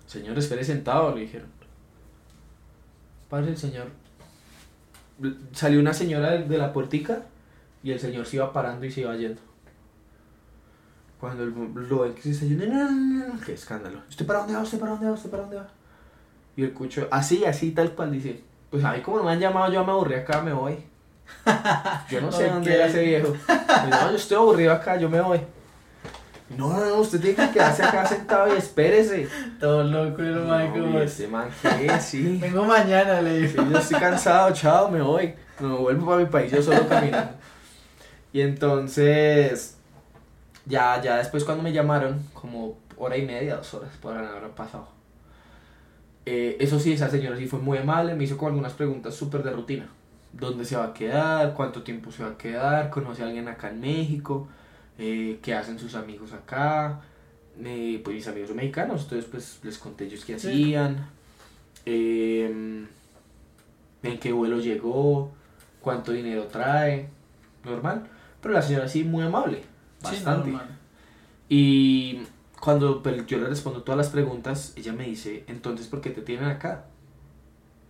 Señor, 0.05 0.37
espere 0.37 0.65
sentado, 0.65 1.15
le 1.15 1.21
dijeron. 1.21 1.47
Padre, 3.29 3.51
el 3.51 3.57
señor. 3.57 3.87
Salió 5.53 5.79
una 5.79 5.93
señora 5.93 6.31
de, 6.31 6.57
la 6.57 6.73
puertica 6.73 7.23
y 7.83 7.91
el 7.91 7.99
señor 7.99 8.25
se 8.25 8.35
iba 8.35 8.51
parando 8.51 8.85
y 8.85 8.91
se 8.91 9.01
iba 9.01 9.15
yendo. 9.15 9.46
Cuando 11.19 11.43
el- 11.43 11.53
lo 11.89 11.99
ven 12.01 12.13
que 12.13 12.21
se 12.21 12.31
está 12.31 12.45
yendo, 12.45 12.65
no, 12.67 12.73
no, 12.75 12.91
no, 12.91 13.33
no, 13.33 13.39
qué 13.41 13.53
escándalo. 13.53 13.99
¿Usted 14.09 14.25
para 14.25 14.39
dónde 14.39 14.53
va? 14.55 14.61
¿Usted 14.61 14.79
para 14.79 14.91
dónde 14.91 15.07
va? 15.07 15.13
¿Usted 15.13 15.29
para 15.29 15.41
dónde 15.43 15.57
va? 15.57 15.67
Y 16.55 16.63
el 16.63 16.73
cucho, 16.73 17.07
así, 17.11 17.43
así, 17.45 17.71
tal 17.71 17.91
cual, 17.93 18.11
dice: 18.11 18.41
Pues 18.69 18.83
a 18.83 18.93
mí, 18.93 19.01
como 19.01 19.17
no 19.17 19.23
me 19.23 19.31
han 19.31 19.39
llamado, 19.39 19.71
yo 19.71 19.83
me 19.83 19.91
aburrí 19.91 20.15
acá, 20.15 20.41
me 20.41 20.53
voy. 20.53 20.75
Yo 22.09 22.21
no 22.21 22.31
sé 22.31 22.45
Ok. 22.45 22.51
dónde 22.53 22.73
era 22.73 22.85
ese 22.87 23.03
viejo. 23.03 23.33
Pues, 23.45 23.89
no, 23.89 24.11
yo 24.11 24.15
estoy 24.15 24.37
aburrido 24.37 24.71
acá, 24.71 24.95
yo 24.95 25.09
me 25.09 25.19
voy. 25.19 25.41
No, 26.55 26.69
no, 26.71 26.85
no, 26.85 26.95
usted 26.99 27.19
tiene 27.19 27.35
que 27.35 27.51
quedarse 27.51 27.83
acá 27.83 28.05
sentado 28.05 28.53
y 28.53 28.57
espérese. 28.57 29.27
Todo 29.59 29.83
loco 29.83 30.23
y 30.23 30.29
man 30.29 30.67
No, 30.69 30.73
como, 30.85 30.99
este 31.01 31.27
man, 31.27 31.49
¿qué? 31.61 31.99
Sí. 31.99 32.37
Vengo 32.41 32.63
mañana, 32.63 33.21
le 33.21 33.41
Sí, 33.49 33.57
digo. 33.57 33.69
yo 33.71 33.77
estoy 33.79 33.99
cansado, 33.99 34.53
chao, 34.53 34.89
me 34.89 35.01
voy. 35.01 35.33
Me 35.59 35.67
vuelvo 35.67 36.05
para 36.05 36.19
mi 36.19 36.25
país 36.27 36.49
yo 36.51 36.61
solo 36.63 36.87
caminando. 36.87 37.33
Y 38.31 38.39
entonces, 38.41 39.76
ya, 40.67 41.01
ya 41.01 41.17
después 41.17 41.43
cuando 41.43 41.63
me 41.63 41.71
llamaron, 41.71 42.21
como 42.33 42.77
hora 42.97 43.17
y 43.17 43.25
media, 43.25 43.57
dos 43.57 43.73
horas, 43.73 43.91
por 44.01 44.15
haber 44.15 44.49
pasado. 44.51 44.89
Eh, 46.25 46.57
eso 46.59 46.79
sí, 46.79 46.93
esa 46.93 47.09
señora 47.09 47.37
sí 47.37 47.47
fue 47.47 47.59
muy 47.59 47.77
amable, 47.77 48.15
me 48.15 48.25
hizo 48.25 48.37
como 48.37 48.49
algunas 48.49 48.73
preguntas 48.73 49.15
súper 49.15 49.43
de 49.43 49.51
rutina. 49.51 49.87
¿Dónde 50.33 50.65
se 50.65 50.75
va 50.75 50.85
a 50.85 50.93
quedar? 50.93 51.53
¿Cuánto 51.53 51.83
tiempo 51.83 52.11
se 52.11 52.23
va 52.23 52.31
a 52.31 52.37
quedar? 52.37 52.89
¿Conoce 52.89 53.23
a 53.23 53.27
alguien 53.27 53.47
acá 53.47 53.69
en 53.69 53.79
México? 53.79 54.47
Eh, 54.99 55.39
¿Qué 55.41 55.53
hacen 55.53 55.79
sus 55.79 55.95
amigos 55.95 56.33
acá? 56.33 56.99
Eh, 57.63 58.01
pues 58.03 58.15
mis 58.15 58.27
amigos 58.27 58.49
son 58.49 58.57
mexicanos, 58.57 59.03
entonces 59.03 59.29
pues 59.31 59.59
les 59.63 59.77
conté 59.77 60.05
ellos 60.05 60.25
qué 60.25 60.35
hacían. 60.35 61.09
Eh, 61.85 62.85
en 64.03 64.19
qué 64.19 64.31
vuelo 64.31 64.59
llegó, 64.59 65.31
cuánto 65.81 66.11
dinero 66.11 66.47
trae, 66.47 67.09
normal. 67.63 68.07
Pero 68.41 68.53
la 68.53 68.61
señora 68.61 68.87
sí, 68.87 69.03
muy 69.03 69.23
amable. 69.23 69.63
Bastante. 70.01 70.51
y 71.49 72.21
cuando 72.59 73.01
pues, 73.03 73.25
yo 73.27 73.37
le 73.37 73.47
respondo 73.47 73.83
todas 73.83 73.97
las 73.97 74.09
preguntas, 74.09 74.73
ella 74.75 74.93
me 74.93 75.05
dice, 75.05 75.43
entonces, 75.47 75.87
¿por 75.87 76.01
qué 76.01 76.09
te 76.09 76.21
tienen 76.21 76.45
acá? 76.45 76.85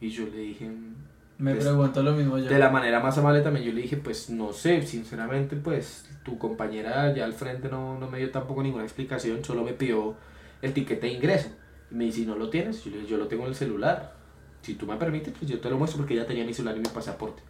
Y 0.01 0.09
yo 0.09 0.25
le 0.25 0.37
dije, 0.37 0.69
Me 1.39 1.53
Pues, 1.53 1.65
pregunto 1.65 2.01
lo 2.03 2.13
mismo 2.13 2.37
yo. 2.37 2.45
de 2.49 2.59
la 2.59 2.69
manera 2.69 2.99
más 2.99 3.17
amable 3.17 3.41
también, 3.41 3.65
yo 3.65 3.71
le 3.73 3.81
dije, 3.81 3.97
pues 3.97 4.29
no 4.29 4.53
sé, 4.53 4.81
sinceramente, 4.83 5.55
pues 5.55 6.09
tu 6.23 6.37
compañera 6.37 7.03
allá 7.03 7.25
al 7.25 7.33
frente 7.33 7.69
no, 7.69 7.97
no 7.99 8.09
me 8.09 8.17
dio 8.19 8.31
tampoco 8.31 8.61
ninguna 8.63 8.83
explicación, 8.83 9.43
solo 9.43 9.63
me 9.63 9.73
pidió 9.73 10.15
el 10.61 10.73
tiquete 10.73 11.07
de 11.07 11.13
ingreso. 11.13 11.49
Y 11.91 11.95
me 11.95 12.05
dice, 12.05 12.25
¿no 12.25 12.35
lo 12.35 12.49
tienes? 12.49 12.83
Yo 12.83 12.91
le 12.91 12.97
dije, 12.97 13.09
yo 13.11 13.17
lo 13.17 13.27
tengo 13.27 13.43
en 13.43 13.49
el 13.49 13.55
celular. 13.55 14.15
Si 14.61 14.73
tú 14.73 14.85
me 14.87 14.97
permites, 14.97 15.33
pues 15.37 15.49
yo 15.49 15.59
te 15.59 15.69
lo 15.69 15.77
muestro 15.77 15.99
porque 15.99 16.15
ella 16.15 16.25
tenía 16.27 16.43
mi 16.43 16.53
celular 16.53 16.75
y 16.75 16.81
mi 16.81 16.89
pasaporte. 16.89 17.41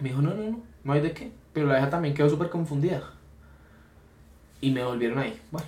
Me 0.00 0.08
dijo, 0.10 0.22
no, 0.22 0.34
no, 0.34 0.42
no, 0.50 0.62
no 0.84 0.92
hay 0.92 1.00
de 1.00 1.12
qué. 1.12 1.32
Pero 1.56 1.68
la 1.68 1.76
vieja 1.76 1.88
también 1.88 2.14
quedó 2.14 2.28
súper 2.28 2.50
confundida. 2.50 3.02
Y 4.60 4.70
me 4.72 4.84
volvieron 4.84 5.18
ahí. 5.18 5.40
Bueno, 5.50 5.66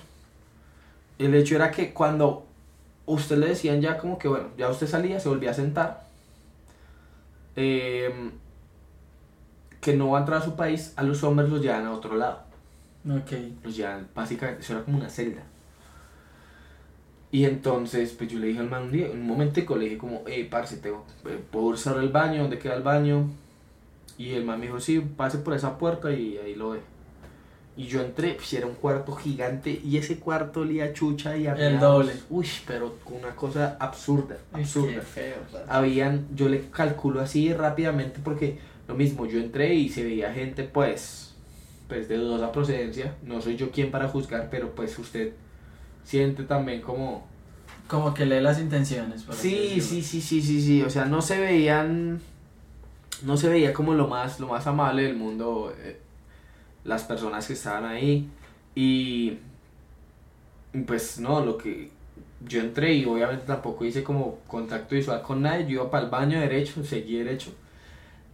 el 1.17 1.33
hecho 1.35 1.55
era 1.55 1.71
que 1.71 1.93
cuando 1.93 2.45
usted 3.07 3.37
le 3.37 3.47
decían 3.47 3.81
ya 3.81 3.97
como 3.97 4.19
que, 4.19 4.27
bueno, 4.27 4.49
ya 4.57 4.69
usted 4.69 4.87
salía, 4.87 5.19
se 5.19 5.29
volvía 5.29 5.51
a 5.51 5.53
sentar. 5.55 6.07
eh, 7.55 8.31
que 9.81 9.95
no 9.95 10.09
va 10.11 10.19
a 10.19 10.21
entrar 10.21 10.41
a 10.41 10.45
su 10.45 10.55
país, 10.55 10.93
a 10.95 11.03
los 11.03 11.23
hombres 11.23 11.49
los 11.49 11.61
llevan 11.61 11.85
a 11.85 11.91
otro 11.93 12.15
lado. 12.15 12.39
Ok. 13.05 13.31
Los 13.63 13.75
llevan, 13.75 14.07
básicamente, 14.15 14.61
eso 14.61 14.73
era 14.73 14.83
como 14.85 14.97
una 14.97 15.09
celda. 15.09 15.43
Y 17.31 17.45
entonces, 17.45 18.13
pues 18.13 18.29
yo 18.31 18.39
le 18.39 18.47
dije 18.47 18.59
al 18.59 18.69
man 18.69 18.83
un 18.83 18.91
día, 18.91 19.07
en 19.07 19.19
un 19.21 19.27
momentico 19.27 19.75
le 19.75 19.85
dije 19.85 19.97
como, 19.97 20.23
eh, 20.27 20.47
parce, 20.49 20.77
tengo, 20.77 21.05
eh, 21.25 21.43
¿puedo 21.51 21.67
usar 21.67 21.97
el 21.97 22.09
baño? 22.09 22.41
¿Dónde 22.41 22.57
queda 22.59 22.75
el 22.75 22.83
baño? 22.83 23.29
Y 24.17 24.31
el 24.31 24.45
man 24.45 24.59
me 24.59 24.67
dijo, 24.67 24.79
sí, 24.79 24.99
pase 24.99 25.37
por 25.39 25.53
esa 25.53 25.77
puerta 25.77 26.11
y 26.11 26.37
ahí 26.37 26.55
lo 26.55 26.71
ve. 26.71 26.79
Y 27.77 27.85
yo 27.87 28.01
entré, 28.01 28.33
pues 28.33 28.51
era 28.53 28.67
un 28.67 28.75
cuarto 28.75 29.13
gigante 29.13 29.81
y 29.83 29.95
ese 29.95 30.19
cuarto 30.19 30.61
olía 30.61 30.91
chucha 30.91 31.37
y 31.37 31.47
a 31.47 31.53
El 31.53 31.79
doble. 31.79 32.13
Uy, 32.29 32.45
pero 32.67 32.97
una 33.05 33.33
cosa 33.35 33.77
absurda, 33.79 34.37
absurda 34.51 34.95
Qué 34.95 35.01
feo. 35.01 35.35
habían, 35.69 36.27
yo 36.35 36.49
le 36.49 36.69
calculo 36.71 37.21
así 37.21 37.53
rápidamente 37.53 38.19
porque 38.21 38.59
lo 38.89 38.95
mismo, 38.95 39.27
yo 39.27 39.39
entré 39.39 39.75
y 39.75 39.87
se 39.87 40.03
veía 40.03 40.33
gente 40.33 40.63
pues, 40.63 41.35
pues 41.87 42.09
de 42.09 42.17
dudosa 42.17 42.51
procedencia, 42.51 43.15
no 43.23 43.39
soy 43.39 43.55
yo 43.55 43.69
quien 43.69 43.91
para 43.91 44.07
juzgar, 44.07 44.49
pero 44.49 44.73
pues 44.73 44.97
usted 44.97 45.33
siente 46.03 46.43
también 46.43 46.81
como... 46.81 47.27
Como 47.87 48.13
que 48.13 48.25
lee 48.25 48.41
las 48.41 48.59
intenciones. 48.59 49.25
Sí, 49.31 49.79
sí, 49.79 50.01
sí, 50.01 50.21
sí, 50.21 50.41
sí, 50.41 50.61
sí, 50.61 50.81
o 50.81 50.89
sea, 50.89 51.05
no 51.05 51.21
se 51.21 51.39
veían, 51.39 52.19
no 53.23 53.37
se 53.37 53.49
veía 53.49 53.73
como 53.73 53.93
lo 53.93 54.07
más, 54.07 54.39
lo 54.39 54.47
más 54.47 54.67
amable 54.67 55.03
del 55.03 55.15
mundo 55.15 55.73
eh, 55.77 55.99
las 56.83 57.03
personas 57.03 57.47
que 57.47 57.53
estaban 57.53 57.85
ahí. 57.85 58.29
Y 58.75 59.37
pues 60.85 61.19
no, 61.19 61.43
lo 61.43 61.57
que 61.57 61.91
yo 62.45 62.61
entré 62.61 62.93
y 62.93 63.05
obviamente 63.05 63.45
tampoco 63.45 63.85
hice 63.85 64.03
como 64.03 64.39
contacto 64.47 64.95
visual 64.95 65.21
con 65.21 65.41
nadie, 65.41 65.65
yo 65.65 65.81
iba 65.81 65.91
para 65.91 66.05
el 66.05 66.09
baño 66.09 66.39
derecho, 66.39 66.83
seguí 66.83 67.17
derecho. 67.17 67.51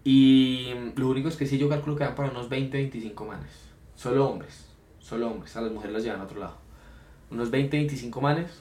Y 0.03 0.73
lo 0.95 1.09
único 1.09 1.29
es 1.29 1.35
que 1.35 1.47
sí 1.47 1.57
yo 1.57 1.67
calculo 1.67 1.95
que 1.95 2.03
eran 2.03 2.15
para 2.15 2.29
unos 2.29 2.49
20, 2.49 2.77
25 2.77 3.25
manes, 3.25 3.51
solo 3.95 4.29
hombres, 4.29 4.65
solo 4.99 5.31
hombres, 5.31 5.55
a 5.55 5.61
las 5.61 5.71
mujeres 5.71 5.93
las 5.93 6.03
llevan 6.03 6.21
a 6.21 6.25
otro 6.25 6.39
lado, 6.39 6.57
unos 7.31 7.49
20, 7.49 7.77
25 7.77 8.21
manes. 8.21 8.51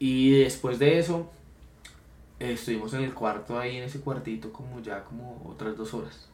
Y 0.00 0.30
después 0.30 0.78
de 0.78 0.98
eso 0.98 1.30
eh, 2.40 2.52
estuvimos 2.54 2.92
en 2.94 3.02
el 3.02 3.14
cuarto 3.14 3.58
ahí 3.58 3.76
en 3.76 3.84
ese 3.84 4.00
cuartito 4.00 4.52
como 4.52 4.80
ya 4.80 5.04
como 5.04 5.42
otras 5.46 5.76
dos 5.76 5.94
horas 5.94 6.28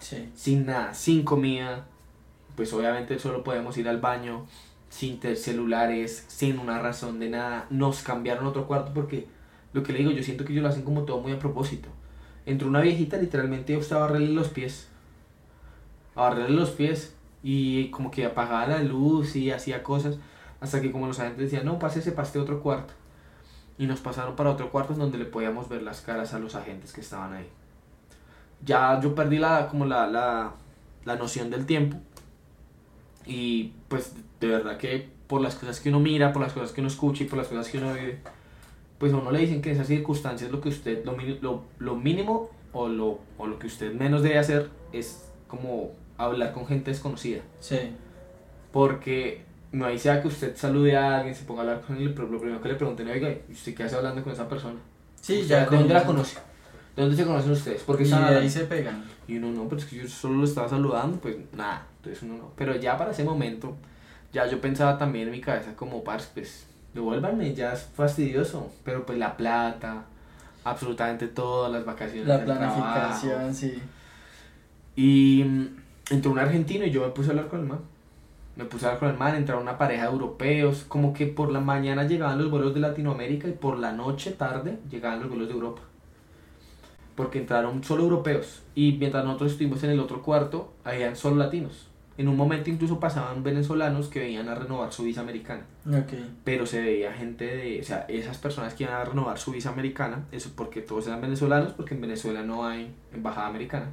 Sí. 0.00 0.30
sin 0.34 0.66
nada, 0.66 0.94
sin 0.94 1.24
comida, 1.24 1.86
pues 2.54 2.72
obviamente 2.72 3.18
solo 3.18 3.42
podemos 3.42 3.76
ir 3.78 3.88
al 3.88 4.00
baño, 4.00 4.46
sin 4.90 5.20
celulares, 5.20 6.24
sin 6.28 6.58
una 6.58 6.78
razón 6.78 7.18
de 7.18 7.30
nada. 7.30 7.66
Nos 7.70 8.02
cambiaron 8.02 8.46
a 8.46 8.48
otro 8.50 8.66
cuarto 8.68 8.92
porque, 8.94 9.26
lo 9.72 9.82
que 9.82 9.92
le 9.92 9.98
digo, 10.00 10.10
yo 10.12 10.22
siento 10.22 10.44
que 10.44 10.52
ellos 10.52 10.62
lo 10.62 10.68
hacen 10.68 10.82
como 10.84 11.02
todo 11.02 11.20
muy 11.20 11.32
a 11.32 11.38
propósito. 11.38 11.88
Entró 12.46 12.68
una 12.68 12.80
viejita, 12.80 13.16
literalmente 13.16 13.72
yo 13.72 13.80
estaba 13.80 14.04
a 14.04 14.08
barrerle 14.08 14.32
los 14.34 14.48
pies, 14.48 14.88
a 16.14 16.22
barrerle 16.22 16.56
los 16.56 16.70
pies, 16.70 17.14
y 17.42 17.90
como 17.90 18.10
que 18.10 18.24
apagaba 18.24 18.66
la 18.66 18.82
luz 18.82 19.36
y 19.36 19.50
hacía 19.50 19.82
cosas, 19.82 20.18
hasta 20.60 20.80
que 20.80 20.90
como 20.90 21.06
los 21.06 21.18
agentes 21.20 21.50
decían, 21.50 21.66
no, 21.66 21.78
pásese 21.78 22.12
para 22.12 22.26
este 22.26 22.38
otro 22.38 22.62
cuarto. 22.62 22.94
Y 23.78 23.86
nos 23.86 24.00
pasaron 24.00 24.36
para 24.36 24.50
otro 24.50 24.70
cuarto 24.70 24.92
en 24.92 24.98
donde 24.98 25.18
le 25.18 25.24
podíamos 25.24 25.68
ver 25.68 25.82
las 25.82 26.00
caras 26.00 26.34
a 26.34 26.38
los 26.38 26.54
agentes 26.54 26.92
que 26.92 27.00
estaban 27.00 27.32
ahí 27.32 27.48
ya 28.64 29.00
yo 29.00 29.14
perdí 29.14 29.38
la, 29.38 29.68
como 29.68 29.84
la, 29.84 30.06
la, 30.06 30.54
la 31.04 31.16
noción 31.16 31.50
del 31.50 31.66
tiempo. 31.66 31.96
Y 33.26 33.72
pues 33.88 34.14
de 34.40 34.46
verdad 34.46 34.78
que 34.78 35.08
por 35.26 35.40
las 35.40 35.54
cosas 35.54 35.80
que 35.80 35.90
uno 35.90 36.00
mira, 36.00 36.32
por 36.32 36.42
las 36.42 36.52
cosas 36.52 36.72
que 36.72 36.80
uno 36.80 36.88
escucha 36.88 37.24
y 37.24 37.26
por 37.26 37.38
las 37.38 37.48
cosas 37.48 37.68
que 37.68 37.78
uno 37.78 37.92
vive, 37.92 38.20
pues 38.98 39.12
a 39.12 39.16
uno 39.16 39.30
le 39.30 39.40
dicen 39.40 39.60
que 39.62 39.70
en 39.70 39.76
esas 39.76 39.88
circunstancias 39.88 40.50
lo 40.50 40.60
que 40.60 40.70
usted, 40.70 41.04
lo, 41.04 41.16
lo, 41.40 41.62
lo 41.78 41.96
mínimo 41.96 42.50
o 42.72 42.88
lo, 42.88 43.20
o 43.36 43.46
lo 43.46 43.58
que 43.58 43.66
usted 43.66 43.92
menos 43.92 44.22
debe 44.22 44.38
hacer 44.38 44.70
es 44.92 45.30
como 45.46 45.92
hablar 46.16 46.52
con 46.52 46.66
gente 46.66 46.90
desconocida. 46.90 47.42
Sí. 47.60 47.78
Porque 48.72 49.44
no 49.72 49.84
hay 49.86 49.98
sea 49.98 50.20
que 50.22 50.28
usted 50.28 50.56
salude 50.56 50.96
a 50.96 51.16
alguien, 51.18 51.34
se 51.34 51.44
ponga 51.44 51.60
a 51.60 51.64
hablar 51.64 51.80
con 51.82 51.96
él, 51.96 52.12
pero 52.14 52.28
lo 52.28 52.38
primero 52.38 52.60
que 52.62 52.68
le 52.68 52.74
pregunten, 52.74 53.08
oiga, 53.08 53.28
¿y 53.30 53.52
usted 53.52 53.74
qué 53.74 53.84
hace 53.84 53.96
hablando 53.96 54.22
con 54.22 54.32
esa 54.32 54.48
persona? 54.48 54.76
Sí, 55.20 55.40
¿Usted 55.42 55.48
ya. 55.48 55.66
¿De 55.68 55.76
dónde 55.76 55.94
la 55.94 56.00
con- 56.04 56.14
conoce? 56.16 56.38
¿De 56.96 57.02
dónde 57.02 57.16
se 57.16 57.24
conocen 57.24 57.52
ustedes? 57.52 57.82
Porque 57.82 58.04
Y 58.04 58.08
de 58.08 58.14
ahí 58.16 58.50
se 58.50 58.64
pegan. 58.64 59.04
Y 59.28 59.36
uno 59.36 59.50
no, 59.52 59.68
pero 59.68 59.80
es 59.80 59.86
que 59.86 59.96
yo 59.96 60.08
solo 60.08 60.36
lo 60.38 60.44
estaba 60.44 60.68
saludando, 60.68 61.18
pues 61.18 61.36
nada, 61.52 61.86
entonces 61.98 62.22
uno 62.22 62.38
no. 62.38 62.52
Pero 62.56 62.74
ya 62.76 62.96
para 62.96 63.10
ese 63.12 63.22
momento, 63.24 63.76
ya 64.32 64.46
yo 64.46 64.60
pensaba 64.60 64.96
también 64.98 65.26
en 65.28 65.32
mi 65.32 65.40
cabeza 65.40 65.74
como, 65.76 66.02
parce, 66.02 66.28
pues 66.34 66.66
devuélvanme, 66.94 67.54
ya 67.54 67.72
es 67.74 67.82
fastidioso, 67.94 68.72
pero 68.84 69.04
pues 69.06 69.18
la 69.18 69.36
plata, 69.36 70.04
absolutamente 70.64 71.28
todas 71.28 71.70
las 71.70 71.84
vacaciones. 71.84 72.26
La 72.26 72.44
planificación, 72.44 73.32
trabajo. 73.34 73.54
sí. 73.54 73.80
Y 74.96 75.44
mm, 75.44 75.66
entró 76.10 76.30
un 76.32 76.38
argentino 76.38 76.84
y 76.84 76.90
yo 76.90 77.02
me 77.02 77.08
puse 77.12 77.28
a 77.28 77.30
hablar 77.32 77.48
con 77.48 77.60
el 77.60 77.66
man. 77.66 77.78
Me 78.58 78.64
puse 78.64 78.84
a 78.84 78.88
hablar 78.88 78.98
con 78.98 79.08
el 79.10 79.16
man, 79.16 79.36
entraron 79.36 79.62
una 79.62 79.78
pareja 79.78 80.02
de 80.02 80.10
europeos, 80.10 80.84
como 80.88 81.14
que 81.14 81.26
por 81.26 81.52
la 81.52 81.60
mañana 81.60 82.04
llegaban 82.04 82.38
los 82.38 82.50
vuelos 82.50 82.74
de 82.74 82.80
Latinoamérica 82.80 83.46
y 83.46 83.52
por 83.52 83.78
la 83.78 83.92
noche, 83.92 84.32
tarde, 84.32 84.78
llegaban 84.90 85.20
los 85.20 85.28
vuelos 85.28 85.46
de 85.46 85.54
Europa. 85.54 85.82
Porque 87.14 87.38
entraron 87.38 87.82
solo 87.84 88.02
europeos 88.02 88.62
y 88.74 88.96
mientras 88.98 89.24
nosotros 89.24 89.52
estuvimos 89.52 89.82
en 89.84 89.90
el 89.90 90.00
otro 90.00 90.22
cuarto, 90.22 90.72
habían 90.84 91.16
solo 91.16 91.36
latinos. 91.36 91.86
En 92.16 92.26
un 92.26 92.36
momento 92.36 92.68
incluso 92.68 92.98
pasaban 92.98 93.44
venezolanos 93.44 94.08
que 94.08 94.18
venían 94.18 94.48
a 94.48 94.56
renovar 94.56 94.92
su 94.92 95.04
visa 95.04 95.20
americana 95.20 95.62
Ok. 95.86 96.14
pero 96.42 96.66
se 96.66 96.80
veía 96.80 97.12
gente 97.12 97.44
de, 97.46 97.80
o 97.80 97.84
sea, 97.84 98.06
esas 98.08 98.38
personas 98.38 98.74
que 98.74 98.82
iban 98.82 98.96
a 98.96 99.04
renovar 99.04 99.38
su 99.38 99.52
visa 99.52 99.70
americana, 99.70 100.24
eso 100.32 100.50
porque 100.56 100.80
todos 100.80 101.06
eran 101.06 101.20
venezolanos, 101.20 101.74
porque 101.74 101.94
en 101.94 102.00
Venezuela 102.00 102.42
no 102.42 102.66
hay 102.66 102.92
embajada 103.12 103.46
americana. 103.46 103.92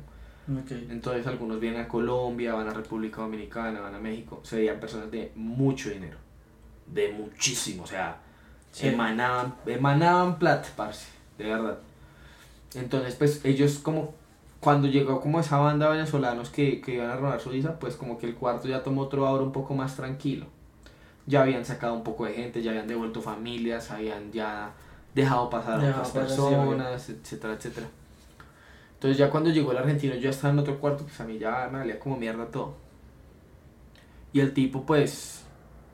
Entonces 0.91 1.25
algunos 1.27 1.59
vienen 1.59 1.81
a 1.81 1.87
Colombia, 1.87 2.53
van 2.53 2.67
a 2.67 2.73
República 2.73 3.21
Dominicana, 3.21 3.81
van 3.81 3.95
a 3.95 3.99
México, 3.99 4.41
se 4.43 4.57
veían 4.57 4.79
personas 4.79 5.09
de 5.09 5.31
mucho 5.35 5.89
dinero, 5.89 6.17
de 6.85 7.11
muchísimo, 7.11 7.83
o 7.83 7.87
sea, 7.87 8.17
Sí. 8.71 8.87
emanaban, 8.89 9.55
emanaban 9.65 10.37
plata, 10.37 10.67
parce, 10.75 11.07
de 11.37 11.45
verdad. 11.45 11.79
Entonces, 12.73 13.15
pues 13.15 13.43
ellos 13.45 13.79
como, 13.79 14.13
cuando 14.59 14.87
llegó 14.87 15.21
como 15.21 15.39
esa 15.39 15.57
banda 15.57 15.87
de 15.87 15.93
venezolanos 15.93 16.49
que, 16.49 16.81
que 16.81 16.95
iban 16.95 17.09
a 17.09 17.15
robar 17.15 17.39
su 17.39 17.51
visa, 17.51 17.79
pues 17.79 17.95
como 17.95 18.17
que 18.17 18.27
el 18.27 18.35
cuarto 18.35 18.67
ya 18.67 18.83
tomó 18.83 19.03
otro 19.03 19.25
aura 19.25 19.43
un 19.43 19.51
poco 19.53 19.73
más 19.73 19.95
tranquilo. 19.95 20.47
Ya 21.25 21.41
habían 21.41 21.65
sacado 21.65 21.93
un 21.93 22.03
poco 22.03 22.25
de 22.25 22.33
gente, 22.33 22.61
ya 22.61 22.71
habían 22.71 22.87
devuelto 22.87 23.21
familias, 23.21 23.89
habían 23.91 24.31
ya 24.31 24.73
dejado 25.15 25.49
pasar 25.49 25.79
a 25.79 25.89
otras 25.91 26.11
personas, 26.11 27.09
etcétera, 27.09 27.53
etcétera. 27.53 27.87
Entonces 29.05 29.19
ya 29.19 29.29
cuando 29.29 29.51
llegó 29.51 29.71
el 29.71 29.77
argentino 29.77 30.15
yo 30.15 30.21
ya 30.21 30.29
estaba 30.31 30.51
en 30.51 30.57
otro 30.57 30.79
cuarto, 30.79 31.03
pues 31.03 31.21
a 31.21 31.25
mí 31.25 31.37
ya 31.37 31.69
me 31.71 31.77
valía 31.77 31.99
como 31.99 32.17
mierda 32.17 32.47
todo. 32.47 32.73
Y 34.33 34.39
el 34.39 34.51
tipo 34.51 34.83
pues, 34.83 35.43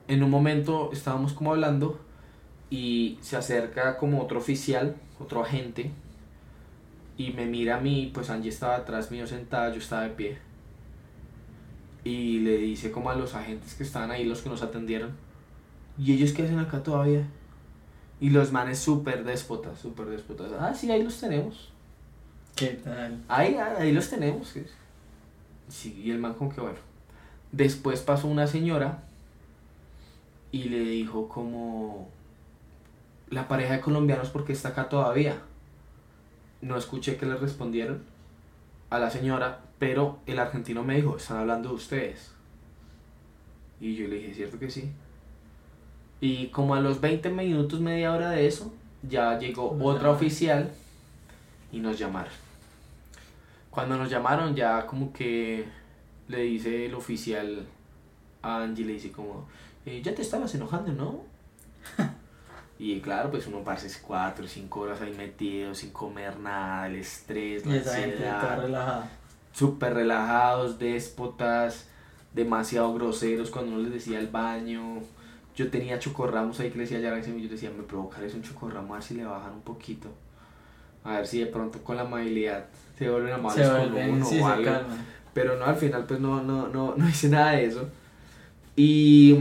en 0.07 0.23
un 0.23 0.29
momento 0.29 0.91
estábamos 0.93 1.33
como 1.33 1.51
hablando 1.51 1.99
y 2.69 3.19
se 3.19 3.35
acerca 3.35 3.97
como 3.97 4.21
otro 4.21 4.39
oficial, 4.39 4.95
otro 5.19 5.41
agente, 5.41 5.91
y 7.17 7.33
me 7.33 7.47
mira 7.47 7.75
a 7.75 7.79
mí, 7.81 8.09
pues 8.13 8.29
Angie 8.29 8.47
estaba 8.47 8.77
atrás 8.77 9.11
mío 9.11 9.27
sentada, 9.27 9.71
yo 9.71 9.79
estaba 9.79 10.03
de 10.03 10.11
pie. 10.11 10.37
Y 12.05 12.39
le 12.39 12.59
dice 12.59 12.91
como 12.91 13.09
a 13.09 13.15
los 13.15 13.35
agentes 13.35 13.73
que 13.73 13.83
estaban 13.83 14.09
ahí, 14.09 14.23
los 14.23 14.41
que 14.41 14.47
nos 14.47 14.61
atendieron, 14.61 15.11
¿y 15.97 16.13
ellos 16.13 16.31
qué 16.31 16.43
hacen 16.43 16.59
acá 16.59 16.81
todavía? 16.81 17.27
Y 18.21 18.29
los 18.29 18.53
manes 18.53 18.79
súper 18.79 19.25
déspotas, 19.25 19.79
súper 19.79 20.05
déspotas. 20.05 20.53
Ah, 20.57 20.73
sí, 20.73 20.89
ahí 20.89 21.03
los 21.03 21.19
tenemos. 21.19 21.70
¿Qué 22.55 22.67
tal? 22.83 23.23
Ahí, 23.27 23.55
ahí 23.55 23.91
los 23.91 24.09
tenemos. 24.09 24.53
Sí, 25.69 26.01
y 26.03 26.11
el 26.11 26.19
man 26.19 26.33
como 26.33 26.53
que 26.53 26.61
bueno. 26.61 26.77
Después 27.51 28.01
pasó 28.01 28.27
una 28.27 28.47
señora 28.47 29.03
y 30.51 30.65
le 30.65 30.79
dijo 30.79 31.27
como 31.27 32.09
la 33.29 33.47
pareja 33.47 33.73
de 33.73 33.81
colombianos 33.81 34.29
porque 34.29 34.53
está 34.53 34.69
acá 34.69 34.89
todavía. 34.89 35.41
No 36.61 36.77
escuché 36.77 37.17
que 37.17 37.25
le 37.25 37.35
respondieron. 37.35 38.03
a 38.89 38.99
la 38.99 39.09
señora, 39.09 39.61
pero 39.79 40.19
el 40.25 40.37
argentino 40.37 40.83
me 40.83 40.95
dijo, 40.97 41.15
están 41.17 41.37
hablando 41.37 41.69
de 41.69 41.75
ustedes. 41.75 42.31
Y 43.79 43.95
yo 43.95 44.07
le 44.07 44.17
dije, 44.17 44.33
¿cierto 44.33 44.59
que 44.59 44.69
sí? 44.69 44.91
Y 46.19 46.47
como 46.47 46.75
a 46.75 46.81
los 46.81 46.99
20 47.01 47.29
minutos, 47.29 47.79
media 47.79 48.13
hora 48.13 48.29
de 48.31 48.45
eso, 48.47 48.71
ya 49.01 49.39
llegó 49.39 49.77
otra 49.81 50.11
oficial 50.11 50.71
y 51.71 51.79
nos 51.79 51.97
llamaron. 51.97 52.33
Cuando 53.69 53.97
nos 53.97 54.09
llamaron 54.09 54.55
ya 54.55 54.85
como 54.85 55.13
que 55.13 55.65
le 56.27 56.41
dice 56.41 56.85
el 56.85 56.93
oficial 56.93 57.65
a 58.41 58.63
Angie, 58.63 58.85
le 58.85 58.93
dice 58.93 59.11
como, 59.11 59.47
eh, 59.85 60.01
ya 60.03 60.13
te 60.13 60.21
estabas 60.21 60.53
enojando, 60.55 60.91
¿no? 60.91 61.21
y 62.79 62.99
claro, 62.99 63.31
pues 63.31 63.47
uno 63.47 63.63
parece 63.63 64.01
cuatro 64.01 64.47
cinco 64.47 64.81
horas 64.81 65.01
ahí 65.01 65.13
metido, 65.13 65.73
sin 65.73 65.91
comer 65.91 66.39
nada, 66.39 66.87
el 66.87 66.95
estrés, 66.95 67.65
la 67.65 67.75
ansiedad, 67.75 69.09
súper 69.53 69.93
relajados, 69.93 70.79
déspotas, 70.79 71.87
demasiado 72.33 72.93
groseros 72.93 73.51
cuando 73.51 73.73
uno 73.73 73.83
les 73.83 73.93
decía 73.93 74.19
el 74.19 74.27
baño. 74.27 74.99
Yo 75.55 75.69
tenía 75.69 75.99
chocorramos 75.99 76.59
ahí 76.59 76.69
que 76.69 76.77
le 76.77 76.83
decía 76.83 76.97
a 76.97 77.01
Yaranza 77.01 77.29
y 77.29 77.43
yo 77.43 77.49
decía, 77.49 77.71
me 77.75 77.83
provocarles 77.83 78.33
un 78.33 78.41
chocorramo 78.41 78.93
a 78.93 78.97
ver 78.97 79.03
si 79.03 79.15
le 79.15 79.25
bajan 79.25 79.53
un 79.53 79.61
poquito. 79.61 80.09
A 81.03 81.17
ver 81.17 81.27
si 81.27 81.39
de 81.39 81.47
pronto 81.47 81.83
con 81.83 81.95
la 81.95 82.03
amabilidad 82.03 82.65
se 82.97 83.09
vuelven 83.09 83.33
amables 83.33 83.65
Se 83.65 83.71
con 83.71 83.79
vuelven, 83.91 84.09
uno 84.11 84.25
sí, 84.25 84.39
o 84.39 84.47
algo. 84.47 84.71
Pero 85.33 85.57
no, 85.57 85.65
al 85.65 85.75
final 85.75 86.05
pues 86.05 86.19
no, 86.19 86.41
no, 86.43 86.67
no, 86.67 86.93
no 86.95 87.09
hice 87.09 87.29
nada 87.29 87.51
de 87.53 87.65
eso. 87.65 87.89
Y, 88.75 89.37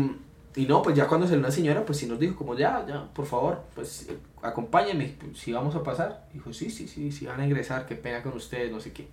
y 0.56 0.66
no, 0.66 0.82
pues 0.82 0.96
ya 0.96 1.06
cuando 1.06 1.26
salió 1.26 1.40
una 1.40 1.50
señora, 1.50 1.84
pues 1.84 1.98
sí 1.98 2.06
nos 2.06 2.18
dijo 2.18 2.36
como 2.36 2.56
ya, 2.56 2.84
ya, 2.86 3.04
por 3.12 3.26
favor, 3.26 3.62
pues 3.74 4.08
eh, 4.08 4.16
acompáñenme, 4.42 5.14
pues, 5.18 5.38
si 5.38 5.52
vamos 5.52 5.74
a 5.74 5.82
pasar. 5.82 6.26
Dijo, 6.32 6.52
sí, 6.52 6.70
sí, 6.70 6.88
sí, 6.88 7.12
sí 7.12 7.26
van 7.26 7.40
a 7.40 7.44
ingresar, 7.46 7.86
qué 7.86 7.94
pena 7.94 8.22
con 8.22 8.32
ustedes, 8.34 8.72
no 8.72 8.80
sé 8.80 8.92
qué. 8.92 9.08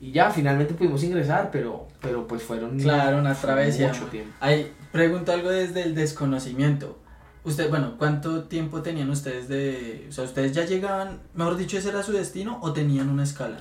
Y 0.00 0.12
ya, 0.12 0.30
finalmente 0.30 0.74
pudimos 0.74 1.02
ingresar, 1.02 1.50
pero, 1.50 1.88
pero 2.00 2.26
pues 2.28 2.42
fueron 2.42 2.78
Claro, 2.78 3.18
una 3.18 3.34
travesía. 3.34 3.88
mucho 3.88 4.06
tiempo. 4.06 4.32
Ahí, 4.38 4.72
pregunto 4.92 5.32
algo 5.32 5.50
desde 5.50 5.82
el 5.82 5.94
desconocimiento. 5.96 6.98
Usted, 7.44 7.70
bueno, 7.70 7.94
¿cuánto 7.98 8.44
tiempo 8.44 8.82
tenían 8.82 9.10
ustedes 9.10 9.48
de... 9.48 10.06
O 10.08 10.12
sea, 10.12 10.24
ustedes 10.24 10.52
ya 10.52 10.64
llegaban, 10.64 11.20
mejor 11.34 11.56
dicho, 11.56 11.78
ese 11.78 11.88
era 11.90 12.02
su 12.02 12.12
destino 12.12 12.58
o 12.62 12.72
tenían 12.72 13.08
una 13.08 13.22
escala? 13.22 13.58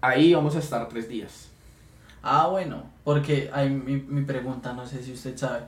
Ahí 0.00 0.34
vamos 0.34 0.56
a 0.56 0.58
estar 0.58 0.88
tres 0.88 1.08
días. 1.08 1.48
Ah, 2.22 2.48
bueno, 2.48 2.84
porque 3.04 3.50
hay 3.52 3.70
mi, 3.70 3.96
mi 3.96 4.22
pregunta, 4.22 4.72
no 4.72 4.86
sé 4.86 5.02
si 5.02 5.12
usted 5.12 5.36
sabe, 5.36 5.60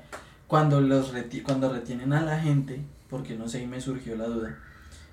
cuando 0.47 0.80
los 0.80 1.12
reti 1.12 1.41
cuando 1.41 1.72
retienen 1.72 2.12
a 2.12 2.22
la 2.22 2.39
gente, 2.41 2.80
porque 3.09 3.36
no 3.36 3.49
sé, 3.49 3.62
y 3.62 3.66
me 3.66 3.80
surgió 3.80 4.16
la 4.16 4.26
duda, 4.26 4.59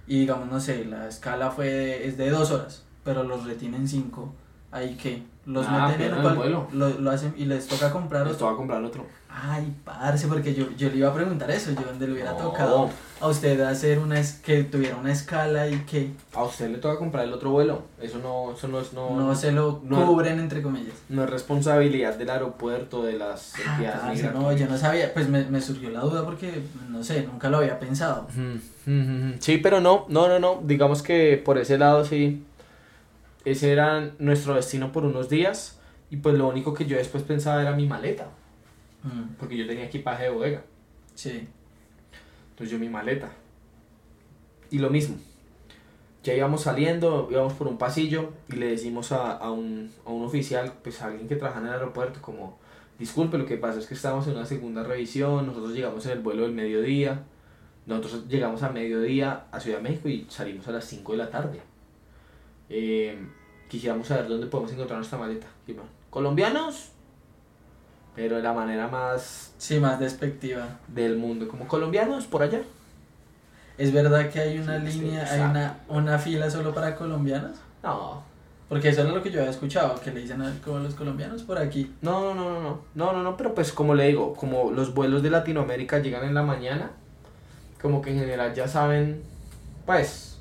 y 0.08 0.20
digamos, 0.22 0.50
no 0.52 0.60
sé, 0.60 0.86
la 0.86 1.08
escala 1.08 1.52
fue 1.52 1.70
de- 1.70 2.08
es 2.08 2.18
de 2.18 2.30
dos 2.32 2.50
horas, 2.52 2.84
pero 3.04 3.24
los 3.24 3.46
retienen 3.46 3.88
cinco, 3.88 4.34
¿ahí 4.72 4.98
qué? 5.00 5.24
¿Los 5.46 5.66
Ah, 5.70 5.88
meten 5.90 6.14
en 6.14 6.26
el 6.26 6.36
vuelo. 6.36 6.68
lo, 6.74 6.90
lo 6.90 7.12
hacen 7.12 7.34
y 7.38 7.46
les 7.46 7.68
toca 7.68 7.92
comprar 7.92 8.26
Nos 8.26 8.36
otro? 8.36 8.48
va 8.48 8.54
a 8.54 8.56
comprar 8.56 8.84
otro. 8.84 9.06
Ay, 9.30 9.72
parce, 9.84 10.28
porque 10.28 10.54
yo, 10.56 10.66
yo 10.78 10.90
le 10.90 10.96
iba 10.98 11.10
a 11.10 11.14
preguntar 11.14 11.52
eso, 11.52 11.72
yo 11.72 11.82
donde 11.86 12.08
le 12.08 12.14
hubiera 12.14 12.32
No. 12.32 12.38
tocado 12.38 12.90
a 13.20 13.28
usted 13.28 13.60
hacer 13.62 14.00
una, 14.00 14.18
es 14.20 14.34
que 14.34 14.64
tuviera 14.64 14.96
una 14.96 15.12
escala 15.12 15.68
y 15.68 15.80
que 15.80 16.14
A 16.34 16.44
usted 16.44 16.70
le 16.70 16.78
toca 16.78 16.98
comprar 16.98 17.26
el 17.26 17.34
otro 17.34 17.52
vuelo. 17.52 17.84
Eso 18.02 18.18
no, 18.20 18.54
eso 18.54 18.68
no 18.70 18.80
es, 18.80 18.94
no, 18.94 19.10
no, 19.16 19.36
se 19.36 19.52
lo 19.52 19.82
no. 19.84 20.06
cubren, 20.08 20.40
entre 20.40 20.62
comillas. 20.62 20.96
no 21.10 21.26
es 21.26 21.30
responsabilidad 21.30 22.16
del 22.16 22.30
aeropuerto, 22.30 23.04
de 23.04 23.14
las 23.14 23.54
Ah, 23.68 23.74
entidades 23.74 24.22
parce, 24.22 24.32
no, 24.32 24.52
yo 24.54 24.68
no 24.68 24.78
sabía, 24.78 25.14
pues 25.14 25.28
me, 25.28 25.44
me 25.46 25.62
surgió 25.62 25.90
la 25.90 26.00
duda 26.00 26.24
porque, 26.24 26.64
no 26.90 27.04
sé, 27.04 27.28
nunca 27.32 27.50
lo 27.50 27.58
había 27.58 27.78
pensado. 27.78 28.28
Sí, 29.40 29.58
pero 29.58 29.82
no, 29.82 30.06
no, 30.10 30.28
no, 30.28 30.40
no. 30.40 30.62
Digamos 30.64 31.02
que 31.04 31.42
por 31.44 31.58
ese 31.58 31.78
lado 31.78 32.06
sí. 32.06 32.44
Ese 33.46 33.72
era 33.72 34.12
nuestro 34.20 34.56
destino 34.56 34.92
por 34.92 35.06
unos 35.06 35.30
días. 35.30 35.80
Y 36.12 36.18
pues 36.18 36.38
lo 36.38 36.48
único 36.48 36.74
que 36.74 36.86
yo 36.86 36.98
después 36.98 37.24
pensaba 37.24 37.62
era 37.62 37.74
mi 37.76 37.88
maleta. 37.88 38.30
Mm, 39.04 39.36
Porque 39.40 39.58
yo 39.58 39.66
tenía 39.68 39.86
equipaje 39.86 40.24
de 40.24 40.30
bodega. 40.30 40.64
sí. 41.16 41.48
Entonces 42.52 42.72
yo 42.72 42.80
mi 42.80 42.88
maleta. 42.90 43.32
Y 44.72 44.80
lo 44.80 44.90
mismo. 44.90 45.18
Ya 46.24 46.34
íbamos 46.34 46.62
saliendo, 46.62 47.28
íbamos 47.30 47.54
por 47.54 47.68
un 47.68 47.78
pasillo 47.78 48.32
y 48.50 48.56
le 48.56 48.68
decimos 48.68 49.12
a, 49.12 49.34
a, 49.34 49.52
un, 49.52 49.92
a 50.06 50.10
un 50.10 50.24
oficial, 50.24 50.74
pues 50.82 51.02
a 51.02 51.08
alguien 51.08 51.28
que 51.28 51.36
trabaja 51.36 51.60
en 51.60 51.68
el 51.68 51.74
aeropuerto, 51.74 52.22
como, 52.22 52.58
disculpe, 52.98 53.38
lo 53.38 53.46
que 53.46 53.58
pasa 53.58 53.80
es 53.80 53.88
que 53.88 53.94
estamos 53.94 54.26
en 54.28 54.38
una 54.38 54.46
segunda 54.46 54.84
revisión, 54.84 55.46
nosotros 55.46 55.74
llegamos 55.74 56.06
en 56.06 56.14
el 56.14 56.20
vuelo 56.20 56.44
del 56.44 56.54
mediodía, 56.54 57.24
nosotros 57.86 58.28
llegamos 58.28 58.64
a 58.64 58.70
mediodía 58.70 59.46
a 59.52 59.60
Ciudad 59.60 59.78
de 59.78 59.84
México 59.84 60.08
y 60.10 60.26
salimos 60.30 60.68
a 60.68 60.72
las 60.72 60.86
5 60.86 61.12
de 61.12 61.18
la 61.18 61.30
tarde. 61.30 61.60
Eh, 62.70 63.18
quisiéramos 63.70 64.08
saber 64.08 64.28
dónde 64.28 64.48
podemos 64.48 64.72
encontrar 64.74 64.98
nuestra 64.98 65.18
maleta. 65.18 65.48
¿Colombianos? 66.10 66.90
Pero 68.16 68.38
de 68.38 68.44
la 68.44 68.54
manera 68.54 68.88
más 68.88 69.54
Sí, 69.58 69.80
más 69.80 70.00
despectiva. 70.00 70.80
del 70.88 71.18
mundo, 71.18 71.48
como 71.48 71.68
colombianos 71.68 72.26
por 72.26 72.44
allá. 72.44 72.62
¿Es 73.78 73.92
verdad 73.92 74.30
que 74.30 74.40
hay 74.40 74.58
una 74.58 74.80
Sí, 74.90 75.00
línea, 75.00 75.30
hay 75.30 75.42
una, 75.42 75.80
una 75.90 76.18
fila 76.18 76.50
solo 76.50 76.74
para 76.74 76.96
colombianos? 76.96 77.58
No, 77.84 78.24
Porque 78.70 78.90
eso 78.90 79.02
es 79.04 79.10
lo 79.14 79.22
que 79.22 79.30
yo 79.32 79.40
había 79.42 79.52
escuchado, 79.52 80.00
que 80.00 80.12
le 80.12 80.22
dicen 80.22 80.42
a 80.42 80.50
los 80.66 80.96
colombianos 80.96 81.44
por 81.44 81.58
aquí. 81.58 81.94
no, 82.02 82.34
no, 82.34 82.50
no, 82.50 82.62
no, 82.62 82.80
no, 82.96 83.14
no, 83.14 83.22
no, 83.24 83.36
pero 83.38 83.54
pues 83.54 83.74
como 83.74 83.94
le 83.96 84.08
digo, 84.08 84.34
como 84.34 84.72
los 84.72 84.94
vuelos 84.94 85.22
de 85.22 85.30
Latinoamérica 85.30 86.00
llegan 86.00 86.24
en 86.26 86.34
la 86.34 86.42
mañana, 86.42 86.92
como 87.82 88.02
que 88.02 88.12
en 88.12 88.20
general 88.20 88.54
ya 88.56 88.68
saben, 88.68 89.22
pues, 89.86 90.35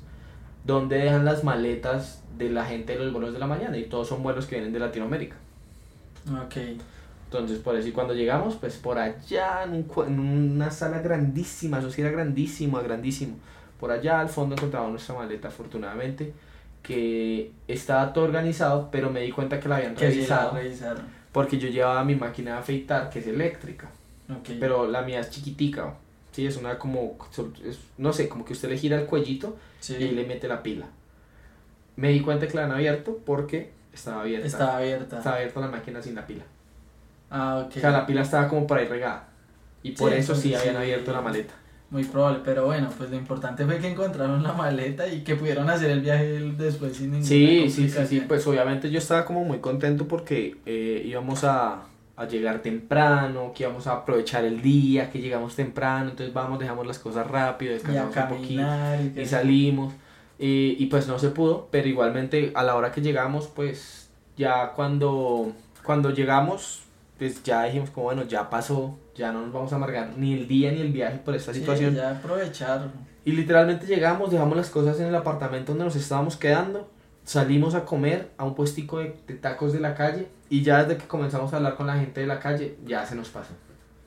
dónde 0.65 0.97
dejan 0.97 1.25
las 1.25 1.43
maletas 1.43 2.21
de 2.37 2.49
la 2.49 2.65
gente 2.65 2.93
de 2.97 3.03
los 3.03 3.13
vuelos 3.13 3.33
de 3.33 3.39
la 3.39 3.47
mañana 3.47 3.77
y 3.77 3.85
todos 3.85 4.07
son 4.07 4.23
vuelos 4.23 4.45
que 4.45 4.55
vienen 4.55 4.73
de 4.73 4.79
Latinoamérica. 4.79 5.35
Ok. 6.43 6.55
Entonces, 7.25 7.59
por 7.59 7.75
eso, 7.75 7.87
y 7.87 7.91
cuando 7.91 8.13
llegamos, 8.13 8.55
pues 8.55 8.75
por 8.77 8.97
allá, 8.97 9.63
en, 9.63 9.73
un 9.73 10.05
en 10.07 10.19
una 10.19 10.71
sala 10.71 10.99
grandísima, 10.99 11.79
eso 11.79 11.89
sí 11.89 12.01
era 12.01 12.11
grandísimo, 12.11 12.79
grandísimo. 12.81 13.35
Por 13.79 13.91
allá 13.91 14.19
al 14.21 14.29
fondo 14.29 14.55
encontramos 14.55 14.91
nuestra 14.91 15.15
maleta, 15.15 15.47
afortunadamente, 15.49 16.33
que 16.81 17.51
estaba 17.67 18.13
todo 18.13 18.25
organizado, 18.25 18.89
pero 18.91 19.09
me 19.09 19.21
di 19.21 19.31
cuenta 19.31 19.59
que 19.59 19.67
la 19.67 19.77
habían 19.77 19.95
Que 19.95 20.05
la 20.05 20.11
revisado. 20.11 20.53
revisaron. 20.55 21.03
Porque 21.31 21.57
yo 21.57 21.67
llevaba 21.67 22.03
mi 22.05 22.15
máquina 22.15 22.53
de 22.53 22.57
afeitar, 22.59 23.09
que 23.09 23.19
es 23.19 23.27
eléctrica, 23.27 23.89
Ok. 24.29 24.51
pero 24.59 24.87
la 24.87 25.01
mía 25.01 25.19
es 25.19 25.29
chiquitica. 25.29 25.93
Sí, 26.35 26.45
es 26.45 26.57
una 26.57 26.77
como, 26.77 27.17
es- 27.65 27.79
no 27.97 28.11
sé, 28.11 28.27
como 28.27 28.43
que 28.43 28.51
usted 28.51 28.67
le 28.69 28.77
gira 28.77 28.99
el 28.99 29.05
cuellito 29.05 29.55
sí, 29.79 29.95
y 29.97 30.11
le 30.11 30.25
mete 30.25 30.49
la 30.49 30.61
pila. 30.61 30.85
Me 31.95 32.09
di 32.09 32.19
cuenta 32.19 32.45
que 32.45 32.57
la 32.57 32.65
han 32.65 32.71
abierto 32.73 33.19
porque 33.25 33.71
estaba 33.93 34.19
abierta. 34.23 34.45
estaba 34.45 34.77
abierta. 34.77 35.17
Estaba 35.19 35.37
abierta 35.37 35.59
la 35.61 35.67
máquina 35.69 36.01
sin 36.01 36.13
la 36.15 36.27
pila. 36.27 36.43
Ah, 37.29 37.63
ok. 37.65 37.77
O 37.77 37.79
sea, 37.79 37.91
la 37.91 38.05
pila 38.05 38.21
estaba 38.23 38.49
como 38.49 38.67
por 38.67 38.77
ahí 38.79 38.85
regada. 38.85 39.29
Y 39.81 39.91
por 39.93 40.11
Sí, 40.11 40.17
eso 40.17 40.35
sí 40.35 40.53
habían 40.53 40.75
abierto 40.75 41.13
la 41.13 41.21
maleta. 41.21 41.53
Muy 41.89 42.03
probable, 42.03 42.39
pero 42.43 42.65
bueno, 42.65 42.89
pues 42.97 43.09
lo 43.11 43.15
importante 43.15 43.63
fue 43.65 43.79
que 43.79 43.87
encontraron 43.89 44.43
la 44.43 44.51
maleta 44.51 45.07
y 45.07 45.23
que 45.23 45.35
pudieron 45.37 45.69
hacer 45.69 45.89
el 45.89 46.01
viaje 46.01 46.25
después 46.57 46.97
sin 46.97 47.11
ninguna 47.11 47.25
Sí, 47.29 47.69
sí, 47.69 47.87
sí, 47.89 48.05
sí. 48.07 48.19
Pues 48.27 48.45
obviamente 48.45 48.91
yo 48.91 48.97
estaba 48.97 49.23
como 49.23 49.45
muy 49.45 49.59
contento 49.59 50.05
porque 50.05 50.57
eh, 50.65 51.01
íbamos 51.05 51.45
a, 51.45 51.83
a 52.17 52.25
llegar 52.25 52.59
temprano, 52.59 53.51
que 53.53 53.63
íbamos 53.63 53.87
a 53.87 53.93
aprovechar 53.93 54.45
el 54.45 54.61
día, 54.61 55.09
que 55.11 55.19
llegamos 55.19 55.55
temprano, 55.55 56.11
entonces 56.11 56.33
vamos, 56.33 56.59
dejamos 56.59 56.87
las 56.87 56.97
cosas 56.99 57.27
rápido, 57.27 57.73
descansamos 57.73 58.15
un 58.15 58.37
poquito 58.37 58.61
y, 59.15 59.25
salimos. 59.25 59.93
eh, 60.39 60.75
y 60.77 60.85
pues 60.85 61.07
no 61.07 61.19
se 61.19 61.29
pudo, 61.29 61.67
pero 61.71 61.87
igualmente 61.87 62.51
a 62.55 62.63
la 62.63 62.75
hora 62.75 62.91
que 62.91 63.01
llegamos, 63.01 63.47
pues 63.47 64.09
ya 64.37 64.71
cuando, 64.73 65.51
cuando 65.83 66.11
llegamos, 66.11 66.83
pues 67.17 67.43
ya 67.43 67.63
dijimos 67.65 67.89
como 67.89 68.05
bueno, 68.05 68.23
ya 68.23 68.49
pasó, 68.49 68.97
ya 69.15 69.31
no 69.31 69.41
nos 69.41 69.51
vamos 69.53 69.73
a 69.73 69.75
amargar 69.77 70.11
ni 70.17 70.33
el 70.33 70.47
día 70.47 70.71
ni 70.71 70.81
el 70.81 70.91
viaje 70.91 71.17
por 71.17 71.35
esta 71.35 71.53
Sí, 71.53 71.59
situación. 71.59 71.95
ya 71.95 72.11
aprovechar. 72.11 72.89
Y 73.25 73.31
literalmente 73.31 73.87
llegamos, 73.87 74.31
dejamos 74.31 74.55
las 74.55 74.69
cosas 74.69 74.99
en 74.99 75.07
el 75.07 75.15
apartamento 75.15 75.71
donde 75.71 75.85
nos 75.85 75.95
estábamos 75.95 76.37
quedando, 76.37 76.89
salimos 77.25 77.75
a 77.75 77.83
comer 77.83 78.31
a 78.37 78.45
un 78.45 78.55
puestico 78.55 78.99
de, 78.99 79.15
de 79.27 79.33
tacos 79.35 79.73
de 79.73 79.79
la 79.79 79.95
calle 79.95 80.27
y 80.49 80.63
ya 80.63 80.83
desde 80.83 81.01
que 81.01 81.07
comenzamos 81.07 81.51
a 81.53 81.57
hablar 81.57 81.75
con 81.75 81.87
la 81.87 81.97
gente 81.97 82.21
de 82.21 82.27
la 82.27 82.39
calle, 82.39 82.77
ya 82.85 83.05
se 83.05 83.15
nos 83.15 83.29
pasó. 83.29 83.53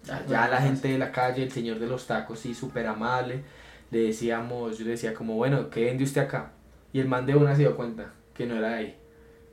Ya, 0.04 0.24
ya 0.26 0.48
la 0.48 0.62
gente 0.62 0.88
de 0.88 0.98
la 0.98 1.12
calle, 1.12 1.42
el 1.42 1.52
señor 1.52 1.78
de 1.78 1.86
los 1.86 2.06
tacos, 2.06 2.38
sí, 2.38 2.54
súper 2.54 2.86
amable, 2.86 3.42
le 3.90 3.98
decíamos, 3.98 4.78
yo 4.78 4.84
le 4.84 4.92
decía 4.92 5.12
como, 5.12 5.34
bueno, 5.34 5.68
¿qué 5.68 5.84
vende 5.84 6.04
usted 6.04 6.22
acá? 6.22 6.52
Y 6.92 7.00
el 7.00 7.08
man 7.08 7.26
de 7.26 7.36
una 7.36 7.54
se 7.54 7.62
dio 7.62 7.76
cuenta 7.76 8.12
que 8.34 8.46
no 8.46 8.56
era 8.56 8.68
de 8.68 8.74
ahí. 8.74 8.96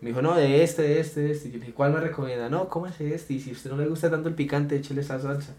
Me 0.01 0.09
dijo, 0.09 0.21
no, 0.21 0.35
de 0.35 0.63
este, 0.63 0.83
de 0.83 0.99
este, 0.99 1.21
de 1.21 1.31
este. 1.31 1.47
Y 1.47 1.51
yo 1.51 1.57
le 1.57 1.65
dije, 1.65 1.73
¿cuál 1.73 1.91
me 1.91 1.99
recomienda? 1.99 2.49
No, 2.49 2.69
cómase 2.69 3.13
este. 3.13 3.33
Y 3.33 3.39
si 3.39 3.49
a 3.49 3.53
usted 3.53 3.71
no 3.71 3.77
le 3.77 3.87
gusta 3.87 4.09
tanto 4.09 4.29
el 4.29 4.35
picante, 4.35 4.75
échele 4.75 5.01
esa 5.01 5.19
salsa. 5.19 5.53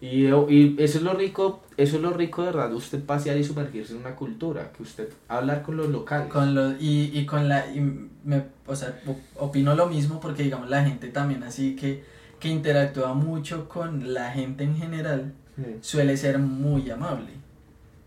Y, 0.00 0.26
y 0.28 0.76
eso 0.78 0.98
es 0.98 1.02
lo 1.02 1.12
rico, 1.14 1.60
eso 1.76 1.96
es 1.96 2.02
lo 2.02 2.10
rico 2.12 2.42
de 2.42 2.52
verdad, 2.52 2.72
usted 2.72 3.02
pasear 3.04 3.36
y 3.36 3.42
sumergirse 3.42 3.94
en 3.94 3.98
una 4.00 4.14
cultura, 4.14 4.70
que 4.72 4.82
usted 4.84 5.08
hablar 5.26 5.62
con 5.62 5.76
los 5.76 5.88
locales. 5.88 6.32
Con 6.32 6.54
los, 6.54 6.74
y, 6.80 7.10
y 7.18 7.26
con 7.26 7.48
la, 7.48 7.66
y 7.72 7.80
me, 7.80 8.44
o 8.66 8.76
sea, 8.76 9.00
opino 9.36 9.74
lo 9.74 9.86
mismo 9.86 10.20
porque 10.20 10.44
digamos 10.44 10.68
la 10.70 10.84
gente 10.84 11.08
también 11.08 11.42
así 11.42 11.74
que, 11.74 12.04
que 12.38 12.48
interactúa 12.48 13.12
mucho 13.14 13.68
con 13.68 14.14
la 14.14 14.30
gente 14.30 14.64
en 14.64 14.76
general 14.76 15.32
Mm, 15.56 15.80
suele 15.82 16.16
ser 16.16 16.38
muy 16.38 16.88
amable. 16.88 17.32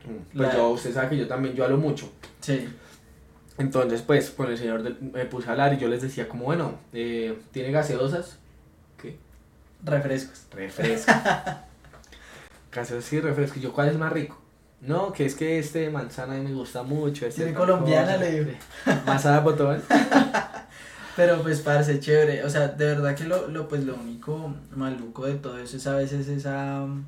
mm. 0.06 0.38
Pues 0.38 0.48
La- 0.48 0.56
yo, 0.56 0.70
usted 0.70 0.94
sabe 0.94 1.10
que 1.10 1.18
yo 1.18 1.28
también, 1.28 1.54
yo 1.54 1.66
hablo 1.66 1.76
mucho. 1.78 2.10
Sí, 2.40 2.66
Entonces, 3.58 4.02
pues, 4.02 4.30
con 4.32 4.50
el 4.50 4.58
señor 4.58 4.82
del- 4.84 4.98
me 5.02 5.26
puse 5.26 5.50
a 5.50 5.52
hablar 5.52 5.74
y 5.74 5.78
yo 5.78 5.90
les 5.90 6.02
decía 6.02 6.30
como, 6.30 6.46
bueno, 6.46 6.76
eh, 6.94 7.38
¿tiene 7.52 7.72
gaseosas? 7.72 8.38
¿Qué? 9.02 9.18
Refrescos. 9.84 10.46
Refresco. 10.52 11.12
gaseosas 12.72 13.14
y 13.14 13.22
refresco. 13.22 13.60
Y 13.60 13.62
yo, 13.64 13.74
¿cuál 13.74 13.90
es 13.90 13.98
más 13.98 14.12
rico? 14.14 14.38
No, 14.82 15.14
que 15.14 15.26
es 15.26 15.36
que 15.36 15.60
este 15.60 15.80
de 15.80 15.90
manzana 15.92 16.34
a 16.34 16.38
mí 16.38 16.44
me 16.50 16.54
gusta 16.54 16.84
mucho. 16.84 17.26
Este 17.28 17.44
Tiene 17.44 17.58
colombiana, 17.58 18.14
cosa". 18.14 18.18
le 18.26 18.32
digo. 18.44 18.52
Masada 19.06 19.40
botón. 19.42 19.82
Pero 21.16 21.42
pues 21.44 21.62
parce, 21.62 22.00
chévere. 22.00 22.44
O 22.46 22.50
sea, 22.50 22.70
de 22.70 22.86
verdad 22.86 23.16
que 23.16 23.26
lo, 23.26 23.48
lo 23.48 23.68
pues 23.68 23.84
lo 23.84 23.96
único 23.96 24.54
maluco 24.76 25.26
de 25.28 25.36
todo 25.36 25.58
eso 25.60 25.78
es 25.78 25.86
a 25.88 25.96
veces 25.96 26.28
esa 26.30 26.82
mm, 26.88 27.06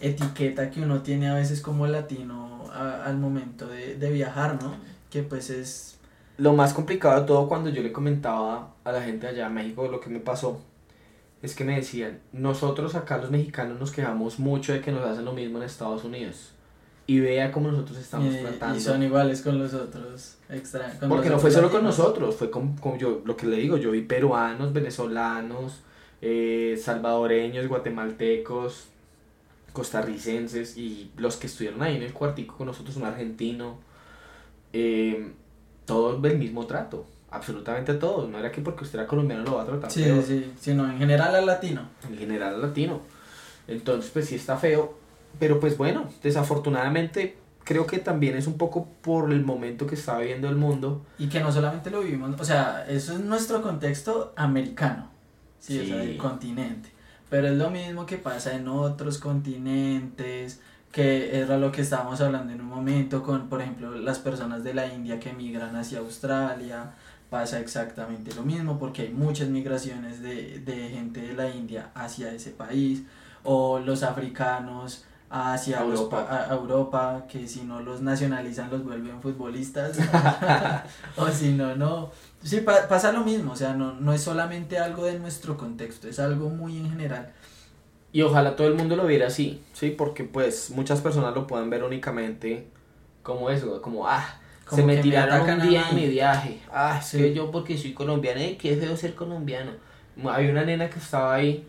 etiqueta 0.00 0.70
que 0.70 0.80
uno 0.80 1.02
tiene 1.02 1.28
a 1.28 1.34
veces 1.34 1.60
como 1.60 1.86
latino 1.86 2.64
a- 2.72 3.04
al 3.04 3.18
momento 3.18 3.66
de, 3.66 3.96
de 3.96 4.10
viajar, 4.10 4.62
¿no? 4.62 4.76
Que 5.10 5.22
pues 5.22 5.50
es 5.50 5.98
Lo 6.36 6.52
más 6.52 6.72
complicado 6.72 7.20
de 7.20 7.26
todo 7.26 7.48
cuando 7.48 7.70
yo 7.70 7.82
le 7.82 7.92
comentaba 7.92 8.74
a 8.84 8.92
la 8.92 9.02
gente 9.02 9.26
allá 9.26 9.46
en 9.46 9.54
México 9.54 9.88
lo 9.88 10.00
que 10.00 10.10
me 10.10 10.20
pasó 10.20 10.60
es 11.42 11.54
que 11.54 11.64
me 11.64 11.76
decían, 11.76 12.20
nosotros 12.32 12.94
acá 12.94 13.18
los 13.18 13.30
mexicanos 13.30 13.78
nos 13.78 13.92
quejamos 13.92 14.38
mucho 14.38 14.72
de 14.72 14.80
que 14.80 14.90
nos 14.90 15.04
hacen 15.06 15.24
lo 15.24 15.32
mismo 15.32 15.58
en 15.58 15.64
Estados 15.64 16.04
Unidos. 16.04 16.52
Y 17.06 17.20
vea 17.20 17.52
cómo 17.52 17.70
nosotros 17.70 17.98
estamos 17.98 18.34
y, 18.34 18.38
tratando. 18.38 18.76
y 18.76 18.80
son 18.80 19.02
iguales 19.02 19.40
con 19.40 19.58
los 19.58 19.72
otros 19.72 20.36
extra 20.50 20.92
con 20.98 21.08
Porque 21.08 21.30
los 21.30 21.36
no 21.36 21.40
fue 21.40 21.50
solo 21.50 21.70
con 21.70 21.82
nosotros, 21.82 22.36
fue 22.36 22.50
con, 22.50 22.76
con 22.76 22.98
yo, 22.98 23.22
lo 23.24 23.36
que 23.36 23.46
le 23.46 23.56
digo, 23.56 23.78
yo 23.78 23.92
vi 23.92 24.02
peruanos, 24.02 24.72
venezolanos, 24.74 25.80
eh, 26.20 26.78
salvadoreños, 26.82 27.66
guatemaltecos, 27.66 28.88
costarricenses 29.72 30.76
y 30.76 31.10
los 31.16 31.36
que 31.36 31.46
estuvieron 31.46 31.82
ahí 31.82 31.96
en 31.96 32.02
el 32.02 32.12
cuartico 32.12 32.56
con 32.58 32.66
nosotros, 32.66 32.96
un 32.96 33.04
argentino, 33.04 33.78
eh, 34.72 35.32
todos 35.86 36.20
del 36.20 36.36
mismo 36.36 36.66
trato, 36.66 37.06
absolutamente 37.30 37.94
todos, 37.94 38.28
no 38.30 38.38
era 38.38 38.50
que 38.50 38.60
porque 38.62 38.84
usted 38.84 38.98
era 38.98 39.08
colombiano 39.08 39.44
lo 39.44 39.56
va 39.56 39.62
a 39.62 39.66
tratar 39.66 39.90
Sí, 39.90 40.02
peor, 40.04 40.22
sí, 40.22 40.52
sino 40.60 40.90
en 40.90 40.98
general 40.98 41.34
al 41.34 41.46
latino. 41.46 41.82
en 42.08 42.16
general 42.18 42.54
al 42.54 42.62
latino. 42.62 43.00
Entonces, 43.66 44.10
pues 44.12 44.26
sí 44.26 44.34
está 44.36 44.56
feo, 44.56 44.96
pero 45.38 45.60
pues 45.60 45.76
bueno, 45.76 46.08
desafortunadamente 46.22 47.36
creo 47.64 47.86
que 47.86 47.98
también 47.98 48.34
es 48.34 48.46
un 48.46 48.56
poco 48.56 48.88
por 49.02 49.30
el 49.30 49.44
momento 49.44 49.86
que 49.86 49.94
está 49.94 50.16
viviendo 50.18 50.48
el 50.48 50.56
mundo. 50.56 51.04
Y 51.18 51.28
que 51.28 51.40
no 51.40 51.52
solamente 51.52 51.90
lo 51.90 52.00
vivimos, 52.00 52.40
o 52.40 52.44
sea, 52.44 52.86
eso 52.88 53.12
es 53.12 53.20
nuestro 53.20 53.60
contexto 53.60 54.32
americano, 54.36 55.10
sí, 55.60 55.78
o 55.80 55.84
sea, 55.84 56.00
Sí. 56.00 56.06
del 56.08 56.16
continente. 56.16 56.88
Pero 57.28 57.48
es 57.48 57.58
lo 57.58 57.68
mismo 57.68 58.06
que 58.06 58.16
pasa 58.16 58.54
en 58.56 58.68
otros 58.68 59.18
continentes, 59.18 60.60
que 60.90 61.38
era 61.38 61.58
lo 61.58 61.70
que 61.70 61.82
estábamos 61.82 62.22
hablando 62.22 62.54
en 62.54 62.62
un 62.62 62.66
momento 62.68 63.22
con, 63.22 63.50
por 63.50 63.60
ejemplo, 63.60 63.94
las 63.96 64.18
personas 64.18 64.64
de 64.64 64.72
la 64.72 64.86
India 64.86 65.20
que 65.20 65.34
migran 65.34 65.76
hacia 65.76 65.98
Australia. 65.98 66.92
Pasa 67.30 67.60
exactamente 67.60 68.34
lo 68.34 68.42
mismo 68.42 68.78
porque 68.78 69.02
hay 69.02 69.10
muchas 69.10 69.48
migraciones 69.48 70.22
de, 70.22 70.60
de 70.60 70.88
gente 70.88 71.20
de 71.20 71.34
la 71.34 71.50
India 71.50 71.90
hacia 71.94 72.32
ese 72.32 72.50
país. 72.50 73.02
O 73.44 73.78
los 73.78 74.02
africanos 74.02 75.04
hacia 75.30 75.80
los 75.82 76.00
Europa. 76.00 77.16
a 77.16 77.26
que 77.26 77.46
si 77.46 77.62
no 77.62 77.80
los 77.80 78.00
nacionalizan 78.00 78.70
los 78.70 78.84
vuelven 78.84 79.20
futbolistas. 79.20 79.98
o 81.16 81.28
si 81.28 81.52
no, 81.52 81.76
no. 81.76 82.10
Sí, 82.42 82.60
pa- 82.60 82.88
pasa 82.88 83.12
lo 83.12 83.24
mismo, 83.24 83.52
o 83.52 83.56
sea, 83.56 83.74
no, 83.74 83.92
no 83.94 84.12
es 84.12 84.22
solamente 84.22 84.78
algo 84.78 85.04
de 85.04 85.18
nuestro 85.18 85.56
contexto, 85.56 86.08
es 86.08 86.18
algo 86.18 86.48
muy 86.48 86.78
en 86.78 86.88
general. 86.90 87.32
Y 88.12 88.22
ojalá 88.22 88.56
todo 88.56 88.68
el 88.68 88.74
mundo 88.74 88.96
lo 88.96 89.06
viera 89.06 89.26
así, 89.26 89.62
¿sí? 89.74 89.90
Porque 89.90 90.24
pues 90.24 90.70
muchas 90.70 91.00
personas 91.00 91.34
lo 91.34 91.46
pueden 91.46 91.68
ver 91.68 91.84
únicamente 91.84 92.68
como 93.22 93.50
eso, 93.50 93.82
como, 93.82 94.08
ah, 94.08 94.37
Como 94.68 94.82
se 94.82 94.86
me 94.86 94.94
que 94.94 94.98
me 94.98 95.02
tiraron 95.02 95.34
atacan 95.36 95.60
un 95.62 95.68
día 95.68 95.88
en 95.90 95.96
mi 95.96 96.06
viaje. 96.08 96.60
Ah, 96.70 96.98
es 97.00 97.06
Sí. 97.06 97.18
que 97.18 97.34
yo 97.34 97.50
porque 97.50 97.76
soy 97.78 97.92
colombiana, 97.94 98.42
y 98.44 98.56
qué 98.56 98.76
feo 98.76 98.96
ser 98.96 99.14
colombiano. 99.14 99.72
Había 100.24 100.50
una 100.50 100.64
nena 100.64 100.90
que 100.90 100.98
estaba 100.98 101.34
ahí, 101.34 101.66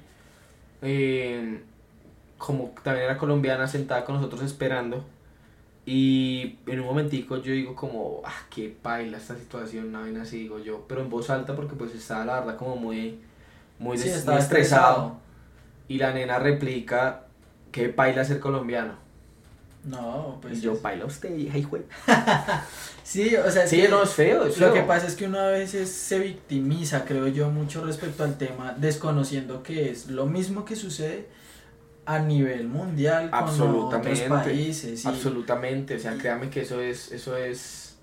eh, 0.81 1.61
como 2.37 2.73
también 2.83 3.05
era 3.05 3.17
colombiana, 3.17 3.67
sentada 3.67 4.05
con 4.05 4.15
nosotros 4.15 4.41
esperando. 4.43 5.05
Y 5.85 6.57
en 6.67 6.79
un 6.81 6.85
momentico 6.87 7.37
yo 7.37 7.51
digo 7.53 7.75
como, 7.75 8.21
ah, 8.25 8.33
qué 8.49 8.69
paila 8.81 9.17
esta 9.17 9.35
situación, 9.35 9.87
una 9.89 10.01
vaina 10.01 10.23
así, 10.23 10.39
digo 10.39 10.59
yo, 10.59 10.85
pero 10.87 11.01
en 11.01 11.09
voz 11.09 11.29
alta 11.31 11.55
porque 11.55 11.75
pues 11.75 11.95
estaba 11.95 12.25
la 12.25 12.39
verdad 12.41 12.57
como 12.57 12.75
muy, 12.75 13.19
muy, 13.79 13.97
Sí, 13.97 14.05
des- 14.05 14.13
muy 14.13 14.19
estaba 14.19 14.39
estresado. 14.39 15.17
Y 15.87 15.97
la 15.99 16.13
nena 16.13 16.39
replica, 16.39 17.25
qué 17.71 17.89
paila 17.89 18.23
ser 18.25 18.39
colombiano. 18.39 18.93
No, 19.83 20.39
pues. 20.41 20.57
y 20.57 20.61
yo, 20.61 20.77
paila 20.81 21.05
usted, 21.05 21.35
hija 21.37 21.57
y 21.57 21.63
jue-". 21.63 21.83
Sí, 23.03 23.35
o 23.35 23.49
sea, 23.49 23.63
es 23.63 23.69
Sí, 23.69 23.81
que 23.81 23.87
no, 23.89 24.03
es 24.03 24.09
feo, 24.11 24.45
es 24.45 24.57
lo 24.59 24.65
feo. 24.67 24.73
que 24.75 24.81
pasa 24.83 25.07
es 25.07 25.15
que 25.15 25.25
uno 25.25 25.39
a 25.39 25.47
veces 25.47 25.89
se 25.91 26.19
victimiza, 26.19 27.05
creo 27.05 27.27
yo, 27.27 27.49
mucho 27.49 27.83
respecto 27.83 28.23
al 28.23 28.37
tema, 28.37 28.73
desconociendo 28.77 29.63
que 29.63 29.89
es 29.89 30.07
lo 30.07 30.25
mismo 30.25 30.65
que 30.65 30.75
sucede 30.75 31.27
a 32.05 32.19
nivel 32.19 32.67
mundial 32.67 33.29
con 33.31 33.39
otros 33.43 33.59
Absolutamente. 33.59 34.29
países. 34.29 35.05
Absolutamente, 35.05 35.95
o 35.95 35.99
sea, 35.99 36.17
créame 36.17 36.49
que 36.49 36.61
eso 36.61 36.81
es, 36.81 37.11
eso 37.11 37.35
es, 37.37 37.97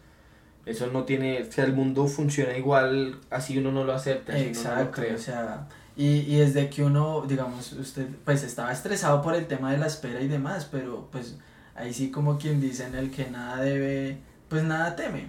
eso 0.64 0.87
no 0.89 1.05
tiene, 1.05 1.43
o 1.43 1.53
sea, 1.53 1.64
el 1.64 1.72
mundo 1.72 2.07
funciona 2.09 2.57
igual, 2.57 3.18
así 3.31 3.59
uno 3.59 3.70
no 3.70 3.85
lo 3.85 3.93
acepta, 3.93 4.33
no 4.33 4.39
lo 4.39 4.45
Exacto, 4.45 5.03
cree. 5.03 5.14
o 5.14 5.18
sea, 5.18 5.68
y, 5.97 6.18
y 6.20 6.37
desde 6.39 6.68
que 6.68 6.83
uno, 6.85 7.24
digamos, 7.29 7.72
usted 7.74 8.07
pues 8.24 8.43
estaba 8.43 8.72
estresado 8.72 9.22
por 9.22 9.35
el 9.35 9.47
tema 9.47 9.70
de 9.72 9.79
la 9.79 9.87
espera 9.87 10.20
y 10.20 10.29
demás, 10.29 10.68
pero 10.70 11.09
pues 11.11 11.37
ahí 11.77 11.93
sí 11.93 12.11
como 12.11 12.39
quien 12.39 12.61
dice 12.61 12.85
en 12.87 12.95
el 12.95 13.11
que 13.11 13.31
nada 13.31 13.61
debe, 13.62 14.18
pues 14.49 14.62
nada 14.64 14.95
teme. 14.97 15.27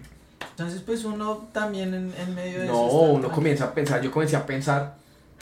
Entonces 0.52 0.82
pues 0.82 1.04
uno 1.06 1.48
también 1.52 1.94
en, 1.94 2.12
en 2.20 2.36
medio 2.36 2.60
de 2.62 2.66
No, 2.68 2.74
eso 2.74 2.86
está 2.86 2.98
uno 2.98 3.12
tranquilo. 3.12 3.32
comienza 3.32 3.64
a 3.66 3.74
pensar, 3.74 4.02
yo 4.02 4.12
comencé 4.12 4.36
a 4.36 4.46
pensar 4.46 4.96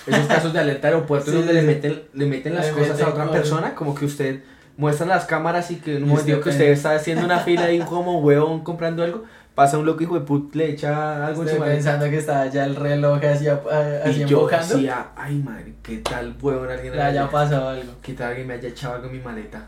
esos 0.05 0.25
casos 0.27 0.51
de 0.53 0.59
alerta 0.59 0.87
aeropuerto 0.89 1.31
Sí, 1.31 1.37
donde 1.37 1.53
le 1.53 1.61
sí. 1.61 1.67
meten, 1.67 2.03
le 2.13 2.25
meten 2.25 2.55
las 2.55 2.65
Le 2.67 2.71
cosas 2.73 2.89
meten 2.89 3.05
a 3.05 3.09
otra 3.09 3.23
con- 3.25 3.33
persona, 3.33 3.75
como 3.75 3.95
que 3.95 4.05
usted 4.05 4.41
muestra 4.77 5.05
las 5.07 5.23
cámaras 5.25 5.71
y 5.71 5.77
que 5.77 5.95
en 5.97 6.03
un 6.03 6.09
momento 6.09 6.41
que 6.41 6.49
usted 6.49 6.65
está 6.71 6.95
haciendo 6.95 7.23
una 7.23 7.39
fila 7.39 7.71
y 7.71 7.79
como 7.79 8.19
huevón 8.19 8.61
comprando 8.63 9.03
algo, 9.03 9.23
pasa 9.55 9.77
un 9.77 9.85
loco 9.85 10.03
hijo 10.03 10.15
de 10.19 10.25
put, 10.25 10.53
le 10.53 10.69
echa 10.71 11.25
algo 11.25 11.45
Estoy 11.45 11.61
pensando 11.61 12.09
que 12.09 12.17
estaba 12.17 12.45
ya 12.47 12.65
el 12.65 12.75
reloj 12.75 13.23
así, 13.23 13.47
así 13.47 14.23
Y 14.23 14.25
yo 14.25 14.47
decía, 14.49 15.11
ay 15.15 15.35
madre, 15.37 15.75
qué 15.81 15.99
tal 15.99 16.35
huevón 16.41 16.69
alguien 16.69 16.93
le 16.93 17.01
haya- 17.01 17.29
pasado 17.29 17.69
algo. 17.69 17.93
¿Qué 18.01 18.11
tal 18.13 18.31
alguien 18.31 18.47
me 18.47 18.55
haya 18.55 18.67
echado 18.67 18.95
algo 18.95 19.07
en 19.07 19.13
mi 19.13 19.19
maleta? 19.19 19.65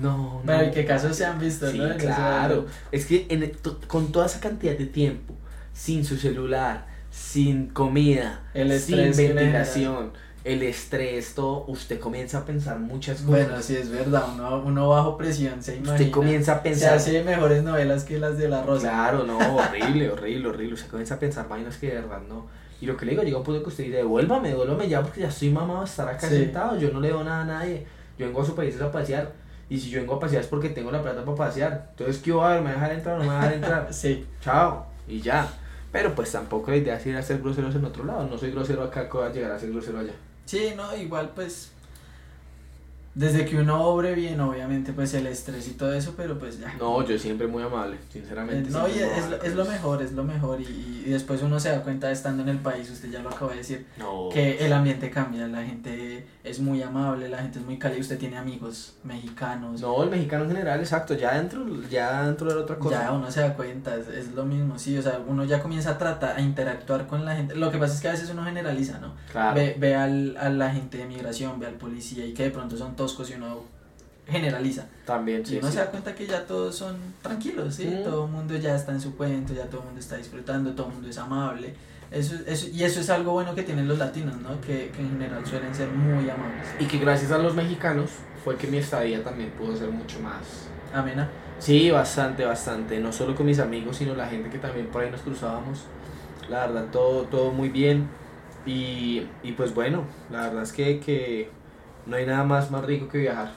No, 0.00 0.16
no. 0.16 0.42
Pero 0.44 0.60
en 0.62 0.70
qué 0.72 0.84
casos 0.84 1.16
se 1.16 1.24
han 1.24 1.38
visto, 1.38 1.70
Sí, 1.70 1.78
claro. 1.98 2.66
Es 2.92 3.06
que 3.06 3.26
en, 3.28 3.50
to- 3.52 3.78
con 3.86 4.12
toda 4.12 4.26
esa 4.26 4.40
cantidad 4.40 4.76
de 4.76 4.86
tiempo, 4.86 5.34
sin 5.72 6.04
su 6.04 6.16
celular, 6.16 6.86
sin 7.10 7.68
comida, 7.68 8.42
El 8.54 8.68
sin 8.80 8.98
estrés 9.00 9.16
ventilación, 9.16 10.12
el 10.44 10.62
estrés, 10.62 11.34
todo, 11.34 11.64
usted 11.68 11.98
comienza 12.00 12.38
a 12.38 12.44
pensar 12.44 12.78
muchas 12.78 13.16
cosas. 13.22 13.26
Bueno, 13.46 13.62
sí 13.62 13.76
es 13.76 13.88
verdad, 13.90 14.24
uno, 14.34 14.62
uno 14.64 14.88
bajo 14.90 15.16
presión 15.16 15.62
se 15.62 15.76
imagina. 15.76 15.92
usted 15.94 16.10
comienza 16.10 16.52
a 16.52 16.56
se 16.56 16.62
pensar. 16.62 16.94
hace 16.94 17.22
mejores 17.22 17.62
novelas 17.62 18.04
que 18.04 18.18
las 18.18 18.36
de 18.36 18.48
la 18.48 18.62
Rosa. 18.62 18.88
Claro, 18.90 19.24
no, 19.24 19.38
horrible, 19.56 20.10
horrible, 20.10 20.48
horrible. 20.48 20.74
Usted 20.74 20.88
comienza 20.90 21.14
a 21.14 21.18
pensar 21.18 21.48
vainas 21.48 21.76
que 21.78 21.86
de 21.88 21.94
verdad 21.94 22.20
no. 22.28 22.46
Y 22.80 22.86
lo 22.86 22.96
que 22.96 23.06
le 23.06 23.12
digo, 23.12 23.22
llega 23.22 23.38
un 23.38 23.44
punto 23.44 23.62
que 23.62 23.68
usted 23.70 23.84
dice, 23.84 23.96
devuélvame, 23.98 24.48
devuélvame 24.50 24.88
ya 24.88 25.00
porque 25.00 25.20
ya 25.22 25.28
estoy 25.28 25.48
mamado 25.50 25.80
de 25.80 25.86
estar 25.86 26.06
acá 26.08 26.28
Sí. 26.28 26.36
sentado. 26.36 26.76
Yo 26.78 26.90
no 26.90 27.00
le 27.00 27.08
doy 27.10 27.24
nada 27.24 27.40
a 27.42 27.44
nadie. 27.46 27.86
Yo 28.18 28.26
vengo 28.26 28.42
a 28.42 28.44
su 28.44 28.54
país 28.54 28.78
a 28.80 28.92
pasear. 28.92 29.32
Y 29.68 29.78
si 29.78 29.90
yo 29.90 30.00
vengo 30.00 30.14
a 30.14 30.20
pasear 30.20 30.42
es 30.42 30.48
porque 30.48 30.68
tengo 30.68 30.90
la 30.90 31.02
plata 31.02 31.24
para 31.24 31.36
pasear. 31.36 31.88
Entonces, 31.90 32.22
¿qué 32.22 32.32
va 32.32 32.50
a 32.50 32.54
ver? 32.54 32.62
¿Me 32.62 32.70
dejar 32.72 32.92
entrar 32.92 33.16
o 33.16 33.18
no 33.18 33.24
me 33.30 33.34
dejar 33.34 33.52
entrar? 33.52 33.88
Sí, 33.92 34.26
Chao. 34.40 34.86
Y 35.08 35.20
ya. 35.20 35.48
Pero 35.92 36.14
pues 36.14 36.32
tampoco 36.32 36.70
la 36.70 36.78
idea 36.78 36.96
es 36.96 37.06
ir 37.06 37.16
a 37.16 37.22
ser 37.22 37.40
groseros 37.40 37.74
en 37.74 37.84
otro 37.84 38.04
lado. 38.04 38.26
No 38.26 38.36
soy 38.36 38.50
grosero 38.50 38.82
acá, 38.82 39.08
voy 39.12 39.26
a 39.26 39.30
llegar 39.32 39.52
a 39.52 39.58
ser 39.58 39.70
grosero 39.70 40.00
allá. 40.00 40.12
sí, 40.44 40.72
no, 40.76 40.96
igual 40.96 41.30
pues 41.34 41.70
desde 43.14 43.44
que 43.46 43.56
uno 43.58 43.84
obre 43.84 44.14
bien, 44.14 44.40
obviamente 44.40 44.92
pues 44.92 45.14
el 45.14 45.26
estrés 45.28 45.68
y 45.68 45.72
todo 45.72 45.92
eso, 45.94 46.14
pero 46.16 46.38
pues 46.38 46.58
ya. 46.58 46.74
No, 46.80 47.06
yo 47.06 47.16
siempre 47.18 47.46
muy 47.46 47.62
amable, 47.62 47.96
Eh, 47.96 48.00
sinceramente. 48.12 48.70
No, 48.70 48.88
y 48.88 48.98
es, 48.98 49.18
amable 49.18 49.38
es 49.44 49.54
lo 49.54 49.64
mejor, 49.64 50.02
es 50.02 50.12
lo 50.12 50.24
mejor 50.24 50.60
y, 50.60 51.02
y 51.06 51.10
después 51.10 51.40
uno 51.42 51.60
se 51.60 51.68
da 51.70 51.82
cuenta 51.82 52.10
estando 52.10 52.42
en 52.42 52.48
el 52.48 52.58
país, 52.58 52.90
usted 52.90 53.10
ya 53.10 53.20
lo 53.22 53.28
acaba 53.30 53.52
de 53.52 53.58
decir, 53.58 53.86
No. 53.98 54.28
que 54.32 54.64
el 54.66 54.72
ambiente 54.72 55.10
cambia, 55.10 55.46
la 55.46 55.62
gente 55.62 56.26
es 56.42 56.58
muy 56.60 56.82
amable, 56.82 57.28
la 57.28 57.38
gente 57.38 57.58
es 57.60 57.64
muy 57.64 57.78
cálida, 57.78 58.00
usted 58.00 58.18
tiene 58.18 58.36
amigos 58.36 58.96
mexicanos, 59.04 59.80
No, 59.80 60.02
el 60.02 60.10
mexicano 60.10 60.44
en 60.44 60.50
general, 60.50 60.80
exacto. 60.80 61.14
Ya 61.14 61.34
dentro, 61.36 61.64
ya 61.88 62.24
dentro 62.26 62.52
de 62.52 62.60
otra 62.60 62.76
cosa. 62.78 63.02
ya 63.04 63.12
uno 63.12 63.30
se 63.30 63.40
da 63.40 63.54
cuenta, 63.54 63.94
es, 63.96 64.08
es 64.08 64.32
lo 64.34 64.44
mismo, 64.44 64.78
sí, 64.78 64.98
o 64.98 65.02
sea, 65.02 65.20
uno 65.26 65.44
ya 65.44 65.62
comienza 65.62 65.90
a 65.90 65.98
tratar, 65.98 66.36
a 66.36 66.40
interactuar 66.40 67.06
con 67.06 67.24
la 67.24 67.36
gente, 67.36 67.54
lo 67.54 67.70
que 67.70 67.78
pasa 67.78 67.94
es 67.94 68.00
que 68.00 68.08
a 68.08 68.12
veces 68.12 68.28
uno 68.30 68.44
generaliza, 68.44 68.98
¿no? 68.98 69.14
Claro. 69.30 69.54
Ve, 69.54 69.76
ve 69.78 69.94
al, 69.94 70.36
a 70.36 70.48
la 70.50 70.70
gente 70.70 70.98
de 70.98 71.06
migración, 71.06 71.60
ve 71.60 71.66
al 71.66 71.74
policía 71.74 72.26
y 72.26 72.34
que 72.34 72.44
de 72.44 72.50
pronto 72.50 72.76
son 72.76 72.96
toscos 73.04 73.30
y 73.30 73.34
uno 73.34 73.62
generaliza. 74.26 74.86
También, 75.04 75.42
y 75.42 75.46
sí. 75.46 75.58
uno 75.58 75.68
sí. 75.68 75.74
se 75.74 75.78
da 75.80 75.90
cuenta 75.90 76.14
que 76.14 76.26
ya 76.26 76.46
todos 76.46 76.74
son 76.74 76.96
tranquilos, 77.22 77.74
¿sí? 77.74 77.86
Mm. 77.86 78.04
Todo 78.04 78.24
el 78.24 78.30
mundo 78.30 78.56
ya 78.56 78.74
está 78.74 78.92
en 78.92 79.00
su 79.00 79.16
cuento, 79.16 79.52
ya 79.52 79.66
todo 79.66 79.80
el 79.80 79.86
mundo 79.86 80.00
está 80.00 80.16
disfrutando, 80.16 80.72
todo 80.72 80.88
el 80.88 80.94
mundo 80.94 81.08
es 81.08 81.18
amable. 81.18 81.74
Eso, 82.10 82.36
eso, 82.46 82.68
y 82.72 82.84
eso 82.84 83.00
es 83.00 83.10
algo 83.10 83.32
bueno 83.32 83.54
que 83.54 83.62
tienen 83.62 83.88
los 83.88 83.98
latinos, 83.98 84.36
¿no? 84.36 84.60
Que, 84.60 84.90
que 84.94 85.02
en 85.02 85.10
general 85.10 85.44
suelen 85.44 85.74
ser 85.74 85.88
muy 85.88 86.28
amables. 86.30 86.66
Y 86.78 86.86
que 86.86 86.98
gracias 86.98 87.32
a 87.32 87.38
los 87.38 87.54
mexicanos 87.54 88.10
fue 88.44 88.56
que 88.56 88.66
mi 88.66 88.76
estadía 88.76 89.22
también 89.24 89.50
pudo 89.50 89.76
ser 89.76 89.90
mucho 89.90 90.20
más 90.20 90.68
Amena. 90.94 91.28
Sí, 91.58 91.90
bastante, 91.90 92.44
bastante. 92.44 93.00
No 93.00 93.12
solo 93.12 93.34
con 93.34 93.46
mis 93.46 93.58
amigos, 93.58 93.96
sino 93.96 94.14
la 94.14 94.28
gente 94.28 94.48
que 94.48 94.58
también 94.58 94.86
por 94.86 95.02
ahí 95.02 95.10
nos 95.10 95.22
cruzábamos. 95.22 95.84
La 96.48 96.66
verdad, 96.66 96.86
todo, 96.92 97.22
todo 97.24 97.50
muy 97.50 97.68
bien. 97.68 98.08
Y, 98.64 99.26
y 99.42 99.52
pues 99.52 99.74
bueno, 99.74 100.04
la 100.30 100.42
verdad 100.42 100.62
es 100.62 100.72
que, 100.72 101.00
que 101.00 101.50
no 102.06 102.16
hay 102.16 102.26
nada 102.26 102.44
más, 102.44 102.70
más 102.70 102.84
rico 102.84 103.08
que 103.08 103.18
viajar. 103.18 103.52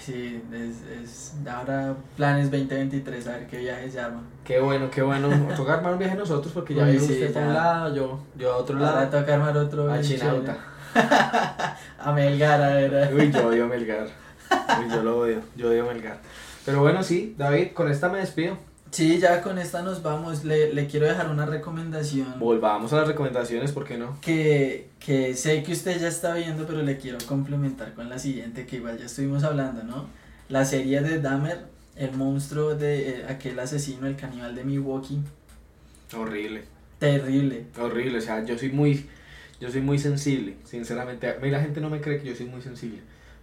Sí, 0.00 0.42
es, 0.52 0.82
es 1.02 1.34
ahora 1.48 1.94
planes 2.16 2.50
2023, 2.50 3.26
a 3.26 3.30
ver 3.32 3.46
qué 3.46 3.58
viajes 3.58 3.92
se 3.92 4.00
arman. 4.00 4.22
Qué 4.44 4.58
bueno, 4.58 4.90
qué 4.90 5.02
bueno. 5.02 5.28
Toca 5.56 5.74
armar 5.74 5.92
un 5.92 5.98
viaje 5.98 6.16
nosotros 6.16 6.52
porque 6.52 6.74
ya 6.74 6.84
vino 6.84 6.98
sí, 7.00 7.12
usted 7.12 7.32
por 7.32 7.42
ya. 7.42 7.48
un 7.48 7.54
lado, 7.54 7.94
yo, 7.94 8.20
yo 8.36 8.52
a 8.52 8.56
otro 8.56 8.78
Ahora 8.78 9.04
lado. 9.04 9.20
toca 9.20 9.34
armar 9.34 9.56
otro. 9.56 9.92
A 9.92 10.00
Chinauta. 10.00 10.56
a 11.98 12.12
Melgar, 12.12 12.60
a 12.62 12.68
ver. 12.74 13.14
Uy, 13.14 13.30
yo 13.30 13.46
odio 13.46 13.64
a 13.64 13.68
Melgar. 13.68 14.06
Uy, 14.50 14.90
yo 14.90 15.02
lo 15.02 15.18
odio, 15.20 15.40
yo 15.56 15.68
odio 15.68 15.88
a 15.88 15.92
Melgar. 15.92 16.18
Pero 16.64 16.80
bueno, 16.80 17.02
sí, 17.02 17.34
David, 17.38 17.68
con 17.72 17.90
esta 17.90 18.08
me 18.08 18.18
despido. 18.18 18.56
Sí, 18.92 19.18
ya 19.18 19.40
con 19.40 19.58
esta 19.58 19.80
nos 19.80 20.02
vamos. 20.02 20.44
Le, 20.44 20.72
le 20.74 20.86
quiero 20.86 21.06
dejar 21.06 21.30
una 21.30 21.46
recomendación. 21.46 22.38
Volvamos 22.38 22.92
a 22.92 22.98
las 22.98 23.08
recomendaciones, 23.08 23.72
¿por 23.72 23.84
qué 23.84 23.96
no? 23.96 24.18
que, 24.20 24.90
que 25.00 25.34
sé 25.34 25.62
que 25.62 25.72
usted 25.72 25.98
ya 25.98 26.08
está 26.08 26.34
viendo, 26.34 26.66
pero 26.66 26.82
le 26.82 26.98
quiero 26.98 27.16
complementar 27.26 27.94
con 27.94 28.10
la 28.10 28.18
siguiente, 28.18 28.66
que 28.66 28.76
igual 28.76 28.98
ya 28.98 29.06
estuvimos 29.06 29.44
hablando, 29.44 29.82
¿no? 29.82 30.06
La 30.50 30.66
serie 30.66 31.00
de 31.00 31.20
Dahmer, 31.20 31.64
el 31.96 32.12
monstruo 32.12 32.74
de 32.74 33.08
eh, 33.08 33.26
aquel 33.30 33.58
asesino, 33.60 34.06
el 34.06 34.16
caníbal 34.16 34.54
de 34.54 34.64
Milwaukee. 34.64 35.20
Horrible. 36.14 36.64
Terrible. 36.98 37.64
Horrible, 37.80 38.18
o 38.18 38.20
sea, 38.20 38.44
yo 38.44 38.58
soy 38.58 38.68
muy, 38.68 39.06
yo 39.58 39.70
soy 39.70 39.80
muy 39.80 39.98
sensible, 39.98 40.56
sinceramente. 40.64 41.30
A 41.30 41.38
mí 41.38 41.50
la 41.50 41.60
gente 41.60 41.80
no 41.80 41.88
me 41.88 42.02
cree 42.02 42.20
que 42.20 42.28
yo 42.28 42.36
soy 42.36 42.46
muy 42.46 42.60
sensible. 42.60 43.00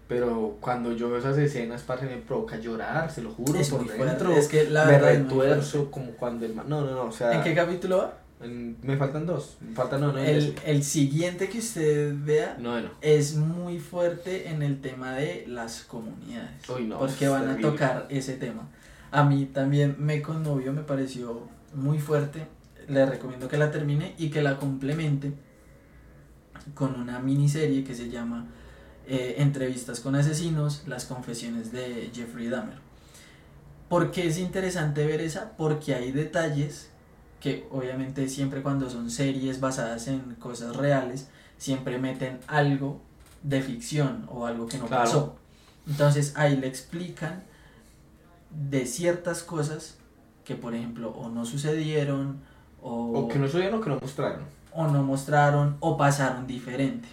Pero 0.10 0.57
cuando 0.60 0.91
yo 0.91 1.07
veo 1.10 1.20
esas 1.20 1.38
escenas, 1.38 1.84
parce, 1.84 2.05
me 2.07 2.18
provoca 2.18 2.57
llorar, 2.60 3.10
se 3.12 3.22
lo 3.22 3.30
juro, 3.32 3.57
Es 3.57 3.70
por 3.70 3.86
muy 3.86 3.95
dentro. 3.95 4.34
es 4.36 4.47
que 4.49 4.68
la 4.70 4.84
me 4.86 4.91
verdad 4.93 5.12
es 5.14 5.20
muy 5.20 5.28
retuerzo 5.30 5.89
como 5.91 6.12
cuando 6.14 6.45
el 6.47 6.53
man... 6.55 6.68
No, 6.68 6.82
no, 6.82 6.91
no, 6.91 7.03
o 7.05 7.12
sea... 7.12 7.32
¿En 7.32 7.43
qué 7.43 7.53
capítulo 7.53 7.97
va? 7.99 8.18
en- 8.41 8.76
me 8.82 8.97
faltan 8.97 9.26
dos. 9.28 9.57
Me 9.62 9.76
faltan 9.76 10.01
no, 10.01 10.12
no, 10.12 10.18
El, 10.18 10.55
el 10.66 10.84
siguiente 10.84 11.47
que 11.47 11.60
usted 11.60 12.16
vea 12.26 12.57
no, 12.60 12.82
no. 12.82 12.89
es 13.01 13.36
muy 13.36 13.78
fuerte 13.80 14.49
en 14.49 14.64
el 14.64 14.82
tema 14.82 15.14
de 15.14 15.45
las 15.47 15.84
comunidades. 15.84 16.68
Uy, 16.70 16.86
no, 16.88 16.97
porque 16.99 17.28
van 17.28 17.43
terrible. 17.45 17.68
a 17.68 17.72
tocar 17.72 18.07
ese 18.10 18.34
tema. 18.34 18.68
A 19.12 19.24
mí 19.24 19.45
también 19.53 19.95
me 19.99 20.22
conmovió, 20.24 20.74
me 20.74 20.82
pareció 20.82 21.47
muy 21.76 21.99
fuerte. 21.99 22.47
Le 22.88 23.05
recomiendo 23.05 23.47
que 23.47 23.57
la 23.57 23.70
termine 23.70 24.16
y 24.18 24.30
que 24.32 24.41
la 24.41 24.57
complemente 24.57 25.34
con 26.74 26.99
una 26.99 27.20
miniserie 27.20 27.84
que 27.84 27.93
se 27.93 28.10
llama 28.10 28.47
eh, 29.10 29.36
Entrevistas 29.39 29.99
con 29.99 30.16
asesinos, 30.16 30.84
las 30.88 31.05
confesiones 31.05 31.72
de 31.72 32.12
Jeffrey 32.14 32.47
Dahmer. 32.47 32.78
¿Por 33.89 34.12
qué 34.12 34.28
es 34.28 34.38
interesante 34.38 35.05
ver 35.05 35.20
esa? 35.22 35.51
Porque 35.57 35.95
hay 35.95 36.12
detalles 36.12 36.89
que 37.39 37.68
obviamente 37.72 38.30
siempre 38.30 38.62
cuando 38.62 38.89
son 38.89 39.10
series 39.10 39.60
basadas 39.60 40.07
en 40.07 40.36
cosas 40.36 40.76
reales, 40.76 41.28
siempre 41.57 41.97
meten 41.97 42.39
algo 42.47 43.01
de 43.43 43.62
ficción 43.62 44.26
o 44.30 44.45
algo 44.45 44.68
que 44.68 44.78
no 44.78 44.86
Claro. 44.88 45.03
pasó. 45.05 45.36
Entonces 45.88 46.34
ahí 46.36 46.55
le 46.57 46.68
explican 46.68 47.43
de 48.51 48.86
ciertas 48.86 49.41
cosas 49.43 49.97
que 50.43 50.55
por 50.55 50.76
ejemplo 50.76 51.10
o 51.12 51.30
no 51.30 51.45
sucedieron 51.45 52.41
o, 52.82 53.22
O 53.22 53.28
que 53.28 53.39
no 53.39 53.47
subieron 53.47 53.80
o 53.80 53.84
que 53.84 53.89
no 53.89 53.99
mostraron. 53.99 54.41
o 54.74 54.88
no 54.88 55.01
mostraron 55.03 55.78
o 55.80 55.97
pasaron 55.97 56.45
diferente. 56.47 57.07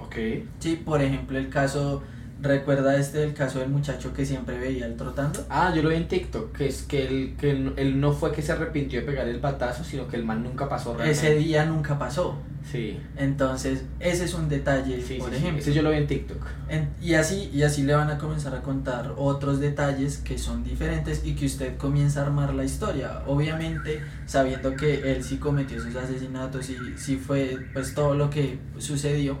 Ok. 0.00 0.16
Sí, 0.58 0.76
por 0.84 1.00
ejemplo 1.02 1.38
el 1.38 1.48
caso, 1.48 2.02
recuerda 2.42 2.96
este 2.96 3.22
el 3.24 3.32
caso 3.34 3.58
del 3.60 3.70
muchacho 3.70 4.12
que 4.12 4.24
siempre 4.26 4.58
veía 4.58 4.86
el 4.86 4.96
trotando. 4.96 5.44
Ah, 5.48 5.72
yo 5.74 5.82
lo 5.82 5.88
vi 5.88 5.96
en 5.96 6.08
TikTok, 6.08 6.52
que 6.56 6.68
es 6.68 6.82
que 6.82 7.06
él, 7.06 7.34
que 7.38 7.50
él, 7.50 7.72
él 7.76 8.00
no 8.00 8.12
fue 8.12 8.32
que 8.32 8.42
se 8.42 8.52
arrepintió 8.52 9.00
de 9.00 9.06
pegar 9.06 9.26
el 9.28 9.40
batazo, 9.40 9.84
sino 9.84 10.06
que 10.06 10.16
el 10.16 10.24
man 10.24 10.42
nunca 10.42 10.68
pasó 10.68 10.94
realmente. 10.94 11.12
Ese 11.28 11.36
día 11.36 11.64
nunca 11.64 11.98
pasó. 11.98 12.38
Sí, 12.70 12.98
Entonces, 13.16 13.84
ese 14.00 14.24
es 14.24 14.34
un 14.34 14.48
detalle, 14.48 15.00
sí, 15.00 15.18
por 15.20 15.30
sí, 15.30 15.36
sí, 15.36 15.42
ejemplo. 15.42 15.62
Ese 15.62 15.72
yo 15.72 15.82
lo 15.82 15.90
vi 15.90 15.98
en 15.98 16.08
TikTok. 16.08 16.44
En- 16.68 16.88
y 17.00 17.14
así 17.14 17.48
y 17.54 17.62
así 17.62 17.84
le 17.84 17.94
van 17.94 18.10
a 18.10 18.18
comenzar 18.18 18.56
a 18.56 18.62
contar 18.62 19.14
otros 19.16 19.60
detalles 19.60 20.16
que 20.18 20.36
son 20.36 20.64
diferentes 20.64 21.24
y 21.24 21.36
que 21.36 21.46
usted 21.46 21.76
comienza 21.76 22.22
a 22.22 22.26
armar 22.26 22.54
la 22.54 22.64
historia 22.64 23.22
obviamente 23.28 24.00
sabiendo 24.26 24.74
que 24.74 25.12
él 25.12 25.22
sí 25.22 25.36
cometió 25.36 25.78
esos 25.78 25.94
asesinatos 25.94 26.68
y 26.68 26.76
sí 26.98 27.16
fue 27.18 27.56
pues 27.72 27.94
todo 27.94 28.14
lo 28.16 28.30
que 28.30 28.58
sucedió 28.78 29.38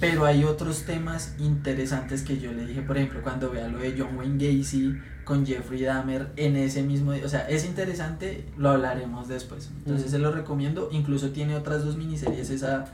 pero 0.00 0.24
hay 0.24 0.44
otros 0.44 0.84
temas 0.84 1.34
interesantes 1.38 2.22
que 2.22 2.38
yo 2.38 2.52
le 2.52 2.66
dije 2.66 2.82
por 2.82 2.96
ejemplo 2.96 3.22
cuando 3.22 3.50
vea 3.50 3.68
lo 3.68 3.78
de 3.78 3.94
John 3.96 4.16
Wayne 4.16 4.38
Gacy 4.38 4.98
con 5.24 5.46
Jeffrey 5.46 5.82
Dahmer 5.82 6.32
en 6.36 6.56
ese 6.56 6.82
mismo 6.82 7.12
día 7.12 7.24
o 7.24 7.28
sea 7.28 7.48
es 7.48 7.64
interesante 7.64 8.46
lo 8.56 8.70
hablaremos 8.70 9.28
después 9.28 9.70
entonces 9.84 10.10
se 10.10 10.18
lo 10.18 10.32
recomiendo 10.32 10.88
incluso 10.90 11.30
tiene 11.30 11.54
otras 11.54 11.84
dos 11.84 11.96
miniseries 11.96 12.50
esa 12.50 12.86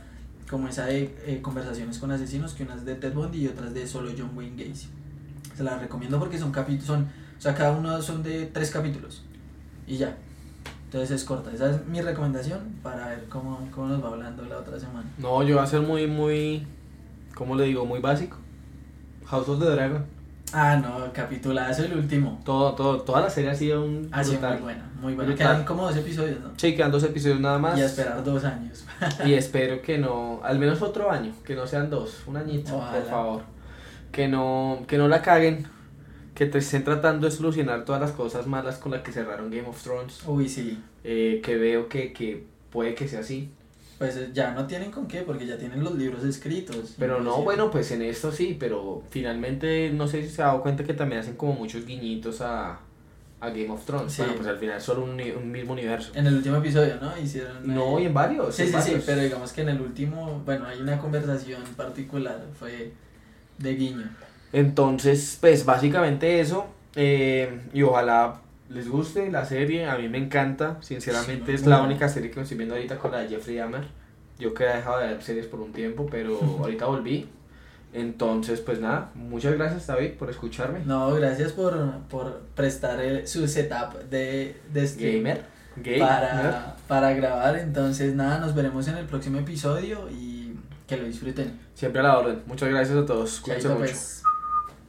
como 0.48 0.68
esa 0.68 0.86
de 0.86 1.14
eh, 1.26 1.40
conversaciones 1.42 1.98
con 1.98 2.11
asesinos, 2.11 2.54
que 2.54 2.62
unas 2.62 2.84
de 2.84 2.94
Ted 2.94 3.12
Bundy 3.12 3.38
y 3.38 3.48
otras 3.48 3.74
de 3.74 3.86
solo 3.86 4.11
John 4.16 4.30
Wayne 4.36 4.64
Gacy. 4.64 4.88
Se 5.57 5.62
las 5.62 5.80
recomiendo 5.80 6.18
porque 6.18 6.38
son 6.38 6.52
capítulos, 6.52 6.86
son, 6.86 7.02
o 7.02 7.40
sea, 7.40 7.54
cada 7.54 7.72
uno 7.72 8.00
son 8.02 8.22
de 8.22 8.46
tres 8.46 8.70
capítulos 8.70 9.22
y 9.86 9.96
ya. 9.96 10.16
Entonces 10.84 11.11
es 11.11 11.24
corta. 11.24 11.50
Esa 11.52 11.70
es 11.70 11.86
mi 11.86 12.00
recomendación 12.00 12.61
para 12.82 13.09
ver 13.09 13.24
cómo, 13.28 13.68
cómo 13.74 13.88
nos 13.88 14.02
va 14.02 14.09
hablando 14.09 14.44
la 14.44 14.59
otra 14.59 14.78
semana. 14.78 15.09
No, 15.18 15.42
yo 15.42 15.57
voy 15.57 15.64
a 15.64 15.66
ser 15.66 15.80
muy, 15.80 16.07
muy, 16.07 16.64
¿cómo 17.37 17.55
le 17.55 17.66
digo? 17.66 17.84
Muy 17.87 18.01
básico. 18.01 18.39
House 19.26 19.49
of 19.49 19.61
the 19.61 19.70
Dragon. 19.70 20.05
Ah, 20.53 20.76
no, 20.76 21.12
capitulazo 21.12 21.84
el 21.84 21.95
último. 21.95 22.41
Todo, 22.45 22.74
todo, 22.74 23.01
toda 23.03 23.20
la 23.20 23.30
serie 23.30 23.51
ha 23.51 23.55
sido 23.55 23.84
un 23.84 24.09
Ha 24.12 24.22
sido 24.24 24.39
brutal. 24.39 24.53
muy 24.55 24.62
buena, 24.62 24.91
muy 25.01 25.14
buena. 25.14 25.30
Brutal. 25.30 25.49
Quedan 25.49 25.64
como 25.64 25.87
dos 25.87 25.97
episodios, 25.97 26.41
¿no? 26.41 26.51
Sí, 26.57 26.74
quedan 26.74 26.91
dos 26.93 27.03
episodios 27.03 27.41
nada 27.41 27.59
más. 27.59 27.78
Y 27.78 27.82
a 27.82 27.87
esperar 27.87 28.24
dos 28.24 28.45
años. 28.45 28.84
Y 29.24 29.34
espero 29.34 29.82
que 29.82 29.99
no, 29.99 30.41
al 30.43 30.59
menos 30.59 30.82
otro 30.82 31.11
año, 31.11 31.32
que 31.45 31.55
no 31.57 31.66
sean 31.66 31.91
dos, 31.91 32.22
un 32.26 32.37
añito, 32.37 32.76
Ojalá. 32.76 32.93
por 33.01 33.11
favor. 33.11 33.43
Que 34.12 34.28
no, 34.28 34.84
que 34.87 34.97
no 34.99 35.09
la 35.09 35.20
caguen, 35.20 35.66
que 36.34 36.47
te 36.47 36.59
estén 36.59 36.84
tratando 36.84 37.26
de 37.26 37.32
solucionar 37.32 37.84
todas 37.84 38.01
las 38.01 38.12
cosas 38.12 38.47
malas 38.47 38.78
con 38.78 38.93
las 38.93 39.03
que 39.03 39.11
cerraron 39.12 39.51
Game 39.51 39.68
of 39.68 39.82
Thrones. 39.82 40.22
Uy, 40.26 40.49
sí. 40.49 40.78
Eh, 41.03 41.41
que 41.45 41.57
veo 41.57 41.89
que, 41.89 42.12
que 42.12 42.47
puede 42.70 42.95
que 42.95 43.09
sea 43.09 43.20
así. 43.20 43.51
Pues 43.99 44.16
eh, 44.16 44.30
ya 44.34 44.53
no 44.53 44.66
tienen 44.66 44.90
con 44.90 45.07
qué, 45.09 45.22
porque 45.22 45.47
ya 45.47 45.57
tienen 45.57 45.82
los 45.82 45.94
libros 45.94 46.22
escritos. 46.24 46.94
Pero 46.99 47.20
no, 47.20 47.42
bueno, 47.42 47.70
pues 47.70 47.90
en 47.92 48.03
esto 48.03 48.30
sí, 48.30 48.57
pero 48.59 49.03
finalmente 49.11 49.90
no 49.90 50.07
sé 50.07 50.22
si 50.22 50.28
se 50.28 50.42
ha 50.42 50.47
dado 50.47 50.62
cuenta 50.62 50.84
que 50.84 50.92
también 50.92 51.22
hacen 51.22 51.36
como 51.36 51.55
muchos 51.55 51.86
guiñitos 51.86 52.42
a, 52.42 52.78
a 53.40 53.49
Game 53.49 53.70
of 53.70 53.84
Thrones. 53.86 54.12
Sí. 54.12 54.22
Bueno, 54.22 54.36
pues 54.36 54.49
al 54.49 54.59
final 54.59 54.80
solo 54.80 55.05
un, 55.05 55.16
mismo 55.51 55.72
universo. 55.72 56.12
En 56.14 56.26
el 56.26 56.34
último 56.34 56.57
episodio, 56.57 56.97
¿no? 57.01 57.16
Hicieron. 57.16 57.66
No, 57.74 57.99
eh, 57.99 58.03
y 58.03 58.07
en 58.07 58.14
varios. 58.14 58.55
Sí, 58.55 58.62
en 58.62 58.82
sí, 58.82 58.92
sí, 58.92 59.03
pero 59.07 59.22
digamos 59.22 59.53
que 59.53 59.62
en 59.62 59.70
el 59.70 59.80
último, 59.80 60.42
bueno, 60.44 60.66
hay 60.66 60.80
una 60.80 60.99
conversación 60.99 61.62
particular, 61.76 62.44
fue 62.59 62.92
de 63.57 63.74
guiño. 63.74 64.11
Entonces, 64.53 65.38
pues 65.40 65.64
básicamente 65.64 66.40
eso. 66.40 66.66
eh, 66.94 67.61
y 67.72 67.82
ojalá 67.82 68.40
les 68.68 68.88
guste 68.88 69.30
la 69.30 69.44
serie. 69.44 69.86
A 69.86 69.96
mí 69.98 70.08
me 70.08 70.18
encanta. 70.18 70.76
Sinceramente 70.80 71.46
Sí, 71.46 71.52
es 71.62 71.66
la 71.66 71.82
única 71.82 72.08
serie 72.08 72.30
que 72.30 72.36
me 72.36 72.42
estoy 72.42 72.56
viendo 72.58 72.74
ahorita 72.74 72.98
con 72.98 73.12
la 73.12 73.18
de 73.18 73.28
Jeffrey 73.28 73.56
Dahmer. 73.56 73.84
Yo 74.38 74.52
que 74.54 74.64
he 74.64 74.76
dejado 74.76 74.98
de 75.00 75.06
ver 75.08 75.22
series 75.22 75.46
por 75.46 75.60
un 75.60 75.72
tiempo, 75.72 76.06
pero 76.10 76.38
ahorita 76.60 76.86
volví. 76.86 77.28
Entonces, 77.92 78.60
pues 78.60 78.80
nada, 78.80 79.10
muchas 79.14 79.54
gracias 79.54 79.86
David 79.86 80.12
por 80.18 80.28
escucharme. 80.28 80.80
No, 80.84 81.14
gracias 81.14 81.52
por, 81.52 82.00
por 82.10 82.40
prestar 82.54 83.00
el- 83.00 83.26
su 83.26 83.46
setup 83.48 83.94
de, 84.10 84.56
de 84.72 84.86
stream 84.86 85.22
Gamer. 85.24 85.44
Para, 85.98 86.76
para 86.88 87.12
grabar. 87.14 87.56
Entonces, 87.58 88.14
nada, 88.14 88.38
nos 88.38 88.54
veremos 88.54 88.86
en 88.88 88.96
el 88.96 89.06
próximo 89.06 89.38
episodio 89.38 90.08
y 90.10 90.54
que 90.86 90.96
lo 90.96 91.04
disfruten. 91.04 91.58
Siempre 91.74 92.00
a 92.00 92.04
la 92.04 92.18
orden. 92.18 92.42
Muchas 92.46 92.68
gracias 92.68 92.96
a 92.98 93.06
todos. 93.06 93.40
Cuídense 93.40 93.68
mucho. 93.68 93.78
pues. 93.80 94.15